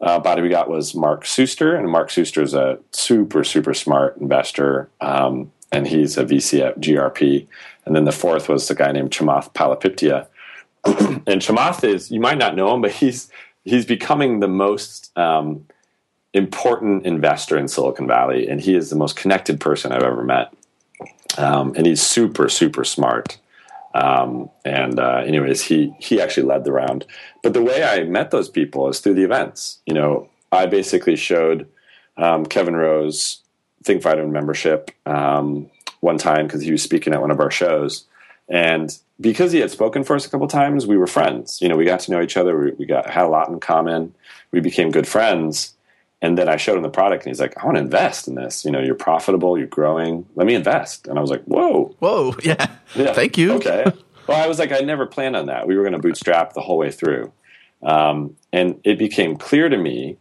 uh, 0.00 0.18
body 0.18 0.40
we 0.40 0.48
got 0.48 0.70
was 0.70 0.94
Mark 0.94 1.24
Suster, 1.24 1.78
and 1.78 1.90
Mark 1.90 2.08
Suster 2.08 2.42
is 2.42 2.54
a 2.54 2.78
super 2.92 3.44
super 3.44 3.74
smart 3.74 4.16
investor, 4.16 4.88
um, 5.02 5.52
and 5.70 5.86
he's 5.86 6.16
a 6.16 6.24
VC 6.24 6.66
at 6.66 6.80
GRP. 6.80 7.46
And 7.84 7.94
then 7.94 8.04
the 8.04 8.12
fourth 8.12 8.48
was 8.48 8.68
the 8.68 8.74
guy 8.74 8.90
named 8.92 9.10
Chamath 9.10 9.52
Palihapitiya, 9.52 10.26
and 11.26 11.42
Chamath 11.42 11.84
is 11.84 12.10
you 12.10 12.20
might 12.20 12.38
not 12.38 12.56
know 12.56 12.72
him, 12.72 12.80
but 12.80 12.92
he's 12.92 13.30
he's 13.64 13.84
becoming 13.84 14.40
the 14.40 14.48
most 14.48 15.16
um, 15.18 15.66
important 16.34 17.06
investor 17.06 17.56
in 17.56 17.68
Silicon 17.68 18.06
Valley, 18.06 18.48
and 18.48 18.60
he 18.60 18.74
is 18.74 18.90
the 18.90 18.96
most 18.96 19.16
connected 19.16 19.60
person 19.60 19.92
I've 19.92 20.02
ever 20.02 20.22
met. 20.22 20.52
Um, 21.36 21.74
and 21.76 21.86
he's 21.86 22.02
super, 22.02 22.48
super 22.48 22.84
smart. 22.84 23.38
Um, 23.94 24.50
and 24.64 24.98
uh, 24.98 25.22
anyways, 25.26 25.62
he 25.62 25.94
he 25.98 26.20
actually 26.20 26.46
led 26.46 26.64
the 26.64 26.72
round. 26.72 27.06
But 27.42 27.54
the 27.54 27.62
way 27.62 27.82
I 27.82 28.04
met 28.04 28.30
those 28.30 28.48
people 28.48 28.88
is 28.88 29.00
through 29.00 29.14
the 29.14 29.24
events. 29.24 29.78
You 29.86 29.94
know, 29.94 30.28
I 30.52 30.66
basically 30.66 31.16
showed 31.16 31.68
um, 32.16 32.44
Kevin 32.46 32.76
Rose 32.76 33.40
Think 33.84 34.02
Vitamin 34.02 34.32
membership 34.32 34.90
um, 35.06 35.70
one 36.00 36.18
time 36.18 36.46
because 36.46 36.62
he 36.62 36.72
was 36.72 36.82
speaking 36.82 37.14
at 37.14 37.20
one 37.20 37.30
of 37.30 37.40
our 37.40 37.50
shows, 37.50 38.04
and 38.48 38.96
because 39.20 39.52
he 39.52 39.60
had 39.60 39.70
spoken 39.70 40.04
for 40.04 40.14
us 40.14 40.26
a 40.26 40.30
couple 40.30 40.46
times, 40.48 40.86
we 40.86 40.96
were 40.96 41.06
friends. 41.06 41.60
You 41.60 41.68
know, 41.68 41.76
we 41.76 41.84
got 41.84 42.00
to 42.00 42.10
know 42.10 42.20
each 42.20 42.36
other. 42.36 42.58
We, 42.58 42.72
we 42.72 42.86
got 42.86 43.08
had 43.08 43.24
a 43.24 43.28
lot 43.28 43.48
in 43.48 43.58
common. 43.58 44.14
We 44.52 44.60
became 44.60 44.90
good 44.90 45.08
friends. 45.08 45.74
And 46.20 46.36
then 46.36 46.48
I 46.48 46.56
showed 46.56 46.76
him 46.76 46.82
the 46.82 46.90
product, 46.90 47.24
and 47.24 47.30
he's 47.30 47.40
like, 47.40 47.56
"I 47.62 47.64
want 47.64 47.76
to 47.76 47.82
invest 47.82 48.26
in 48.26 48.34
this. 48.34 48.64
You 48.64 48.72
know, 48.72 48.80
you're 48.80 48.96
profitable, 48.96 49.56
you're 49.56 49.68
growing. 49.68 50.26
Let 50.34 50.46
me 50.46 50.54
invest." 50.54 51.06
And 51.06 51.18
I 51.18 51.22
was 51.22 51.30
like, 51.30 51.44
"Whoa, 51.44 51.94
whoa, 52.00 52.34
yeah, 52.42 52.66
yeah. 52.96 53.12
thank 53.12 53.38
you." 53.38 53.52
Okay. 53.54 53.84
well, 54.26 54.42
I 54.42 54.48
was 54.48 54.58
like, 54.58 54.72
I 54.72 54.80
never 54.80 55.06
planned 55.06 55.36
on 55.36 55.46
that. 55.46 55.68
We 55.68 55.76
were 55.76 55.82
going 55.82 55.92
to 55.92 56.00
bootstrap 56.00 56.54
the 56.54 56.60
whole 56.60 56.78
way 56.78 56.90
through, 56.90 57.32
um, 57.82 58.36
and 58.52 58.80
it 58.84 58.98
became 58.98 59.36
clear 59.36 59.68
to 59.68 59.76
me. 59.76 60.16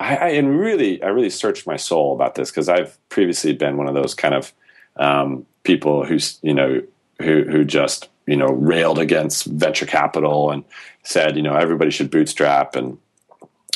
I, 0.00 0.16
I, 0.16 0.28
and 0.28 0.60
really, 0.60 1.02
I 1.02 1.08
really 1.08 1.30
searched 1.30 1.66
my 1.66 1.76
soul 1.76 2.14
about 2.14 2.34
this 2.34 2.50
because 2.50 2.68
I've 2.68 2.98
previously 3.08 3.52
been 3.54 3.76
one 3.76 3.88
of 3.88 3.94
those 3.94 4.14
kind 4.14 4.34
of 4.34 4.52
um, 4.96 5.46
people 5.62 6.04
who's 6.04 6.38
you 6.42 6.54
know 6.54 6.82
who 7.20 7.44
who 7.44 7.64
just 7.64 8.08
you 8.26 8.36
know 8.36 8.48
railed 8.48 8.98
against 8.98 9.46
venture 9.46 9.86
capital 9.86 10.50
and 10.50 10.64
said 11.02 11.36
you 11.36 11.42
know 11.42 11.54
everybody 11.54 11.90
should 11.90 12.10
bootstrap 12.10 12.76
and 12.76 12.98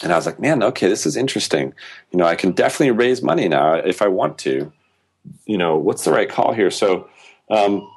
and 0.03 0.12
I 0.12 0.17
was 0.17 0.27
like, 0.27 0.41
man, 0.41 0.62
okay, 0.62 0.88
this 0.88 1.07
is 1.07 1.17
interesting. 1.17 1.73
You 2.11 2.19
know, 2.19 2.27
I 2.27 2.35
can 2.35 2.53
definitely 2.53 2.91
raise 2.91 3.23
money 3.23 3.49
now 3.49 3.75
if 3.75 4.03
I 4.03 4.09
want 4.09 4.38
to. 4.38 4.73
You 5.47 5.57
know, 5.57 5.77
what's 5.77 6.05
the 6.05 6.11
right 6.11 6.29
call 6.29 6.53
here? 6.53 6.71
So 6.71 7.09
um, 7.51 7.88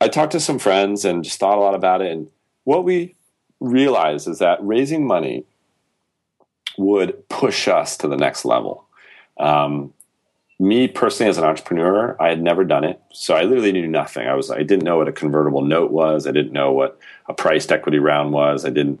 I 0.00 0.08
talked 0.08 0.32
to 0.32 0.40
some 0.40 0.58
friends 0.58 1.04
and 1.04 1.24
just 1.24 1.40
thought 1.40 1.56
a 1.56 1.60
lot 1.60 1.74
about 1.74 2.02
it. 2.02 2.12
And 2.12 2.28
what 2.64 2.84
we 2.84 3.14
realized 3.60 4.28
is 4.28 4.38
that 4.40 4.58
raising 4.60 5.06
money 5.06 5.44
would 6.76 7.28
push 7.28 7.68
us 7.68 7.96
to 7.98 8.08
the 8.08 8.16
next 8.16 8.44
level. 8.44 8.84
Um, 9.38 9.94
me 10.58 10.86
personally 10.86 11.30
as 11.30 11.38
an 11.38 11.44
entrepreneur, 11.44 12.16
I 12.20 12.28
had 12.28 12.42
never 12.42 12.64
done 12.64 12.84
it. 12.84 13.00
So 13.12 13.34
I 13.34 13.42
literally 13.42 13.72
knew 13.72 13.88
nothing. 13.88 14.28
I 14.28 14.34
was 14.34 14.50
I 14.50 14.58
didn't 14.58 14.84
know 14.84 14.98
what 14.98 15.08
a 15.08 15.12
convertible 15.12 15.62
note 15.62 15.90
was. 15.90 16.26
I 16.26 16.32
didn't 16.32 16.52
know 16.52 16.72
what 16.72 16.98
a 17.26 17.34
priced 17.34 17.72
equity 17.72 17.98
round 17.98 18.32
was. 18.32 18.64
I 18.64 18.70
didn't 18.70 19.00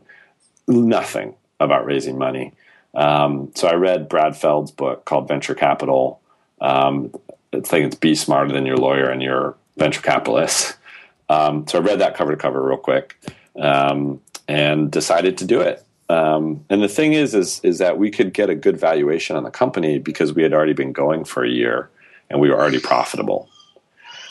nothing 0.66 1.36
about 1.64 1.86
raising 1.86 2.18
money. 2.18 2.52
Um, 2.94 3.50
so 3.54 3.68
I 3.68 3.74
read 3.74 4.08
Brad 4.08 4.36
Feld's 4.36 4.70
book 4.70 5.04
called 5.04 5.28
Venture 5.28 5.54
Capital. 5.54 6.20
Um, 6.60 7.12
I 7.52 7.60
think 7.60 7.86
it's 7.86 7.96
Be 7.96 8.14
Smarter 8.14 8.52
Than 8.52 8.66
Your 8.66 8.76
Lawyer 8.76 9.08
and 9.08 9.22
Your 9.22 9.56
Venture 9.76 10.02
Capitalist. 10.02 10.76
Um, 11.28 11.66
so 11.66 11.78
I 11.78 11.82
read 11.82 12.00
that 12.00 12.14
cover 12.14 12.30
to 12.30 12.36
cover 12.36 12.62
real 12.62 12.76
quick 12.76 13.16
um, 13.60 14.20
and 14.46 14.90
decided 14.90 15.38
to 15.38 15.44
do 15.44 15.60
it. 15.60 15.84
Um, 16.08 16.64
and 16.68 16.82
the 16.82 16.88
thing 16.88 17.14
is, 17.14 17.34
is, 17.34 17.60
is 17.64 17.78
that 17.78 17.98
we 17.98 18.10
could 18.10 18.34
get 18.34 18.50
a 18.50 18.54
good 18.54 18.78
valuation 18.78 19.36
on 19.36 19.42
the 19.42 19.50
company 19.50 19.98
because 19.98 20.34
we 20.34 20.42
had 20.42 20.52
already 20.52 20.74
been 20.74 20.92
going 20.92 21.24
for 21.24 21.44
a 21.44 21.48
year 21.48 21.88
and 22.28 22.40
we 22.40 22.50
were 22.50 22.56
already 22.56 22.80
profitable. 22.80 23.48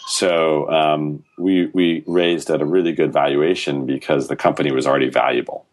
So 0.08 0.70
um, 0.70 1.24
we 1.38 1.68
we 1.68 2.04
raised 2.06 2.50
at 2.50 2.62
a 2.62 2.66
really 2.66 2.92
good 2.92 3.14
valuation 3.14 3.86
because 3.86 4.28
the 4.28 4.36
company 4.36 4.72
was 4.72 4.86
already 4.86 5.10
valuable. 5.10 5.66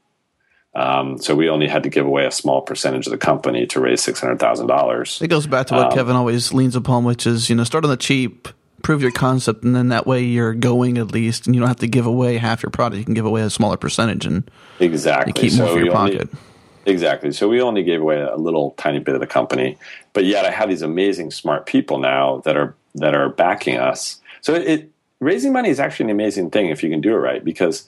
Um, 0.75 1.19
so 1.19 1.35
we 1.35 1.49
only 1.49 1.67
had 1.67 1.83
to 1.83 1.89
give 1.89 2.07
away 2.07 2.27
a 2.27 2.31
small 2.31 2.63
percentage 2.63 3.07
of 3.07 3.11
the 3.11 3.19
company 3.19 3.67
to 3.67 3.81
raise 3.81 4.03
six 4.03 4.21
hundred 4.21 4.39
thousand 4.39 4.69
dollars. 4.69 5.21
It 5.21 5.29
goes 5.29 5.47
back 5.47 5.67
to 5.69 5.75
what 5.75 5.87
um, 5.87 5.93
Kevin 5.93 6.15
always 6.15 6.53
leans 6.53 6.77
upon, 6.77 7.05
which 7.05 7.27
is 7.27 7.51
you 7.51 7.57
know 7.57 7.65
start 7.65 7.85
on 7.85 7.91
the 7.91 7.97
cheap, 7.97 8.47
prove 8.83 9.03
your 9.03 9.11
concept, 9.11 9.65
and 9.65 9.75
then 9.75 9.89
that 9.89 10.07
way 10.07 10.23
you're 10.23 10.55
going 10.55 10.99
at 10.99 11.11
least, 11.11 11.47
and 11.47 11.57
you 11.57 11.61
don't 11.61 11.69
have 11.69 11.79
to 11.79 11.89
give 11.89 12.07
away 12.07 12.37
half 12.37 12.63
your 12.63 12.71
product. 12.71 12.99
You 12.99 13.05
can 13.05 13.15
give 13.15 13.27
away 13.27 13.43
a 13.43 13.51
smaller 13.51 13.77
percentage, 13.77 14.27
and 14.27 14.49
exactly 14.79 15.33
keep 15.33 15.53
more 15.55 15.67
so 15.67 15.75
for 15.75 15.81
your 15.81 15.93
pocket. 15.93 16.29
Only, 16.29 16.39
exactly. 16.87 17.33
So 17.33 17.49
we 17.49 17.61
only 17.61 17.83
gave 17.83 18.01
away 18.01 18.21
a 18.21 18.37
little 18.37 18.71
tiny 18.73 19.01
bit 19.01 19.17
of 19.17 19.21
the 19.21 19.27
company, 19.27 19.77
but 20.13 20.25
yet 20.25 20.45
I 20.45 20.53
have 20.53 20.69
these 20.69 20.83
amazing 20.83 21.33
smart 21.33 21.67
people 21.67 21.99
now 21.99 22.43
that 22.45 22.57
are 22.57 22.77
that 22.95 23.17
are 23.17 23.29
backing 23.29 23.77
us. 23.77 24.21
So 24.41 24.55
it 24.55 24.89
raising 25.19 25.53
money 25.53 25.69
is 25.69 25.81
actually 25.81 26.05
an 26.05 26.11
amazing 26.11 26.51
thing 26.51 26.69
if 26.69 26.85
you 26.85 26.91
can 26.91 27.01
do 27.01 27.11
it 27.11 27.19
right 27.19 27.45
because 27.45 27.87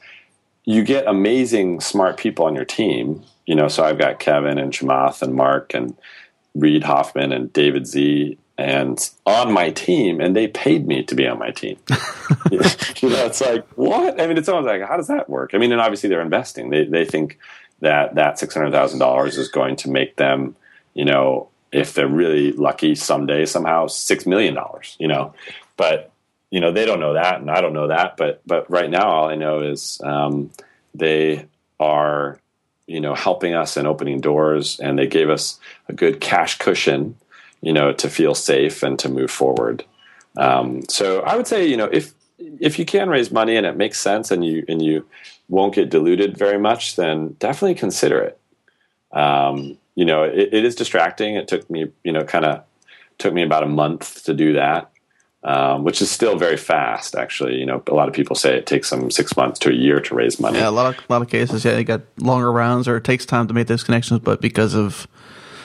you 0.65 0.85
get 0.85 1.07
amazing 1.07 1.81
smart 1.81 2.17
people 2.17 2.45
on 2.45 2.55
your 2.55 2.65
team. 2.65 3.23
You 3.47 3.57
know, 3.57 3.69
so 3.69 3.83
I've 3.83 3.99
got 3.99 4.21
Kevin 4.21 4.59
and 4.59 4.73
Chamath 4.73 5.23
and 5.23 5.35
Mark 5.35 5.75
and 5.75 5.97
Reid 6.55 6.85
Hoffman 6.85 7.33
and 7.33 7.53
David 7.53 7.89
Sze 7.89 8.37
and 8.59 9.11
on 9.27 9.53
my 9.53 9.71
team, 9.71 10.21
and 10.21 10.37
they 10.37 10.47
paid 10.47 10.87
me 10.87 11.03
to 11.05 11.15
be 11.15 11.27
on 11.27 11.39
my 11.39 11.51
team. 11.51 11.79
you 12.51 12.59
know, 13.09 13.27
it's 13.27 13.41
like 13.41 13.67
what? 13.75 14.21
I 14.21 14.27
mean, 14.27 14.39
it's 14.39 14.49
almost 14.49 14.67
like 14.67 14.83
how 14.83 14.97
does 14.97 15.09
that 15.09 15.29
work? 15.29 15.51
I 15.55 15.59
mean, 15.59 15.73
and 15.73 15.81
obviously 15.81 16.09
they're 16.09 16.23
investing. 16.23 16.71
They 16.71 16.85
they 16.85 17.05
think 17.05 17.39
that 17.81 18.15
that 18.15 18.39
six 18.39 18.55
hundred 18.55 18.73
thousand 18.73 19.01
dollars 19.01 19.39
is 19.39 19.49
going 19.49 19.77
to 19.77 19.91
make 19.91 20.17
them, 20.17 20.55
you 20.95 21.05
know, 21.05 21.49
if 21.73 21.95
they're 21.95 22.07
really 22.07 22.53
lucky 22.53 22.95
someday 22.95 23.47
somehow 23.47 23.87
six 23.87 24.27
million 24.27 24.55
dollars. 24.55 24.97
You 25.01 25.09
know, 25.09 25.35
but 25.77 26.12
you 26.53 26.61
know 26.61 26.71
they 26.71 26.85
don't 26.85 27.01
know 27.01 27.15
that 27.15 27.41
and 27.41 27.51
i 27.51 27.61
don't 27.61 27.73
know 27.73 27.89
that 27.89 28.17
but 28.17 28.41
but 28.47 28.71
right 28.71 28.91
now 28.91 29.09
all 29.09 29.29
i 29.29 29.35
know 29.35 29.61
is 29.61 30.01
um, 30.05 30.53
they 30.95 31.45
are 31.81 32.39
you 32.87 33.01
know 33.01 33.15
helping 33.15 33.55
us 33.55 33.77
and 33.77 33.89
opening 33.89 34.21
doors 34.21 34.79
and 34.79 34.97
they 34.97 35.07
gave 35.09 35.31
us 35.31 35.59
a 35.89 35.93
good 35.93 36.21
cash 36.21 36.59
cushion 36.59 37.17
you 37.63 37.73
know 37.73 37.93
to 37.93 38.09
feel 38.09 38.35
safe 38.35 38.83
and 38.85 38.99
to 39.01 39.09
move 39.09 39.31
forward. 39.31 39.85
Um, 40.37 40.83
so 40.89 41.21
i 41.23 41.35
would 41.35 41.47
say 41.47 41.67
you 41.67 41.77
know 41.77 41.89
if 41.91 42.15
if 42.39 42.79
you 42.79 42.85
can 42.85 43.09
raise 43.09 43.31
money 43.31 43.57
and 43.57 43.67
it 43.67 43.77
makes 43.77 43.99
sense 43.99 44.31
and 44.31 44.45
you 44.45 44.65
and 44.69 44.83
you 44.83 45.07
won't 45.49 45.75
get 45.75 45.91
diluted 45.91 46.37
very 46.37 46.59
much 46.59 46.97
then 46.97 47.37
definitely 47.39 47.75
consider 47.75 48.21
it. 48.21 48.39
Um, 49.13 49.79
you 49.95 50.05
know 50.05 50.25
it, 50.25 50.53
it 50.53 50.65
is 50.65 50.75
distracting. 50.75 51.37
It 51.37 51.49
took 51.49 51.69
me 51.71 51.91
you 52.05 52.13
know 52.13 52.25
kind 52.25 52.45
of 52.45 52.63
took 53.19 53.33
me 53.33 53.43
about 53.43 53.63
a 53.63 53.69
month 53.69 54.25
to 54.25 54.35
do 54.35 54.53
that 54.55 54.92
um, 55.45 55.83
which 55.83 56.01
is 56.01 56.11
still 56.11 56.37
very 56.37 56.57
fast. 56.57 57.15
Actually, 57.15 57.57
you 57.57 57.67
know, 57.67 57.83
a 57.87 57.95
lot 57.95 58.09
of 58.09 58.15
people 58.15 58.37
say 58.37 58.57
it 58.57 58.67
takes 58.67 58.91
them 58.91 59.11
six 59.11 59.37
months 59.37 59.59
to 59.61 59.71
a 59.71 59.75
year 59.75 60.01
to 60.01 60.15
raise 60.15 60.39
money. 60.39 60.59
Yeah, 60.59 60.69
a 60.69 60.71
lot 60.71 60.95
of 60.95 61.05
a 61.09 61.13
lot 61.13 61.23
of 61.23 61.29
cases, 61.29 61.65
yeah, 61.65 61.77
you 61.79 61.85
got 61.85 62.03
longer 62.19 62.51
rounds, 62.53 62.87
or 62.87 62.97
it 62.97 63.05
takes 63.05 63.27
time 63.27 63.49
to 63.49 63.55
make 63.55 63.67
those 63.67 63.83
connections. 63.83 64.21
But 64.21 64.41
because 64.41 64.75
of 64.75 65.09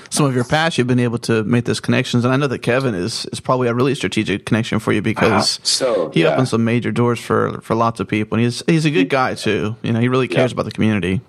some 0.09 0.25
of 0.25 0.33
your 0.33 0.45
past, 0.45 0.77
you've 0.77 0.87
been 0.87 0.99
able 0.99 1.19
to 1.19 1.43
make 1.43 1.65
those 1.65 1.79
connections. 1.79 2.25
And 2.25 2.33
I 2.33 2.37
know 2.37 2.47
that 2.47 2.59
Kevin 2.59 2.95
is 2.95 3.25
is 3.27 3.39
probably 3.39 3.67
a 3.67 3.73
really 3.73 3.93
strategic 3.93 4.45
connection 4.45 4.79
for 4.79 4.91
you 4.93 5.01
because 5.01 5.59
uh, 5.59 5.63
so, 5.63 6.11
he 6.11 6.23
yeah. 6.23 6.33
opens 6.33 6.49
some 6.49 6.63
major 6.63 6.91
doors 6.91 7.19
for 7.19 7.61
for 7.61 7.75
lots 7.75 7.99
of 7.99 8.07
people, 8.07 8.35
and 8.35 8.43
he's 8.43 8.63
he's 8.65 8.85
a 8.85 8.91
good 8.91 9.09
guy 9.09 9.35
too. 9.35 9.75
You 9.83 9.93
know, 9.93 9.99
he 9.99 10.07
really 10.07 10.27
cares 10.27 10.51
yeah. 10.51 10.55
about 10.55 10.65
the 10.65 10.71
community 10.71 11.21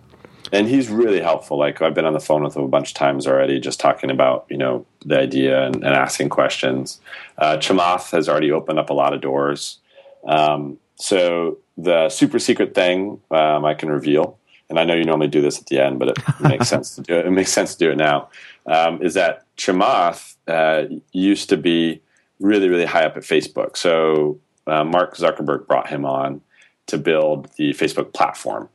and 0.53 0.69
he's 0.69 0.89
really 0.89 1.21
helpful. 1.21 1.59
Like 1.59 1.83
I've 1.83 1.95
been 1.95 2.05
on 2.05 2.13
the 2.13 2.21
phone 2.21 2.43
with 2.43 2.57
him 2.57 2.63
a 2.63 2.69
bunch 2.69 2.91
of 2.91 2.95
times 2.95 3.27
already, 3.27 3.61
just 3.61 3.81
talking 3.81 4.11
about 4.11 4.47
you 4.49 4.57
know 4.57 4.87
the 5.05 5.19
idea 5.19 5.67
and, 5.67 5.77
and 5.77 5.95
asking 5.95 6.29
questions. 6.29 7.01
Uh, 7.37 7.57
Chamath 7.57 8.11
has 8.13 8.29
already 8.29 8.51
opened 8.51 8.79
up 8.79 8.91
a 8.91 8.95
lot 8.95 9.13
of 9.13 9.21
doors. 9.21 9.79
Um, 10.27 10.79
so 10.97 11.59
the 11.77 12.09
super 12.09 12.39
secret 12.39 12.75
thing 12.75 13.21
um, 13.31 13.65
I 13.65 13.75
can 13.75 13.91
reveal, 13.91 14.39
and 14.69 14.79
I 14.79 14.85
know 14.85 14.95
you 14.95 15.05
normally 15.05 15.29
do 15.29 15.41
this 15.41 15.59
at 15.59 15.67
the 15.67 15.79
end, 15.79 15.99
but 15.99 16.09
it 16.09 16.19
makes 16.41 16.69
sense 16.69 16.95
to 16.97 17.03
do 17.03 17.15
it. 17.15 17.27
It 17.27 17.31
makes 17.31 17.53
sense 17.53 17.75
to 17.75 17.85
do 17.85 17.91
it 17.91 17.97
now. 17.97 18.29
Um, 18.67 19.03
is 19.03 19.15
that 19.15 19.45
Chamath 19.57 20.37
uh, 20.47 20.85
used 21.13 21.49
to 21.51 21.57
be 21.57 22.01
really 22.41 22.69
really 22.69 22.85
high 22.85 23.05
up 23.05 23.17
at 23.17 23.23
Facebook. 23.23 23.77
So 23.77 24.39
uh, 24.67 24.85
Mark 24.85 25.17
Zuckerberg 25.17 25.67
brought 25.67 25.89
him 25.89 26.05
on 26.05 26.41
to 26.87 26.99
build 26.99 27.51
the 27.57 27.75
Facebook 27.75 28.13
platform 28.15 28.69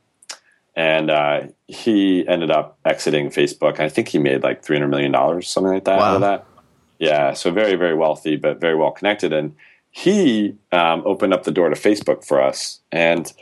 and 0.76 1.10
uh, 1.10 1.42
he 1.68 2.26
ended 2.26 2.50
up 2.50 2.78
exiting 2.84 3.30
Facebook. 3.30 3.80
I 3.80 3.88
think 3.88 4.08
he 4.08 4.18
made 4.18 4.42
like 4.42 4.64
three 4.64 4.76
hundred 4.76 4.88
million 4.88 5.12
dollars, 5.12 5.48
something 5.48 5.72
like 5.72 5.84
that. 5.84 5.98
Wow. 5.98 6.04
Out 6.04 6.14
of 6.16 6.20
that, 6.22 6.46
yeah. 6.98 7.32
So 7.32 7.50
very, 7.50 7.76
very 7.76 7.94
wealthy, 7.94 8.36
but 8.36 8.60
very 8.60 8.74
well 8.74 8.90
connected. 8.90 9.32
And 9.32 9.54
he 9.90 10.56
um, 10.72 11.02
opened 11.06 11.32
up 11.32 11.44
the 11.44 11.52
door 11.52 11.68
to 11.68 11.76
Facebook 11.76 12.26
for 12.26 12.42
us. 12.42 12.80
And 12.90 13.32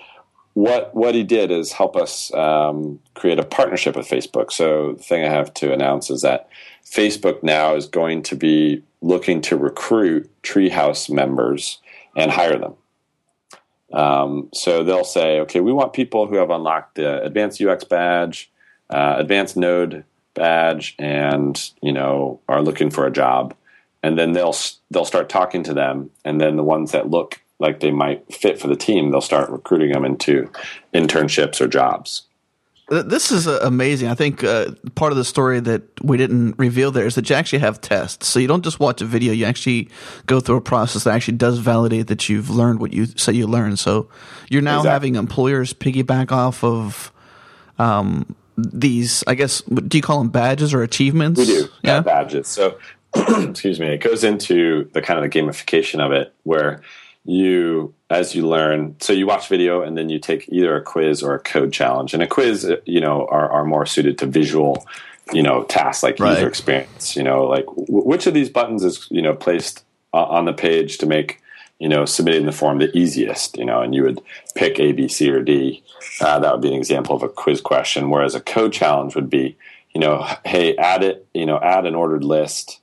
what 0.55 0.95
what 0.95 1.15
he 1.15 1.23
did 1.23 1.51
is 1.51 1.73
help 1.73 1.97
us 1.97 2.33
um, 2.35 3.01
create 3.15 3.39
a 3.39 3.45
partnership 3.45 3.97
with 3.97 4.07
Facebook. 4.07 4.53
So 4.53 4.93
the 4.93 5.03
thing 5.03 5.25
I 5.25 5.31
have 5.31 5.55
to 5.55 5.73
announce 5.73 6.11
is 6.11 6.21
that 6.23 6.49
Facebook 6.85 7.43
now 7.43 7.75
is 7.75 7.87
going 7.87 8.23
to 8.25 8.37
be 8.37 8.83
looking 9.01 9.41
to 9.41 9.57
recruit 9.57 10.31
Treehouse 10.43 11.09
members 11.09 11.81
and 12.15 12.31
hire 12.31 12.59
them. 12.59 12.75
Um, 13.93 14.49
so 14.55 14.85
they'll 14.85 15.05
say, 15.05 15.41
okay, 15.41 15.61
we 15.61 15.73
want 15.73 15.93
people 15.93 16.27
who 16.27 16.37
have 16.37 16.51
unlocked 16.51 16.97
the 16.97 17.23
advanced 17.23 17.61
UX 17.61 17.85
badge, 17.85 18.51
uh, 18.91 19.17
advanced 19.19 19.57
Node 19.57 20.05
badge, 20.35 20.95
and 20.99 21.71
you 21.83 21.93
know 21.93 22.41
are 22.49 22.63
looking 22.63 22.91
for 22.91 23.07
a 23.07 23.13
job. 23.13 23.55
And 24.03 24.19
then 24.19 24.33
they'll 24.33 24.57
they'll 24.91 25.05
start 25.05 25.29
talking 25.29 25.63
to 25.65 25.75
them, 25.75 26.11
and 26.25 26.41
then 26.41 26.57
the 26.57 26.65
ones 26.65 26.93
that 26.93 27.11
look 27.11 27.41
like 27.59 27.81
they 27.81 27.93
might 27.93 28.33
fit 28.33 28.61
for 28.61 28.67
the 28.67 28.77
team, 28.77 29.11
they'll 29.11 29.21
start 29.21 29.49
recruiting 29.49 29.93
them 29.93 30.05
into 30.05 30.51
internships 30.93 31.61
or 31.61 31.69
jobs. 31.69 32.25
This 32.93 33.33
is 33.33 33.49
uh, 33.49 33.59
amazing. 33.63 34.09
I 34.09 34.15
think 34.15 34.45
uh, 34.45 34.73
part 34.95 35.13
of 35.13 35.17
the 35.17 35.25
story 35.25 35.61
that 35.61 35.83
we 36.03 36.19
didn't 36.19 36.59
reveal 36.59 36.91
there 36.91 37.07
is 37.07 37.15
that 37.15 37.31
you 37.31 37.35
actually 37.35 37.61
have 37.61 37.81
tests. 37.81 38.29
So 38.29 38.39
you 38.39 38.47
don't 38.47 38.63
just 38.63 38.81
watch 38.81 39.01
a 39.01 39.07
video; 39.07 39.33
you 39.33 39.47
actually 39.47 39.89
go 40.27 40.41
through 40.41 40.57
a 40.57 40.61
process 40.61 41.05
that 41.05 41.15
actually 41.15 41.39
does 41.39 41.59
validate 41.59 42.09
that 42.09 42.29
you've 42.29 42.51
learned 42.51 42.81
what 42.81 42.93
you 42.93 43.07
say 43.07 43.33
you 43.33 43.47
learned. 43.47 43.79
So 43.79 44.11
you're 44.51 44.61
now 44.61 44.81
exactly. 44.81 44.91
having 44.91 45.15
employers 45.15 45.73
piggyback 45.73 46.33
off 46.33 46.63
of 46.63 47.11
um, 47.79 48.37
these. 48.59 49.25
I 49.27 49.37
guess 49.37 49.63
do 49.63 49.97
you 49.97 50.03
call 50.03 50.19
them 50.19 50.29
badges 50.29 50.75
or 50.75 50.83
achievements? 50.83 51.39
We 51.39 51.47
do, 51.47 51.69
yeah, 51.83 52.01
badges. 52.01 52.47
So 52.47 52.79
excuse 53.15 53.81
me, 53.81 53.87
it 53.87 54.03
goes 54.03 54.23
into 54.23 54.91
the 54.93 55.01
kind 55.01 55.19
of 55.19 55.31
the 55.31 55.41
gamification 55.41 56.05
of 56.05 56.13
it, 56.13 56.35
where 56.43 56.83
you 57.25 57.95
as 58.11 58.35
you 58.35 58.47
learn 58.47 58.97
so 59.01 59.13
you 59.13 59.27
watch 59.27 59.49
video 59.49 59.83
and 59.83 59.97
then 59.97 60.09
you 60.09 60.19
take 60.19 60.49
either 60.49 60.77
a 60.77 60.83
quiz 60.83 61.23
or 61.23 61.35
a 61.35 61.39
code 61.39 61.73
challenge. 61.73 62.15
And 62.15 62.23
a 62.23 62.27
quiz 62.27 62.71
you 62.85 63.01
know 63.01 63.27
are, 63.31 63.51
are 63.51 63.65
more 63.65 63.87
suited 63.87 64.19
to 64.19 64.27
visual 64.27 64.87
you 65.33 65.43
know 65.43 65.63
tasks 65.65 66.03
like 66.03 66.19
right. 66.19 66.33
user 66.33 66.49
experience 66.49 67.15
you 67.15 67.23
know 67.23 67.45
like 67.45 67.65
w- 67.67 67.87
which 67.87 68.27
of 68.27 68.35
these 68.35 68.51
buttons 68.51 68.83
is 68.83 69.07
you 69.11 69.23
know 69.23 69.35
placed 69.35 69.85
on 70.13 70.45
the 70.45 70.53
page 70.53 70.99
to 70.99 71.07
make 71.07 71.41
you 71.79 71.89
know 71.89 72.05
submitting 72.05 72.45
the 72.45 72.53
form 72.53 72.79
the 72.79 72.97
easiest 72.97 73.57
you 73.57 73.65
know? 73.65 73.81
And 73.81 73.95
you 73.95 74.03
would 74.03 74.21
pick 74.55 74.79
a 74.81 74.93
b 74.93 75.09
c 75.09 75.31
or 75.31 75.43
d. 75.43 75.83
Uh, 76.21 76.39
that 76.41 76.53
would 76.53 76.63
be 76.63 76.69
an 76.69 76.75
example 76.75 77.15
of 77.15 77.23
a 77.23 77.29
quiz 77.29 77.61
question. 77.61 78.11
Whereas 78.11 78.35
a 78.35 78.41
code 78.41 78.73
challenge 78.73 79.15
would 79.15 79.31
be 79.31 79.57
you 79.95 80.01
know 80.01 80.27
hey 80.45 80.77
add 80.77 81.05
it 81.05 81.27
you 81.35 81.47
know 81.47 81.59
add 81.61 81.87
an 81.87 81.95
ordered 81.95 82.25
list 82.25 82.81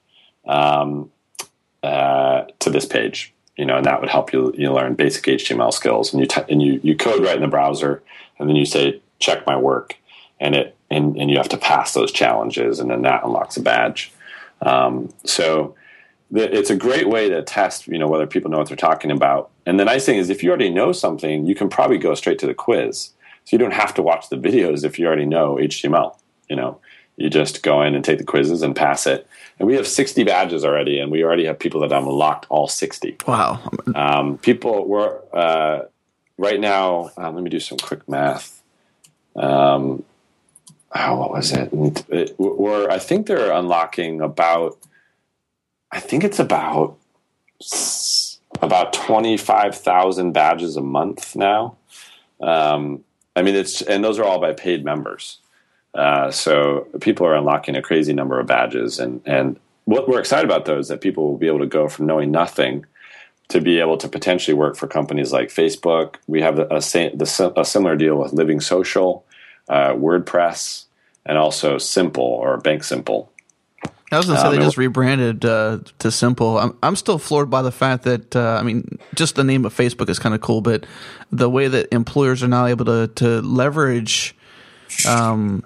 um, 0.48 1.12
uh, 1.84 2.46
to 2.60 2.70
this 2.70 2.86
page 2.86 3.34
you 3.60 3.66
know, 3.66 3.76
and 3.76 3.86
that 3.86 4.00
would 4.00 4.10
help 4.10 4.32
you 4.32 4.54
you 4.58 4.72
learn 4.72 4.96
basic 4.96 5.26
HTML 5.26 5.74
skills. 5.74 6.14
And 6.14 6.22
you 6.22 6.28
t- 6.28 6.50
and 6.50 6.62
you 6.62 6.80
you 6.82 6.96
code 6.96 7.22
right 7.22 7.36
in 7.36 7.42
the 7.42 7.48
browser, 7.50 8.02
and 8.40 8.48
then 8.48 8.56
you 8.56 8.66
say 8.66 9.02
check 9.20 9.46
my 9.46 9.58
work, 9.58 9.98
and 10.40 10.56
it 10.56 10.78
and 10.90 11.18
and 11.18 11.30
you 11.30 11.36
have 11.36 11.50
to 11.50 11.58
pass 11.58 11.94
those 11.94 12.14
challenges, 12.14 12.80
and 12.80 12.90
then 12.90 13.02
that 13.02 13.26
unlocks 13.26 13.58
a 13.58 13.62
badge. 13.62 14.14
Um, 14.62 15.14
so 15.26 15.76
it's 16.32 16.70
a 16.70 16.76
great 16.76 17.10
way 17.10 17.28
to 17.28 17.42
test, 17.42 17.88
you 17.88 17.98
know, 17.98 18.08
whether 18.08 18.28
people 18.28 18.52
know 18.52 18.60
what 18.60 18.68
they're 18.68 18.78
talking 18.78 19.12
about. 19.12 19.50
And 19.66 19.80
the 19.80 19.86
nice 19.86 20.06
thing 20.06 20.18
is, 20.18 20.30
if 20.30 20.44
you 20.44 20.50
already 20.50 20.70
know 20.70 20.92
something, 20.92 21.46
you 21.46 21.56
can 21.56 21.70
probably 21.70 21.98
go 21.98 22.14
straight 22.14 22.40
to 22.40 22.48
the 22.48 22.54
quiz. 22.54 23.10
So 23.44 23.56
you 23.56 23.58
don't 23.58 23.74
have 23.74 23.94
to 23.96 24.04
watch 24.04 24.30
the 24.30 24.38
videos 24.38 24.86
if 24.86 25.00
you 25.00 25.08
already 25.08 25.26
know 25.26 25.56
HTML. 25.56 26.18
You 26.50 26.56
know, 26.56 26.80
You 27.20 27.30
just 27.30 27.64
go 27.64 27.82
in 27.82 27.96
and 27.96 28.04
take 28.04 28.18
the 28.18 28.24
quizzes 28.24 28.62
and 28.62 28.74
pass 28.74 29.06
it. 29.06 29.28
And 29.60 29.68
we 29.68 29.76
have 29.76 29.86
60 29.86 30.24
badges 30.24 30.64
already, 30.64 31.00
and 31.00 31.12
we 31.12 31.22
already 31.22 31.46
have 31.46 31.60
people 31.60 31.82
that 31.82 31.92
have 31.92 32.04
unlocked 32.04 32.46
all 32.48 32.70
60. 32.70 33.18
Wow. 33.28 33.60
Um, 33.94 34.38
people 34.38 34.88
were 34.88 35.22
uh, 35.34 35.82
right 36.38 36.62
now. 36.62 37.12
Uh, 37.18 37.30
let 37.30 37.44
me 37.44 37.50
do 37.50 37.60
some 37.60 37.78
quick 37.78 38.08
math. 38.08 38.64
Um, 39.36 40.04
oh, 40.96 41.16
what 41.18 41.32
was 41.32 41.52
it? 41.52 41.70
it? 42.08 42.40
We're 42.40 42.90
I 42.90 43.00
think 43.00 43.28
they're 43.28 43.52
unlocking 43.52 44.22
about. 44.22 44.78
I 45.92 46.00
think 46.00 46.24
it's 46.24 46.40
about 46.40 46.98
about 48.62 48.94
twenty 48.94 49.36
five 49.36 49.76
thousand 49.76 50.32
badges 50.32 50.78
a 50.78 50.82
month 50.82 51.36
now. 51.36 51.76
Um, 52.40 53.04
I 53.36 53.42
mean, 53.42 53.56
it's 53.56 53.82
and 53.82 54.04
those 54.04 54.20
are 54.20 54.24
all 54.24 54.40
by 54.40 54.54
paid 54.54 54.86
members. 54.86 55.40
Uh, 55.94 56.32
so 56.32 56.88
people 57.02 57.26
are 57.26 57.36
unlocking 57.36 57.76
a 57.76 57.82
crazy 57.82 58.14
number 58.14 58.40
of 58.40 58.48
badges, 58.48 59.00
and 59.00 59.22
and 59.26 59.60
what 59.86 60.08
we're 60.08 60.20
excited 60.20 60.46
about 60.46 60.66
though 60.66 60.78
is 60.78 60.88
that 60.90 61.02
people 61.02 61.28
will 61.28 61.38
be 61.38 61.48
able 61.48 61.60
to 61.60 61.68
go 61.68 61.88
from 61.88 62.06
knowing 62.06 62.32
nothing 62.32 62.86
to 63.50 63.60
be 63.60 63.80
able 63.80 63.98
to 63.98 64.08
potentially 64.08 64.54
work 64.54 64.78
for 64.78 64.88
companies 64.88 65.34
like 65.34 65.50
Facebook. 65.50 66.16
We 66.28 66.42
have 66.42 66.60
a, 66.60 66.68
a, 66.70 67.60
a 67.60 67.66
similar 67.66 67.96
deal 67.96 68.16
with 68.16 68.32
Living 68.32 68.60
Social, 68.60 69.26
uh, 69.68 69.94
WordPress, 69.94 70.86
and 71.26 71.38
also 71.38 71.80
Simple 71.80 72.24
or 72.24 72.58
Bank 72.58 72.84
Simple. 72.84 73.32
I 74.12 74.18
was 74.18 74.26
going 74.26 74.38
to 74.38 74.42
say 74.42 74.48
um, 74.48 74.56
they 74.56 74.62
just 74.62 74.78
rebranded 74.78 75.46
uh, 75.46 75.80
to 76.00 76.12
Simple. 76.12 76.58
I'm 76.58 76.78
I'm 76.82 76.96
still 76.96 77.20
floored 77.20 77.50
by 77.50 77.62
the 77.62 77.72
fact 77.72 78.04
that 78.04 78.36
uh, 78.36 78.58
I 78.60 78.64
mean, 78.64 78.98
just 79.16 79.36
the 79.36 79.44
name 79.44 79.66
of 79.66 79.76
Facebook 79.76 80.10
is 80.10 80.18
kind 80.18 80.34
of 80.34 80.42
cool, 80.42 80.62
but 80.62 80.86
the 81.32 81.50
way 81.50 81.68
that 81.68 81.94
employers 81.94 82.42
are 82.42 82.48
now 82.48 82.66
able 82.66 82.86
to 82.86 83.08
to 83.16 83.42
leverage, 83.42 84.36
um, 85.08 85.64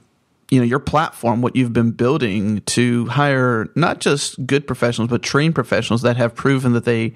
you 0.49 0.59
know, 0.59 0.65
your 0.65 0.79
platform, 0.79 1.41
what 1.41 1.55
you've 1.55 1.73
been 1.73 1.91
building 1.91 2.61
to 2.61 3.05
hire 3.07 3.69
not 3.75 3.99
just 3.99 4.45
good 4.45 4.67
professionals 4.67 5.09
but 5.09 5.23
trained 5.23 5.55
professionals 5.55 6.01
that 6.03 6.17
have 6.17 6.35
proven 6.35 6.73
that 6.73 6.85
they 6.85 7.15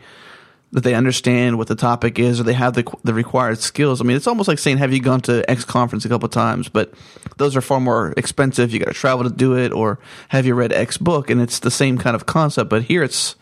that 0.72 0.84
they 0.84 0.94
understand 0.94 1.58
what 1.58 1.68
the 1.68 1.76
topic 1.76 2.20
is 2.20 2.40
or 2.40 2.44
they 2.44 2.54
have 2.54 2.74
the 2.74 2.84
the 3.04 3.14
required 3.14 3.60
skills. 3.60 4.02
I 4.02 4.04
mean, 4.04 4.18
it's 4.18 4.28
almost 4.28 4.48
like 4.48 4.60
saying, 4.60 4.78
"Have 4.80 4.92
you 4.92 5.00
gone 5.00 5.22
to 5.22 5.50
X 5.50 5.64
conference 5.64 6.04
a 6.06 6.10
couple 6.10 6.28
times?" 6.30 6.68
But 6.68 6.94
those 7.38 7.56
are 7.56 7.62
far 7.62 7.80
more 7.80 8.14
expensive. 8.18 8.74
You 8.74 8.80
got 8.80 8.88
to 8.88 8.94
travel 8.94 9.24
to 9.24 9.30
do 9.30 9.56
it, 9.58 9.72
or 9.72 10.00
have 10.30 10.46
you 10.46 10.56
read 10.56 10.74
X 10.74 10.98
book? 10.98 11.30
And 11.30 11.42
it's 11.42 11.60
the 11.60 11.72
same 11.72 11.98
kind 11.98 12.16
of 12.16 12.26
concept, 12.26 12.70
but 12.70 12.84
here 12.84 13.04
it's 13.04 13.36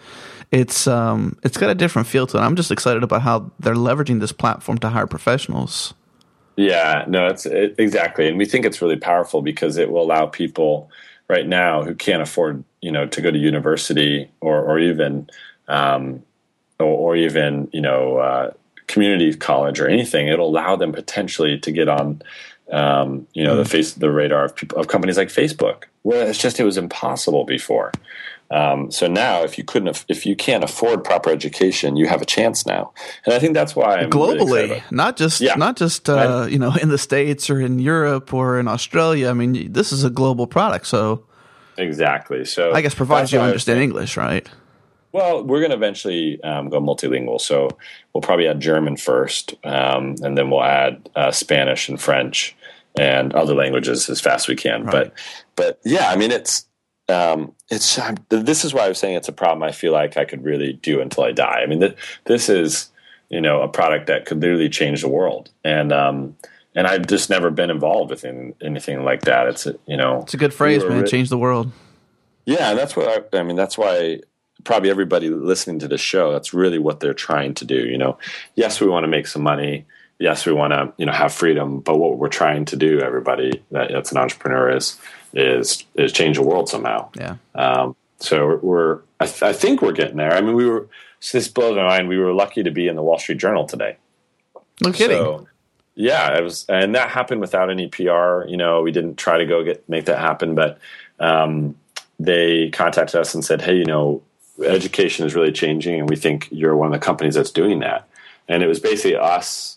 it's 0.51 0.88
um 0.88 1.38
it's 1.43 1.57
got 1.57 1.69
a 1.69 1.75
different 1.75 2.07
feel 2.07 2.27
to 2.27 2.38
it. 2.38 2.41
I'm 2.41 2.55
just 2.55 2.71
excited 2.71 3.03
about 3.03 3.23
how 3.23 3.51
they're 3.59 3.75
leveraging 3.75 4.19
this 4.19 4.31
platform 4.31 4.77
to 4.79 4.89
hire 4.89 5.07
professionals. 5.07 5.93
Yeah, 6.56 7.03
no, 7.08 7.28
it's 7.28 7.45
it, 7.45 7.76
exactly, 7.78 8.28
and 8.28 8.38
we 8.38 8.45
think 8.45 8.66
it's 8.66 8.82
really 8.82 8.95
powerful 8.95 9.41
because 9.41 9.78
it 9.78 9.91
will 9.91 10.01
allow 10.01 10.26
people 10.26 10.89
right 11.28 11.47
now 11.47 11.84
who 11.84 11.93
can't 11.95 12.22
afford, 12.22 12.64
you 12.82 12.91
know, 12.91 13.06
to 13.08 13.22
go 13.22 13.30
to 13.30 13.38
university 13.38 14.30
or 14.41 14.62
or 14.62 14.80
even 14.80 15.30
um, 15.68 16.24
or, 16.80 16.86
or 16.86 17.16
even 17.16 17.70
you 17.74 17.82
know 17.82 18.18
uh, 18.18 18.51
community 18.88 19.34
college 19.36 19.80
or 19.80 19.88
anything, 19.88 20.28
it'll 20.28 20.47
allow 20.47 20.76
them 20.76 20.91
potentially 20.91 21.60
to 21.60 21.72
get 21.72 21.88
on 21.88 22.22
um, 22.72 23.28
you 23.34 23.43
know 23.43 23.56
mm 23.56 23.64
the 23.64 23.66
face 23.66 23.93
the 23.93 24.12
radar 24.12 24.45
of 24.45 24.56
people 24.56 24.78
of 24.78 24.88
companies 24.88 25.18
like 25.18 25.30
Facebook, 25.30 25.84
where 26.03 26.28
it's 26.28 26.39
just 26.39 26.60
it 26.60 26.64
was 26.64 26.78
impossible 26.78 27.43
before. 27.43 27.91
Um, 28.56 28.89
so 28.89 29.08
now, 29.08 29.43
if 29.43 29.58
you 29.58 29.66
couldn't, 29.66 30.06
if 30.08 30.26
you 30.26 30.34
can't 30.34 30.64
afford 30.64 31.03
proper 31.03 31.30
education, 31.30 31.97
you 31.97 32.08
have 32.08 32.22
a 32.22 32.26
chance 32.26 32.66
now, 32.66 32.93
and 33.26 33.34
I 33.34 33.39
think 33.39 33.53
that's 33.53 33.76
why 33.76 33.97
I'm 33.97 34.10
globally, 34.10 34.70
really 34.70 34.84
not 34.91 35.18
just 35.18 35.41
yeah. 35.41 35.56
not 35.56 35.76
just 35.76 36.10
uh, 36.10 36.47
you 36.49 36.58
know 36.58 36.74
in 36.82 36.88
the 36.88 36.97
states 36.97 37.49
or 37.49 37.60
in 37.60 37.80
Europe 37.80 38.34
or 38.34 38.58
in 38.58 38.70
Australia. 38.70 39.30
I 39.30 39.34
mean, 39.34 39.74
this 39.74 39.91
is 39.91 40.06
a 40.06 40.10
global 40.10 40.47
product, 40.47 40.88
so 40.88 41.26
exactly. 41.78 42.45
So 42.45 42.72
I 42.72 42.80
guess 42.80 42.95
provides 42.95 43.34
you 43.34 43.41
understand 43.41 43.82
English, 43.82 44.16
right? 44.16 44.47
Well, 45.12 45.43
we're 45.43 45.60
going 45.60 45.72
to 45.72 45.78
eventually 45.78 46.41
um, 46.43 46.70
go 46.70 46.80
multilingual. 46.80 47.41
So 47.41 47.70
we'll 48.14 48.22
probably 48.22 48.47
add 48.47 48.62
German 48.62 48.95
first, 48.95 49.56
um, 49.66 50.16
and 50.24 50.38
then 50.38 50.49
we'll 50.49 50.64
add 50.64 51.10
uh, 51.14 51.32
Spanish 51.32 51.89
and 51.89 51.99
French 51.99 52.56
and 52.97 53.34
other 53.34 53.53
languages 53.53 54.10
as 54.10 54.22
fast 54.22 54.45
as 54.45 54.47
we 54.47 54.56
can. 54.56 54.86
Right. 54.86 54.91
But, 54.91 55.14
but 55.58 55.80
yeah, 55.84 56.10
I 56.10 56.16
mean, 56.16 56.32
it's 56.32 56.66
um, 57.10 57.53
it's 57.70 57.99
this 58.30 58.66
is 58.66 58.74
why 58.74 58.86
I 58.86 58.88
was 58.88 58.99
saying 58.99 59.16
it's 59.16 59.28
a 59.28 59.34
problem. 59.34 59.64
I 59.64 59.72
feel 59.72 59.93
like 59.93 60.18
I 60.18 60.26
could 60.26 60.43
really 60.43 60.74
do 60.74 61.01
until 61.01 61.24
I 61.24 61.32
die. 61.32 61.62
I 61.62 61.66
mean, 61.66 61.80
th- 61.80 61.97
this 62.26 62.49
is 62.49 62.89
you 63.30 63.41
know 63.41 63.62
a 63.62 63.68
product 63.68 64.08
that 64.08 64.26
could 64.26 64.41
literally 64.41 64.70
change 64.70 65.01
the 65.01 65.10
world, 65.10 65.49
and 65.64 65.91
um, 65.91 66.36
and 66.74 66.88
I've 66.88 67.08
just 67.08 67.30
never 67.30 67.49
been 67.49 67.70
involved 67.70 68.12
with 68.12 68.26
anything 68.62 69.03
like 69.03 69.22
that. 69.22 69.47
It's 69.47 69.66
a, 69.66 69.76
you 69.86 69.97
know, 69.97 70.22
it's 70.22 70.34
a 70.34 70.38
good 70.38 70.53
phrase, 70.53 70.84
man. 70.84 71.01
Ri- 71.01 71.08
change 71.08 71.30
the 71.30 71.38
world. 71.38 71.72
Yeah, 72.45 72.74
that's 72.74 72.95
what 72.95 73.28
I, 73.34 73.38
I 73.39 73.43
mean. 73.43 73.56
That's 73.56 73.78
why 73.78 74.22
probably 74.64 74.89
everybody 74.89 75.30
listening 75.30 75.80
to 75.80 75.88
this 75.88 76.01
show, 76.01 76.32
that's 76.32 76.53
really 76.53 76.80
what 76.80 76.99
they're 76.99 77.14
trying 77.14 77.53
to 77.56 77.66
do. 77.66 77.86
You 77.88 77.97
know, 77.97 78.18
yes, 78.56 78.82
we 78.82 78.88
want 78.88 79.03
to 79.03 79.08
make 79.08 79.28
some 79.28 79.43
money. 79.43 79.86
Yes, 80.20 80.45
we 80.45 80.53
want 80.53 80.72
to, 80.72 80.93
you 80.97 81.05
know, 81.05 81.11
have 81.11 81.34
freedom. 81.34 81.80
But 81.80 81.97
what 81.97 82.18
we're 82.18 82.30
trying 82.30 82.66
to 82.66 82.76
do, 82.76 83.01
everybody 83.01 83.61
that, 83.72 83.91
that's 83.91 84.11
an 84.11 84.18
entrepreneur 84.18 84.76
is, 84.76 84.99
is, 85.34 85.84
is 85.95 86.11
change 86.13 86.38
the 86.38 86.43
world 86.43 86.70
somehow. 86.70 87.09
Yeah. 87.16 87.36
Um, 87.53 87.95
so 88.20 88.57
we're, 88.57 89.01
I, 89.20 89.26
th- 89.26 89.43
I, 89.43 89.51
think 89.51 89.82
we're 89.82 89.91
getting 89.91 90.18
there. 90.18 90.32
I 90.32 90.41
mean, 90.41 90.55
we 90.55 90.68
were, 90.68 90.88
so 91.20 91.38
this 91.38 91.49
blows 91.49 91.76
my 91.76 91.84
mind. 91.84 92.07
We 92.07 92.18
were 92.18 92.34
lucky 92.34 92.63
to 92.63 92.72
be 92.72 92.88
in 92.88 92.95
the 92.95 93.03
Wall 93.03 93.20
Street 93.20 93.39
Journal 93.39 93.66
today. 93.66 93.97
No 94.82 94.91
kidding. 94.91 95.18
So, 95.18 95.47
yeah, 95.95 96.38
it 96.38 96.43
was, 96.43 96.66
and 96.68 96.95
that 96.95 97.09
happened 97.09 97.41
without 97.41 97.70
any 97.70 97.88
PR. 97.88 98.45
You 98.45 98.57
know, 98.57 98.82
we 98.82 98.91
didn't 98.91 99.16
try 99.16 99.38
to 99.38 99.45
go 99.45 99.63
get 99.63 99.88
make 99.88 100.05
that 100.05 100.20
happen, 100.20 100.53
but 100.53 100.78
um, 101.20 101.76
they 102.20 102.70
contacted 102.72 103.16
us 103.16 103.34
and 103.34 103.45
said, 103.45 103.61
"Hey, 103.61 103.76
you 103.76 103.86
know, 103.86 104.22
education 104.63 105.26
is 105.26 105.36
really 105.36 105.51
changing, 105.51 105.99
and 105.99 106.09
we 106.09 106.16
think 106.16 106.47
you're 106.51 106.76
one 106.76 106.88
of 106.88 106.93
the 106.93 107.05
companies 107.05 107.36
that's 107.36 107.51
doing 107.51 107.80
that. 107.80 108.07
And 108.47 108.63
it 108.63 108.68
was 108.68 108.80
basically 108.80 109.16
us, 109.16 109.74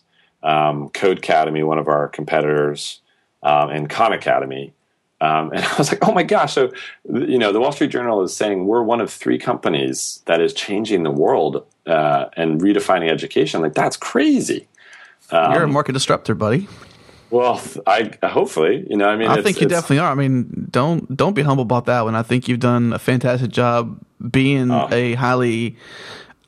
um, 0.49 0.88
Codecademy, 0.90 1.64
one 1.64 1.78
of 1.78 1.88
our 1.88 2.09
competitors, 2.09 3.01
um, 3.42 3.68
and 3.68 3.90
Khan 3.90 4.12
Academy. 4.12 4.72
Um, 5.20 5.53
and 5.53 5.64
I 5.64 5.76
was 5.76 5.92
like, 5.92 6.07
oh 6.09 6.12
my 6.12 6.22
gosh. 6.22 6.55
So, 6.55 6.72
you 7.05 7.38
know, 7.38 7.53
the 7.53 7.61
Wall 7.61 7.72
Street 7.72 7.90
Journal 7.90 8.22
is 8.22 8.34
saying 8.34 8.66
we're 8.66 8.82
one 8.82 9.01
of 9.01 9.11
three 9.11 9.38
companies 9.38 10.22
that 10.24 10.40
is 10.40 10.55
changing 10.55 11.03
the 11.03 11.11
world 11.11 11.64
uh, 11.86 12.26
and 12.36 12.61
redefining 12.61 13.11
education. 13.11 13.61
Like, 13.61 13.74
that's 13.74 13.96
crazy. 13.96 14.66
You're 15.30 15.40
a 15.40 15.64
um, 15.64 15.72
market 15.72 15.92
disruptor, 15.92 16.34
buddy. 16.34 16.66
Well, 17.30 17.61
I 17.86 18.11
hopefully, 18.22 18.86
you 18.88 18.96
know, 18.96 19.07
I 19.07 19.16
mean, 19.16 19.28
I 19.28 19.42
think 19.42 19.61
you 19.61 19.68
definitely 19.68 19.99
are. 19.99 20.11
I 20.11 20.14
mean, 20.14 20.68
don't 20.70 21.14
don't 21.14 21.34
be 21.34 21.42
humble 21.42 21.61
about 21.61 21.84
that 21.84 22.07
one. 22.07 22.14
I 22.14 22.22
think 22.22 22.49
you've 22.49 22.61
done 22.61 22.94
a 22.94 22.99
fantastic 22.99 23.51
job 23.51 24.01
being 24.30 24.70
oh. 24.70 24.88
a 24.90 25.12
highly 25.12 25.76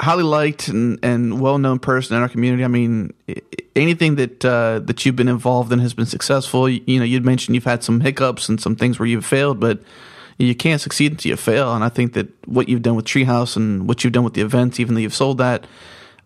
highly 0.01 0.23
liked 0.23 0.69
and, 0.69 0.99
and 1.03 1.41
well 1.41 1.59
known 1.59 1.79
person 1.79 2.17
in 2.17 2.23
our 2.23 2.29
community. 2.29 2.65
I 2.65 2.69
mean, 2.69 3.13
anything 3.77 4.17
that 4.17 4.45
uh, 4.45 4.81
that 4.81 5.05
you've 5.05 5.17
been 5.17 5.29
involved 5.29 5.73
in 5.73 5.79
has 5.79 5.95
been 5.95 6.07
successful. 6.07 6.69
You, 6.69 6.83
you 6.87 6.99
know, 6.99 7.05
you'd 7.05 7.25
mentioned 7.25 7.55
you've 7.55 7.65
had 7.65 7.85
some 7.85 8.01
hiccups 8.01 8.49
and 8.49 8.61
some 8.61 8.77
things 8.77 8.99
where 8.99 9.07
you've 9.07 9.27
failed, 9.27 9.61
but 9.61 9.81
you 10.39 10.55
can't 10.55 10.81
succeed 10.81 11.13
until 11.13 11.31
you 11.31 11.37
fail. 11.37 11.75
And 11.75 11.85
I 11.85 11.91
think 11.91 12.15
that 12.15 12.29
what 12.49 12.69
you've 12.69 12.83
done 12.83 12.97
with 12.97 13.05
Treehouse 13.05 13.57
and 13.57 13.87
what 13.87 14.03
you've 14.03 14.13
done 14.13 14.25
with 14.25 14.35
the 14.35 14.41
events, 14.41 14.81
even 14.81 14.95
though 14.95 15.01
you've 15.01 15.15
sold 15.15 15.39
that, 15.39 15.67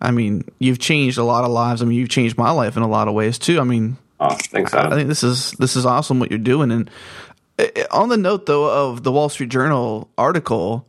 I 0.01 0.12
mean, 0.12 0.45
you've 0.59 0.79
changed 0.79 1.18
a 1.18 1.25
lot 1.25 1.45
of 1.45 1.51
lives. 1.51 1.83
I 1.83 1.85
mean, 1.85 1.99
you've 1.99 2.09
changed 2.09 2.39
my 2.39 2.53
life 2.53 2.77
in 2.77 2.83
a 2.83 2.89
lot 2.89 3.09
of 3.09 3.14
ways 3.14 3.39
too. 3.39 3.61
I 3.61 3.64
mean, 3.64 3.97
Oh, 4.20 4.35
thanks, 4.35 4.72
Adam. 4.72 4.93
I 4.93 4.97
think 4.97 5.09
this 5.09 5.22
is 5.22 5.53
this 5.53 5.77
is 5.77 5.85
awesome 5.85 6.20
what 6.20 6.31
you're 6.31 6.39
doing. 6.39 6.70
And 6.70 6.91
eh, 7.59 7.68
eh, 7.77 7.85
on 7.91 8.09
the 8.09 8.16
note 8.16 8.47
though 8.47 8.91
of 8.91 9.03
the 9.03 9.12
Wall 9.12 9.29
Street 9.29 9.51
Journal 9.51 10.09
article, 10.16 10.87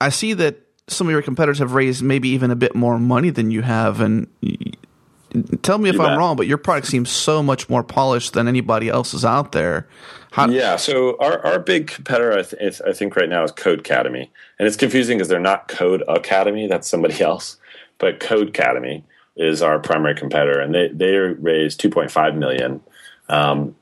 I 0.00 0.10
see 0.10 0.34
that 0.34 0.58
some 0.90 1.06
of 1.06 1.12
your 1.12 1.22
competitors 1.22 1.58
have 1.58 1.72
raised 1.72 2.02
maybe 2.02 2.28
even 2.30 2.50
a 2.50 2.56
bit 2.56 2.74
more 2.74 2.98
money 2.98 3.30
than 3.30 3.50
you 3.50 3.62
have. 3.62 4.00
And 4.00 4.26
tell 5.62 5.78
me 5.78 5.88
if 5.88 5.94
you 5.94 6.02
I'm 6.02 6.10
bet. 6.10 6.18
wrong, 6.18 6.36
but 6.36 6.46
your 6.46 6.58
product 6.58 6.88
seems 6.88 7.10
so 7.10 7.42
much 7.42 7.68
more 7.68 7.82
polished 7.82 8.32
than 8.32 8.48
anybody 8.48 8.88
else's 8.88 9.24
out 9.24 9.52
there. 9.52 9.86
How- 10.32 10.48
yeah, 10.48 10.76
so 10.76 11.16
our, 11.18 11.44
our 11.44 11.58
big 11.58 11.88
competitor, 11.88 12.32
I, 12.38 12.42
th- 12.42 12.80
I 12.86 12.92
think 12.92 13.16
right 13.16 13.28
now 13.28 13.42
is 13.44 13.52
Codecademy, 13.52 14.28
and 14.58 14.68
it's 14.68 14.76
confusing 14.76 15.18
because 15.18 15.28
they're 15.28 15.40
not 15.40 15.68
Code 15.68 16.02
Academy. 16.08 16.66
That's 16.66 16.88
somebody 16.88 17.20
else, 17.22 17.56
but 17.98 18.20
Codecademy 18.20 19.02
is 19.36 19.62
our 19.62 19.78
primary 19.78 20.14
competitor, 20.14 20.60
and 20.60 20.74
they 20.74 20.88
they 20.88 21.16
raised 21.16 21.80
2.5 21.80 22.36
million. 22.36 22.80
Um, 23.28 23.76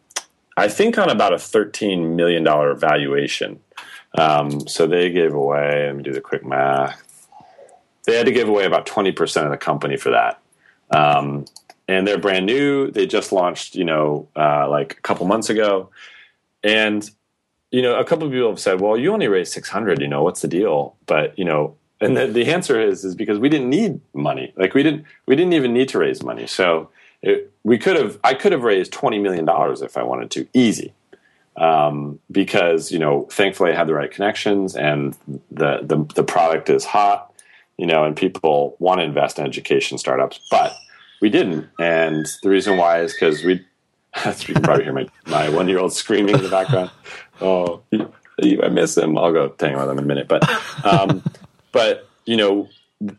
I 0.56 0.68
think 0.68 0.98
on 0.98 1.08
about 1.10 1.32
a 1.32 1.38
13 1.38 2.16
million 2.16 2.44
dollar 2.44 2.74
valuation. 2.74 3.60
Um, 4.18 4.66
so 4.66 4.86
they 4.86 5.10
gave 5.10 5.34
away. 5.34 5.86
Let 5.86 5.96
me 5.96 6.02
do 6.02 6.12
the 6.12 6.20
quick 6.20 6.44
math. 6.44 7.02
They 8.04 8.16
had 8.16 8.26
to 8.26 8.32
give 8.32 8.48
away 8.48 8.64
about 8.64 8.86
20 8.86 9.12
percent 9.12 9.46
of 9.46 9.52
the 9.52 9.58
company 9.58 9.96
for 9.96 10.10
that. 10.10 10.40
Um, 10.90 11.44
and 11.86 12.06
they're 12.06 12.18
brand 12.18 12.46
new. 12.46 12.90
They 12.90 13.06
just 13.06 13.32
launched, 13.32 13.74
you 13.74 13.84
know, 13.84 14.28
uh, 14.36 14.68
like 14.68 14.92
a 14.98 15.00
couple 15.00 15.26
months 15.26 15.48
ago, 15.48 15.90
and 16.62 17.08
you 17.70 17.82
know, 17.82 17.98
a 17.98 18.04
couple 18.04 18.26
of 18.26 18.32
people 18.32 18.48
have 18.48 18.60
said, 18.60 18.80
"Well, 18.80 18.96
you 18.96 19.12
only 19.12 19.28
raised 19.28 19.52
600. 19.52 20.00
You 20.00 20.08
know, 20.08 20.22
what's 20.22 20.40
the 20.40 20.48
deal?" 20.48 20.96
But 21.06 21.38
you 21.38 21.44
know, 21.44 21.76
and 22.00 22.16
the, 22.16 22.26
the 22.26 22.46
answer 22.46 22.80
is 22.80 23.04
is 23.04 23.14
because 23.14 23.38
we 23.38 23.48
didn't 23.48 23.70
need 23.70 24.00
money. 24.14 24.52
Like 24.56 24.74
we 24.74 24.82
didn't 24.82 25.04
we 25.26 25.36
didn't 25.36 25.54
even 25.54 25.72
need 25.72 25.88
to 25.90 25.98
raise 25.98 26.22
money. 26.22 26.46
So 26.46 26.90
it, 27.22 27.52
we 27.64 27.78
could 27.78 27.96
have 27.96 28.18
I 28.24 28.34
could 28.34 28.52
have 28.52 28.62
raised 28.62 28.92
twenty 28.92 29.18
million 29.18 29.44
dollars 29.44 29.82
if 29.82 29.96
I 29.96 30.02
wanted 30.02 30.30
to, 30.32 30.46
easy. 30.54 30.92
Um, 31.58 32.18
because 32.30 32.90
you 32.90 32.98
know 32.98 33.28
thankfully 33.30 33.72
I 33.72 33.76
had 33.76 33.86
the 33.86 33.94
right 33.94 34.10
connections 34.10 34.76
and 34.76 35.16
the, 35.50 35.80
the 35.82 36.04
the 36.14 36.24
product 36.24 36.70
is 36.70 36.84
hot, 36.84 37.32
you 37.76 37.86
know, 37.86 38.04
and 38.04 38.16
people 38.16 38.76
want 38.78 39.00
to 39.00 39.04
invest 39.04 39.38
in 39.38 39.46
education 39.46 39.98
startups, 39.98 40.40
but 40.50 40.74
we 41.20 41.28
didn't, 41.28 41.68
and 41.78 42.26
the 42.42 42.48
reason 42.48 42.76
why 42.76 43.00
is 43.02 43.12
because 43.12 43.44
we. 43.44 43.64
you 44.24 44.54
can 44.54 44.62
probably 44.62 44.84
hear 44.84 44.92
my, 44.94 45.06
my 45.26 45.48
one 45.50 45.68
year 45.68 45.78
old 45.78 45.92
screaming 45.92 46.34
in 46.34 46.42
the 46.42 46.48
background. 46.48 46.90
Oh, 47.40 47.82
I 47.92 48.68
miss 48.68 48.98
him. 48.98 49.16
I'll 49.16 49.32
go 49.32 49.54
hang 49.60 49.76
with 49.76 49.84
him 49.84 49.98
in 49.98 49.98
a 50.00 50.02
minute, 50.02 50.26
but 50.26 50.42
um, 50.84 51.22
but 51.70 52.08
you 52.24 52.36
know 52.36 52.68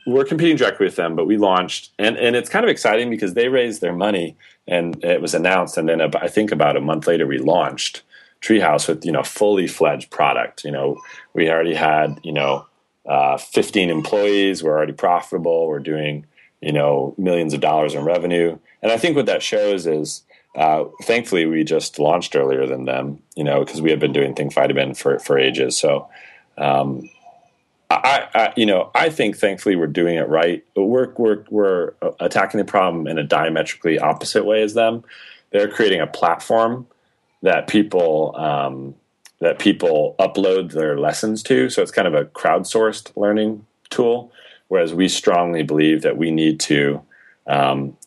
we're 0.05 0.25
competing 0.25 0.57
directly 0.57 0.85
with 0.85 0.97
them, 0.97 1.15
but 1.15 1.25
we 1.25 1.37
launched, 1.37 1.91
and, 1.97 2.17
and 2.17 2.35
it's 2.35 2.49
kind 2.49 2.65
of 2.65 2.69
exciting 2.69 3.09
because 3.09 3.33
they 3.33 3.47
raised 3.47 3.79
their 3.79 3.95
money 3.95 4.35
and 4.67 5.01
it 5.03 5.21
was 5.21 5.33
announced, 5.33 5.77
and 5.77 5.87
then 5.87 6.01
I 6.01 6.27
think 6.27 6.51
about 6.51 6.75
a 6.75 6.81
month 6.81 7.07
later 7.07 7.25
we 7.25 7.37
launched 7.37 8.03
Treehouse 8.41 8.87
with 8.87 9.05
you 9.05 9.11
know 9.11 9.23
fully 9.23 9.67
fledged 9.67 10.09
product. 10.09 10.63
You 10.63 10.71
know, 10.71 11.01
we 11.33 11.49
already 11.49 11.75
had 11.75 12.19
you 12.23 12.31
know 12.31 12.65
uh, 13.05 13.37
15 13.37 13.89
employees, 13.89 14.63
we're 14.63 14.77
already 14.77 14.93
profitable, 14.93 15.67
we're 15.67 15.79
doing 15.79 16.25
you 16.61 16.71
know 16.71 17.15
millions 17.17 17.53
of 17.53 17.61
dollars 17.61 17.95
in 17.95 18.03
revenue, 18.03 18.57
and 18.81 18.91
I 18.91 18.97
think 18.97 19.15
what 19.15 19.25
that 19.27 19.43
shows 19.43 19.87
is. 19.87 20.23
Uh, 20.55 20.85
thankfully, 21.03 21.45
we 21.45 21.63
just 21.63 21.99
launched 21.99 22.35
earlier 22.35 22.65
than 22.65 22.85
them, 22.85 23.19
you 23.35 23.43
know, 23.43 23.63
because 23.63 23.83
we 23.83 23.91
have 23.91 23.99
been 23.99 24.11
doing 24.11 24.33
Think 24.33 24.51
Vitamin 24.51 24.95
for 24.95 25.19
for 25.19 25.37
ages. 25.37 25.77
So, 25.77 26.09
um, 26.57 27.07
I, 27.91 28.27
I, 28.33 28.53
you 28.55 28.65
know, 28.65 28.89
I 28.95 29.09
think 29.09 29.37
thankfully 29.37 29.75
we're 29.75 29.87
doing 29.87 30.15
it 30.15 30.27
right. 30.27 30.65
We're 30.75 31.13
we're 31.17 31.43
we're 31.49 31.93
attacking 32.19 32.57
the 32.57 32.65
problem 32.65 33.07
in 33.07 33.19
a 33.19 33.23
diametrically 33.23 33.99
opposite 33.99 34.43
way 34.43 34.63
as 34.63 34.73
them. 34.73 35.03
They're 35.51 35.69
creating 35.69 36.01
a 36.01 36.07
platform 36.07 36.87
that 37.41 37.67
people 37.67 38.35
um, 38.37 38.95
that 39.39 39.59
people 39.59 40.15
upload 40.19 40.73
their 40.73 40.99
lessons 40.99 41.41
to. 41.43 41.69
So 41.69 41.81
it's 41.81 41.91
kind 41.91 42.07
of 42.07 42.13
a 42.13 42.25
crowdsourced 42.25 43.15
learning 43.15 43.65
tool. 43.89 44.31
Whereas 44.67 44.93
we 44.93 45.07
strongly 45.07 45.63
believe 45.63 46.01
that 46.01 46.17
we 46.17 46.29
need 46.29 46.59
to 46.61 47.01
um, 47.47 47.97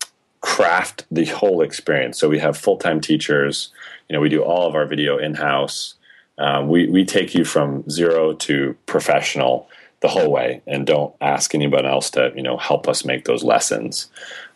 craft 0.41 1.05
the 1.11 1.25
whole 1.25 1.63
experience. 1.63 2.19
So 2.19 2.29
we 2.29 2.39
have 2.39 2.57
full 2.57 2.77
time 2.77 3.01
teachers. 3.01 3.73
You 4.09 4.15
know, 4.15 4.21
we 4.21 4.29
do 4.29 4.43
all 4.43 4.69
of 4.69 4.75
our 4.75 4.87
video 4.87 5.19
in 5.19 5.35
house. 5.35 5.95
Um, 6.39 6.69
we 6.69 6.89
we 6.89 7.05
take 7.05 7.35
you 7.35 7.45
from 7.45 7.89
zero 7.91 8.35
to 8.35 8.77
professional 8.87 9.69
the 10.01 10.09
whole 10.09 10.31
way 10.31 10.61
and 10.67 10.87
don't 10.87 11.15
ask 11.21 11.55
anyone 11.55 11.87
else 11.87 12.11
to 12.11 12.33
you 12.35 12.43
know 12.43 12.57
help 12.57 12.89
us 12.89 13.05
make 13.05 13.25
those 13.25 13.45
lessons 13.45 14.09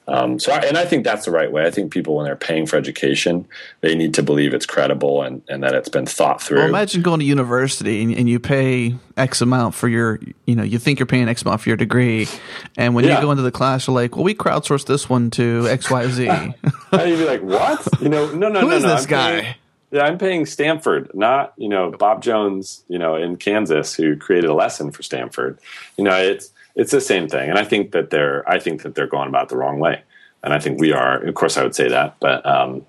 um, 0.09 0.39
so 0.39 0.53
I, 0.53 0.59
and 0.59 0.79
I 0.79 0.85
think 0.85 1.05
that's 1.05 1.25
the 1.25 1.31
right 1.33 1.51
way. 1.51 1.67
I 1.67 1.71
think 1.71 1.93
people 1.93 2.17
when 2.17 2.27
they're 2.27 2.37
paying 2.37 2.67
for 2.67 2.77
education, 2.77 3.47
they 3.81 3.95
need 3.95 4.15
to 4.15 4.23
believe 4.23 4.55
it's 4.55 4.67
credible 4.67 5.23
and, 5.23 5.43
and 5.49 5.63
that 5.63 5.75
it's 5.75 5.89
been 5.89 6.07
thought 6.07 6.41
through. 6.41 6.59
Well, 6.59 6.69
imagine 6.69 7.03
going 7.03 7.21
to 7.21 7.27
university 7.27 8.03
and, 8.03 8.15
and, 8.15 8.29
you 8.29 8.39
pay 8.39 8.95
X 9.17 9.41
amount 9.41 9.75
for 9.75 9.89
your, 9.89 10.21
you 10.47 10.55
know, 10.55 10.63
you 10.63 10.79
think 10.79 10.99
you're 10.99 11.07
paying 11.07 11.29
X 11.29 11.43
amount 11.43 11.61
for 11.61 11.71
your 11.71 11.77
degree, 11.77 12.29
and 12.77 12.95
when 12.95 13.05
yeah. 13.05 13.17
you 13.17 13.23
go 13.23 13.31
into 13.31 13.43
the 13.43 13.51
class, 13.51 13.87
you're 13.87 13.95
like, 13.95 14.15
well, 14.15 14.25
we 14.25 14.35
crowdsourced 14.35 14.87
this 14.87 15.09
one 15.09 15.31
to 15.33 15.67
X 15.69 15.91
Y 15.91 16.07
Z. 16.09 16.29
and 16.93 17.11
you'd 17.11 17.19
be 17.19 17.25
like, 17.25 17.43
what? 17.43 17.87
You 18.01 18.09
know, 18.09 18.31
no, 18.33 18.49
no, 18.49 18.61
Who 18.61 18.71
no, 18.71 18.77
is 18.77 18.85
no. 18.85 18.91
this 18.91 19.05
I'm 19.05 19.11
guy? 19.11 19.41
Paying, 19.41 19.55
yeah, 19.93 20.03
I'm 20.03 20.19
paying 20.19 20.47
Stanford, 20.47 21.11
not 21.15 21.53
you 21.57 21.69
know 21.69 21.91
Bob 21.91 22.23
Jones, 22.23 22.85
you 22.89 22.99
know 22.99 23.17
in 23.17 23.37
Kansas 23.37 23.95
who 23.95 24.17
created 24.17 24.51
a 24.51 24.55
lesson 24.55 24.93
for 24.93 25.03
Stanford. 25.03 25.59
You 25.97 26.05
know, 26.05 26.17
it's 26.17 26.51
it's 26.77 26.93
the 26.93 27.01
same 27.01 27.27
thing, 27.27 27.49
and 27.51 27.59
I 27.59 27.65
think 27.65 27.93
that 27.93 28.11
they're 28.11 28.49
I 28.49 28.59
think 28.61 28.83
that 28.83 28.95
they're 28.95 29.09
going 29.09 29.29
about 29.29 29.49
the 29.49 29.57
wrong 29.57 29.81
way, 29.81 30.03
and 30.43 30.53
I 30.53 30.61
think 30.61 30.79
we 30.79 30.93
are. 30.93 31.17
Of 31.25 31.35
course, 31.35 31.57
I 31.57 31.63
would 31.65 31.75
say 31.75 31.89
that, 31.89 32.17
but 32.21 32.47
um, 32.47 32.87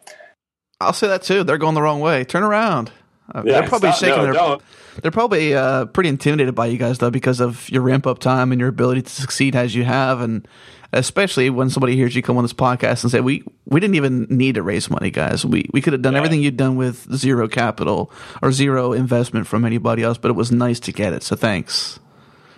I'll 0.79 0.93
say 0.93 1.07
that 1.07 1.23
too. 1.23 1.43
They're 1.43 1.57
going 1.57 1.73
the 1.73 1.81
wrong 1.81 2.01
way. 2.01 2.23
Turn 2.23 2.43
around. 2.43 2.91
Uh, 3.33 3.43
yeah, 3.45 3.59
they're 3.61 3.69
probably 3.69 3.89
stop, 3.91 3.99
shaking 3.99 4.17
no, 4.17 4.23
their. 4.23 4.33
Don't. 4.33 4.61
They're 5.01 5.11
probably 5.11 5.53
uh, 5.53 5.85
pretty 5.85 6.09
intimidated 6.09 6.55
by 6.55 6.67
you 6.67 6.77
guys 6.77 6.97
though 6.99 7.11
because 7.11 7.39
of 7.39 7.69
your 7.69 7.81
ramp 7.81 8.07
up 8.07 8.19
time 8.19 8.51
and 8.51 8.59
your 8.59 8.69
ability 8.69 9.03
to 9.03 9.09
succeed 9.09 9.55
as 9.55 9.75
you 9.75 9.83
have, 9.83 10.21
and 10.21 10.47
especially 10.93 11.49
when 11.49 11.69
somebody 11.69 11.95
hears 11.95 12.15
you 12.15 12.21
come 12.21 12.37
on 12.37 12.43
this 12.43 12.53
podcast 12.53 13.03
and 13.03 13.11
say, 13.11 13.19
"We 13.19 13.43
we 13.65 13.79
didn't 13.79 13.95
even 13.95 14.27
need 14.29 14.55
to 14.55 14.63
raise 14.63 14.89
money, 14.89 15.11
guys. 15.11 15.45
We 15.45 15.69
we 15.71 15.81
could 15.81 15.93
have 15.93 16.01
done 16.01 16.13
Yeah. 16.13 16.19
everything 16.19 16.41
you'd 16.41 16.57
done 16.57 16.77
with 16.77 17.13
zero 17.15 17.47
capital 17.47 18.11
or 18.41 18.51
zero 18.51 18.93
investment 18.93 19.45
from 19.47 19.65
anybody 19.65 20.03
else, 20.03 20.17
but 20.17 20.29
it 20.29 20.35
was 20.35 20.51
nice 20.51 20.79
to 20.81 20.91
get 20.91 21.13
it. 21.13 21.23
So 21.23 21.35
thanks." 21.35 21.99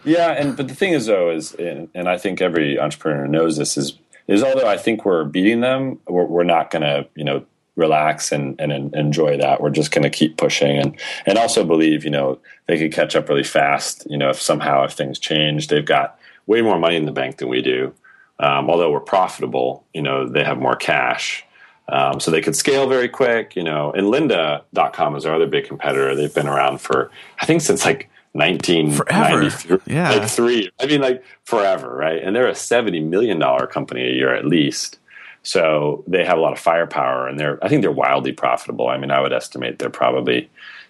Yeah, 0.10 0.32
and 0.32 0.57
but 0.57 0.68
the 0.68 0.74
thing 0.74 0.93
is 0.93 1.05
though 1.05 1.30
is, 1.30 1.53
and, 1.53 1.88
and 1.93 2.10
I 2.10 2.18
think 2.18 2.41
every 2.41 2.80
entrepreneur 2.80 3.28
knows 3.28 3.57
this 3.57 3.78
is 3.78 3.93
is 4.28 4.41
although 4.41 4.68
I 4.68 4.76
think 4.76 5.05
we're 5.05 5.24
beating 5.24 5.62
them, 5.62 5.99
we're, 6.07 6.26
we're 6.26 6.43
not 6.43 6.72
going 6.72 6.82
to 6.82 7.07
you 7.14 7.24
know 7.24 7.45
relax 7.76 8.32
and, 8.32 8.60
and 8.60 8.93
enjoy 8.95 9.38
that. 9.38 9.62
We're 9.62 9.70
just 9.70 9.91
going 9.91 10.03
to 10.03 10.10
keep 10.10 10.36
pushing 10.36 10.78
and 10.78 10.99
and 11.28 11.38
also 11.38 11.64
believe 11.64 12.03
you 12.03 12.10
know 12.10 12.39
they 12.68 12.80
could 12.80 12.91
catch 12.91 13.16
up 13.16 13.30
really 13.30 13.43
fast. 13.43 14.07
You 14.10 14.18
know 14.18 14.32
if 14.32 14.41
somehow 14.41 14.84
if 14.84 14.93
things 14.93 15.20
change, 15.20 15.68
they've 15.68 15.86
got 15.86 16.18
way 16.47 16.64
more 16.64 16.80
money 16.80 16.95
in 16.95 17.05
the 17.05 17.12
bank 17.12 17.38
than 17.38 17.47
we 17.47 17.62
do. 17.62 17.93
Um, 18.39 18.68
although 18.68 18.91
we're 18.91 19.01
profitable, 19.01 19.86
you 19.93 20.01
know 20.01 20.28
they 20.28 20.43
have 20.43 20.57
more 20.57 20.76
cash. 20.76 21.45
Um, 21.88 22.20
so 22.20 22.32
they 22.32 22.41
could 22.41 22.55
scale 22.55 22.88
very 22.88 23.10
quick, 23.10 23.55
you 23.55 23.64
know. 23.64 23.91
And 23.91 24.07
lynda.com 24.07 25.16
is 25.16 25.26
our 25.26 25.36
other 25.36 25.47
big 25.47 25.66
competitor. 25.66 26.16
They've 26.16 26.34
been 26.34 26.47
around 26.47 26.82
for, 26.82 27.10
I 27.41 27.47
think, 27.47 27.62
since 27.62 27.84
like 27.84 28.10
1993. 28.34 29.80
Yeah. 29.93 30.11
Like 30.11 30.30
three. 30.30 30.69
I 30.80 30.86
mean, 30.86 31.01
like 31.01 31.23
forever, 31.43 31.93
right? 31.95 32.21
And 32.21 32.36
they're 32.36 32.47
a 32.47 32.53
$70 32.53 33.03
million 33.05 33.41
company 33.67 34.07
a 34.07 34.13
year 34.13 34.34
at 34.34 34.45
least. 34.45 34.99
So 35.41 36.03
they 36.07 36.25
have 36.25 36.38
a 36.38 36.41
lot 36.41 36.53
of 36.53 36.59
firepower 36.59 37.27
and 37.27 37.39
they're, 37.39 37.63
I 37.63 37.69
think 37.69 37.82
they're 37.82 37.91
wildly 37.91 38.34
profitable. 38.34 38.88
I 38.88 38.97
mean, 38.97 39.09
I 39.09 39.21
would 39.21 39.34
estimate 39.34 39.80
they're 39.80 39.89
probably, 39.89 40.49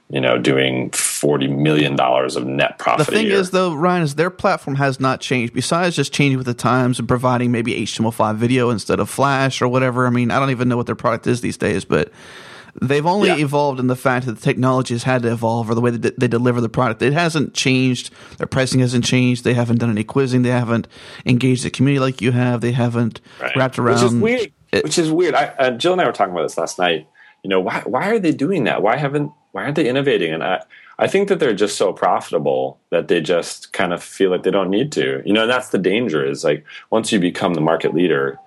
you 0.10 0.20
know, 0.20 0.40
doing 0.40 0.90
$40 0.90 1.56
million 1.56 1.98
of 2.00 2.46
net 2.46 2.78
The 2.78 2.84
profit 2.84 3.08
a 3.08 3.12
thing 3.12 3.28
is, 3.28 3.52
though, 3.52 3.76
Ryan, 3.76 4.04
is 4.04 4.16
their 4.16 4.32
platform 4.32 4.76
has 4.78 5.00
not 5.00 5.22
changed. 5.22 5.54
Besides 5.54 5.96
just 5.96 6.12
changing 6.12 6.38
with 6.38 6.48
the 6.48 6.56
times 6.56 6.98
and 6.98 7.08
providing 7.08 7.52
maybe 7.52 7.80
HTML5 7.86 8.36
video 8.36 8.72
instead 8.72 9.00
of 9.00 9.08
Flash 9.08 9.62
or 9.62 9.68
whatever. 9.68 10.08
I 10.08 10.10
mean, 10.10 10.32
I 10.32 10.40
don't 10.40 10.50
even 10.50 10.68
know 10.68 10.78
what 10.78 10.88
their 10.88 10.96
product 10.96 11.28
is 11.28 11.42
these 11.42 11.58
days, 11.58 11.86
but 11.86 12.12
they've 12.82 13.06
only 13.06 13.30
Yeah. 13.30 13.38
evolved 13.38 13.80
in 13.80 13.88
the 13.88 13.96
fact 13.96 14.26
that 14.26 14.34
the 14.34 14.42
technology 14.42 14.94
has 14.94 15.04
had 15.04 15.24
to 15.24 15.32
evolve 15.32 15.70
or 15.70 15.76
the 15.76 15.82
way 15.82 15.92
that 15.92 16.20
they 16.20 16.28
deliver 16.28 16.62
the 16.62 16.70
product. 16.70 17.02
It 17.02 17.14
hasn't 17.14 17.54
changed. 17.54 18.10
Their 18.38 18.48
pricing 18.48 18.80
hasn't 18.80 19.06
changed. 19.06 19.44
They 19.44 19.54
haven't 19.54 19.78
done 19.80 19.90
any 19.90 20.04
quizzing. 20.04 20.42
They 20.44 20.50
haven't 20.50 20.88
engaged 21.26 21.64
the 21.64 21.70
community 21.70 22.00
like 22.00 22.22
you 22.22 22.32
have. 22.32 22.62
They 22.62 22.72
haven't 22.72 23.22
Right. 23.42 23.56
wrapped 23.56 23.80
around. 23.80 23.96
Which 23.96 24.04
is 24.04 24.16
weird. 24.16 24.52
it- 24.72 24.84
which 24.84 25.00
is 25.00 25.12
weird. 25.12 25.34
I, 25.36 25.46
uh, 25.58 25.72
Jill 25.72 25.94
and 25.94 26.02
I 26.02 26.06
were 26.06 26.12
talking 26.12 26.34
about 26.34 26.44
this 26.44 26.58
last 26.58 26.78
night. 26.78 27.08
You 27.44 27.50
know, 27.50 27.60
why 27.60 27.82
why 27.86 28.10
are 28.10 28.20
they 28.20 28.32
doing 28.32 28.66
that? 28.66 28.82
Why 28.84 28.98
haven't 28.98 29.32
why 29.52 29.64
aren't 29.64 29.76
they 29.76 29.88
innovating? 29.90 30.32
And 30.34 30.44
I 30.44 30.62
I 31.00 31.08
think 31.08 31.28
that 31.30 31.40
they're 31.40 31.54
just 31.56 31.78
so 31.78 31.92
profitable 31.94 32.78
that 32.92 33.08
they 33.08 33.20
just 33.22 33.72
kind 33.74 33.94
of 33.94 34.04
feel 34.04 34.30
like 34.30 34.44
they 34.44 34.52
don't 34.52 34.70
need 34.70 34.92
to. 34.92 35.22
You 35.26 35.34
know, 35.34 35.42
and 35.44 35.50
that's 35.50 35.70
the 35.70 35.78
danger. 35.78 36.24
Is 36.26 36.44
like 36.44 36.66
once 36.92 37.12
you 37.12 37.20
become 37.20 37.54
the 37.56 37.62
market 37.62 37.94
leader, 37.96 38.38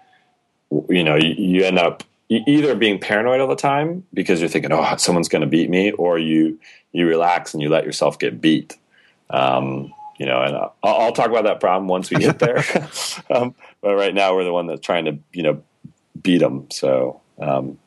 you 0.89 1.03
know, 1.03 1.16
you, 1.16 1.35
you 1.37 1.64
end 1.64 1.78
up 1.78 2.05
either 2.47 2.74
being 2.74 2.99
paranoid 2.99 3.41
all 3.41 3.49
the 3.49 3.57
time 3.57 4.05
because 4.14 4.41
you're 4.41 4.49
thinking, 4.49 4.72
oh, 4.72 4.97
someone's 4.97 5.28
going 5.28 5.43
to 5.43 5.49
beat 5.49 5.70
me, 5.70 5.93
or 5.93 6.18
you 6.18 6.59
you 6.93 7.07
relax 7.07 7.55
and 7.55 7.62
you 7.62 7.68
let 7.68 7.85
yourself 7.85 8.18
get 8.18 8.41
beat. 8.41 8.76
Um, 9.30 9.93
you 10.18 10.26
know, 10.26 10.43
and 10.43 10.55
I'll, 10.55 10.74
I'll 10.83 11.12
talk 11.12 11.30
about 11.30 11.45
that 11.45 11.59
problem 11.59 11.89
once 11.89 12.11
we 12.11 12.18
get 12.18 12.39
there. 12.39 12.64
um, 13.30 13.55
but 13.80 13.95
right 13.95 14.14
now, 14.14 14.35
we're 14.35 14.45
the 14.45 14.53
one 14.53 14.66
that's 14.66 14.85
trying 14.85 15.07
to, 15.07 15.18
you 15.33 15.43
know, 15.43 15.62
beat 16.22 16.39
them. 16.39 16.70
So, 16.70 17.20
um, 17.41 17.78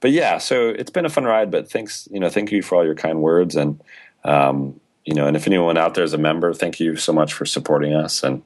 but 0.00 0.10
yeah, 0.10 0.38
so 0.38 0.70
it's 0.70 0.90
been 0.90 1.06
a 1.06 1.10
fun 1.10 1.24
ride. 1.24 1.50
But 1.50 1.70
thanks, 1.70 2.08
you 2.10 2.20
know, 2.20 2.28
thank 2.28 2.50
you 2.50 2.62
for 2.62 2.76
all 2.76 2.84
your 2.84 2.94
kind 2.94 3.20
words, 3.20 3.54
and 3.56 3.80
um, 4.24 4.80
you 5.04 5.14
know, 5.14 5.26
and 5.26 5.36
if 5.36 5.46
anyone 5.46 5.76
out 5.76 5.94
there 5.94 6.04
is 6.04 6.14
a 6.14 6.18
member, 6.18 6.52
thank 6.52 6.80
you 6.80 6.96
so 6.96 7.12
much 7.12 7.32
for 7.32 7.44
supporting 7.44 7.94
us, 7.94 8.22
and 8.22 8.42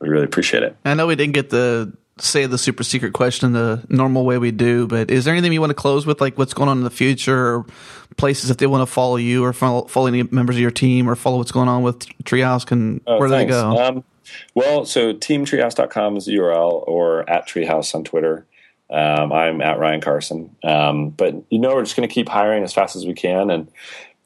we 0.00 0.08
really 0.08 0.24
appreciate 0.24 0.62
it. 0.62 0.76
I 0.84 0.94
know 0.94 1.06
we 1.06 1.16
didn't 1.16 1.34
get 1.34 1.50
the 1.50 1.92
say 2.22 2.46
the 2.46 2.58
super 2.58 2.82
secret 2.82 3.12
question 3.12 3.52
the 3.52 3.84
normal 3.88 4.24
way 4.24 4.38
we 4.38 4.50
do, 4.50 4.86
but 4.86 5.10
is 5.10 5.24
there 5.24 5.34
anything 5.34 5.52
you 5.52 5.60
want 5.60 5.70
to 5.70 5.74
close 5.74 6.06
with, 6.06 6.20
like 6.20 6.38
what's 6.38 6.54
going 6.54 6.68
on 6.68 6.78
in 6.78 6.84
the 6.84 6.90
future, 6.90 7.56
or 7.56 7.66
places 8.16 8.50
if 8.50 8.56
they 8.56 8.66
want 8.66 8.86
to 8.86 8.92
follow 8.92 9.16
you 9.16 9.44
or 9.44 9.52
follow, 9.52 9.86
follow 9.86 10.06
any 10.06 10.22
members 10.24 10.56
of 10.56 10.60
your 10.60 10.70
team, 10.70 11.08
or 11.08 11.16
follow 11.16 11.38
what's 11.38 11.52
going 11.52 11.68
on 11.68 11.82
with 11.82 12.00
Treehouse? 12.24 12.66
Can 12.66 13.00
Oh, 13.06 13.18
where 13.18 13.28
do 13.28 13.34
they 13.34 13.46
go? 13.46 13.76
Um, 13.76 14.04
well, 14.54 14.84
so 14.84 15.12
teamtreehouse.com 15.12 16.16
is 16.16 16.26
the 16.26 16.36
URL 16.36 16.86
or 16.86 17.28
at 17.28 17.48
treehouse 17.48 17.94
on 17.94 18.04
Twitter. 18.04 18.46
Um, 18.90 19.32
I'm 19.32 19.60
at 19.60 19.78
Ryan 19.78 20.00
Carson. 20.00 20.56
Um, 20.64 21.10
but, 21.10 21.34
you 21.50 21.58
know, 21.58 21.74
we're 21.74 21.84
just 21.84 21.96
going 21.96 22.08
to 22.08 22.12
keep 22.14 22.28
hiring 22.28 22.64
as 22.64 22.72
fast 22.72 22.96
as 22.96 23.06
we 23.06 23.14
can. 23.14 23.50
And, 23.50 23.68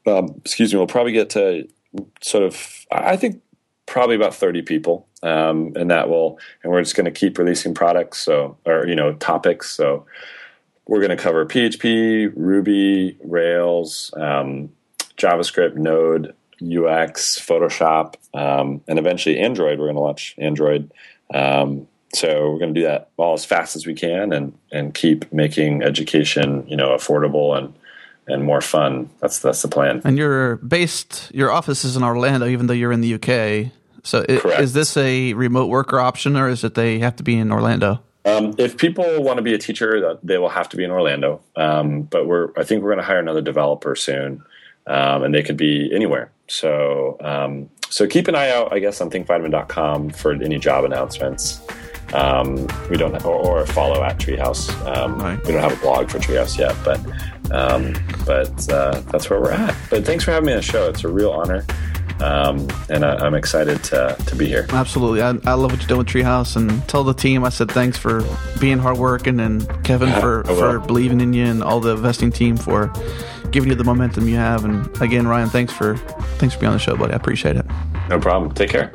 um, 0.07 0.35
excuse 0.45 0.73
me, 0.73 0.79
we'll 0.79 0.87
probably 0.87 1.13
get 1.13 1.31
to 1.31 1.69
sort 2.23 2.45
of, 2.45 2.87
I 2.91 3.17
think, 3.17 3.43
probably 3.87 4.17
about 4.17 4.35
30 4.35 4.63
people. 4.63 5.07
Um, 5.23 5.73
and 5.77 5.91
that 5.91 6.09
will, 6.09 6.39
and 6.63 6.71
we're 6.71 6.83
just 6.83 6.97
going 6.97 7.07
to 7.07 7.11
keep 7.11 7.39
releasing 7.39 7.75
products. 7.75 8.19
So, 8.19 8.57
or, 8.67 8.87
you 8.87 8.95
know, 8.95 9.15
topics. 9.15 9.71
So, 9.71 10.07
we're 10.87 11.01
going 11.01 11.17
to 11.17 11.23
cover 11.23 11.47
PHP, 11.47 12.33
Ruby, 12.37 13.17
Rails, 13.25 14.13
um, 14.17 14.71
JavaScript, 15.17 15.77
Node, 15.77 16.35
UX, 16.63 17.41
Photoshop, 17.41 18.15
um, 18.35 18.83
and 18.87 18.99
eventually 18.99 19.39
Android. 19.39 19.79
We're 19.79 19.87
going 19.87 19.97
to 19.97 20.03
launch 20.03 20.35
Android. 20.39 20.93
Um, 21.33 21.89
so 22.13 22.51
we're 22.51 22.59
going 22.59 22.75
to 22.75 22.81
do 22.81 22.87
that 22.87 23.11
all 23.17 23.35
as 23.35 23.45
fast 23.45 23.77
as 23.77 23.87
we 23.87 23.95
can, 23.95 24.33
and 24.33 24.57
and 24.71 24.95
keep 24.95 25.33
making 25.33 25.83
education, 25.83 26.65
you 26.69 26.77
know, 26.77 26.91
affordable 26.91 27.57
and 27.57 27.75
and 28.27 28.45
more 28.45 28.61
fun. 28.61 29.11
That's 29.21 29.39
that's 29.39 29.63
the 29.63 29.69
plan. 29.69 30.03
And 30.05 30.17
you're 30.19 30.57
based. 30.57 31.31
Your 31.35 31.51
office 31.51 31.85
is 31.85 31.97
in 31.97 32.03
Orlando, 32.03 32.47
even 32.47 32.67
though 32.67 32.75
you're 32.75 32.93
in 32.93 33.01
the 33.01 33.15
UK. 33.15 33.73
So 34.03 34.25
it, 34.29 34.45
is 34.61 34.75
this 34.75 34.97
a 34.97 35.33
remote 35.33 35.67
worker 35.67 35.99
option, 35.99 36.37
or 36.37 36.49
is 36.49 36.63
it 36.63 36.75
they 36.75 36.99
have 36.99 37.17
to 37.17 37.23
be 37.23 37.37
in 37.39 37.51
Orlando? 37.51 38.03
Um, 38.27 38.55
if 38.59 38.77
people 38.77 39.23
want 39.23 39.37
to 39.37 39.43
be 39.43 39.55
a 39.55 39.59
teacher, 39.59 40.19
they 40.23 40.39
will 40.39 40.49
have 40.49 40.69
to 40.71 40.77
be 40.77 40.85
in 40.85 40.91
Orlando. 40.91 41.41
Um, 41.57 42.03
but 42.03 42.27
we're 42.27 42.51
I 42.57 42.65
think 42.65 42.83
we're 42.83 42.91
going 42.91 43.01
to 43.01 43.05
hire 43.05 43.19
another 43.19 43.43
developer 43.43 43.95
soon, 43.97 44.43
um, 44.87 45.23
and 45.23 45.35
they 45.35 45.43
could 45.43 45.57
be 45.57 45.91
anywhere. 45.95 46.31
So 46.49 47.17
um, 47.21 47.71
so 47.89 48.07
keep 48.07 48.29
an 48.29 48.35
eye 48.35 48.51
out, 48.51 48.73
I 48.73 48.79
guess, 48.79 49.01
on 49.01 49.11
thinkvitamin.com 49.11 50.11
for 50.11 50.33
any 50.33 50.59
job 50.59 50.85
announcements. 50.85 51.61
Um, 52.13 52.67
we 52.91 52.97
don't 52.97 53.25
or, 53.25 53.35
or, 53.35 53.67
follow 53.67 54.03
at 54.05 54.19
Treehouse. 54.19 54.71
Um, 54.87 55.19
right. 55.19 55.43
We 55.45 55.53
don't 55.53 55.63
have 55.63 55.73
a 55.73 55.81
blog 55.81 56.11
for 56.11 56.19
Treehouse 56.19 56.59
yet, 56.59 56.77
but 56.85 57.01
um, 57.51 57.95
but 58.27 58.71
uh, 58.71 59.01
that's 59.11 59.29
where 59.31 59.41
we're 59.41 59.53
at. 59.53 59.77
But 59.91 60.05
thanks 60.05 60.25
for 60.25 60.33
having 60.33 60.47
me 60.47 60.53
on 60.53 60.59
the 60.59 60.63
show. 60.63 60.89
It's 60.89 61.05
a 61.05 61.09
real 61.09 61.31
honor. 61.31 61.65
Um, 62.21 62.69
and 62.89 63.05
I, 63.05 63.27
am 63.27 63.35
excited 63.35 63.83
to, 63.85 64.17
to 64.27 64.37
be 64.37 64.47
here. 64.47 64.67
Absolutely. 64.71 65.21
I, 65.21 65.31
I 65.45 65.55
love 65.55 65.73
what 65.73 65.81
you're 65.81 65.89
doing 65.89 65.99
with 65.99 66.07
Treehouse 66.07 66.57
and 66.57 66.87
tell 66.89 67.03
the 67.03 67.13
team 67.13 67.45
I 67.45 67.49
said 67.49 67.71
thanks 67.71 67.99
for 67.99 68.25
being 68.61 68.79
hardworking 68.79 69.41
and 69.41 69.67
Kevin 69.85 70.13
for, 70.21 70.45
for 70.45 70.79
believing 70.79 71.21
in 71.21 71.33
you 71.33 71.45
and 71.45 71.63
all 71.63 71.81
the 71.81 71.97
vesting 71.97 72.31
team 72.31 72.57
for 72.57 72.93
giving 73.51 73.69
you 73.69 73.75
the 73.75 73.85
momentum 73.85 74.29
you 74.29 74.37
have. 74.37 74.65
And 74.65 74.87
again, 75.03 75.27
Ryan, 75.27 75.49
thanks 75.51 75.73
for 75.73 75.97
thanks 76.39 76.55
for 76.55 76.61
being 76.61 76.71
on 76.71 76.77
the 76.77 76.83
show, 76.83 76.97
buddy. 76.97 77.13
I 77.13 77.17
appreciate 77.17 77.57
it. 77.57 77.67
No 78.09 78.19
problem. 78.21 78.53
Take 78.53 78.71
care. 78.71 78.93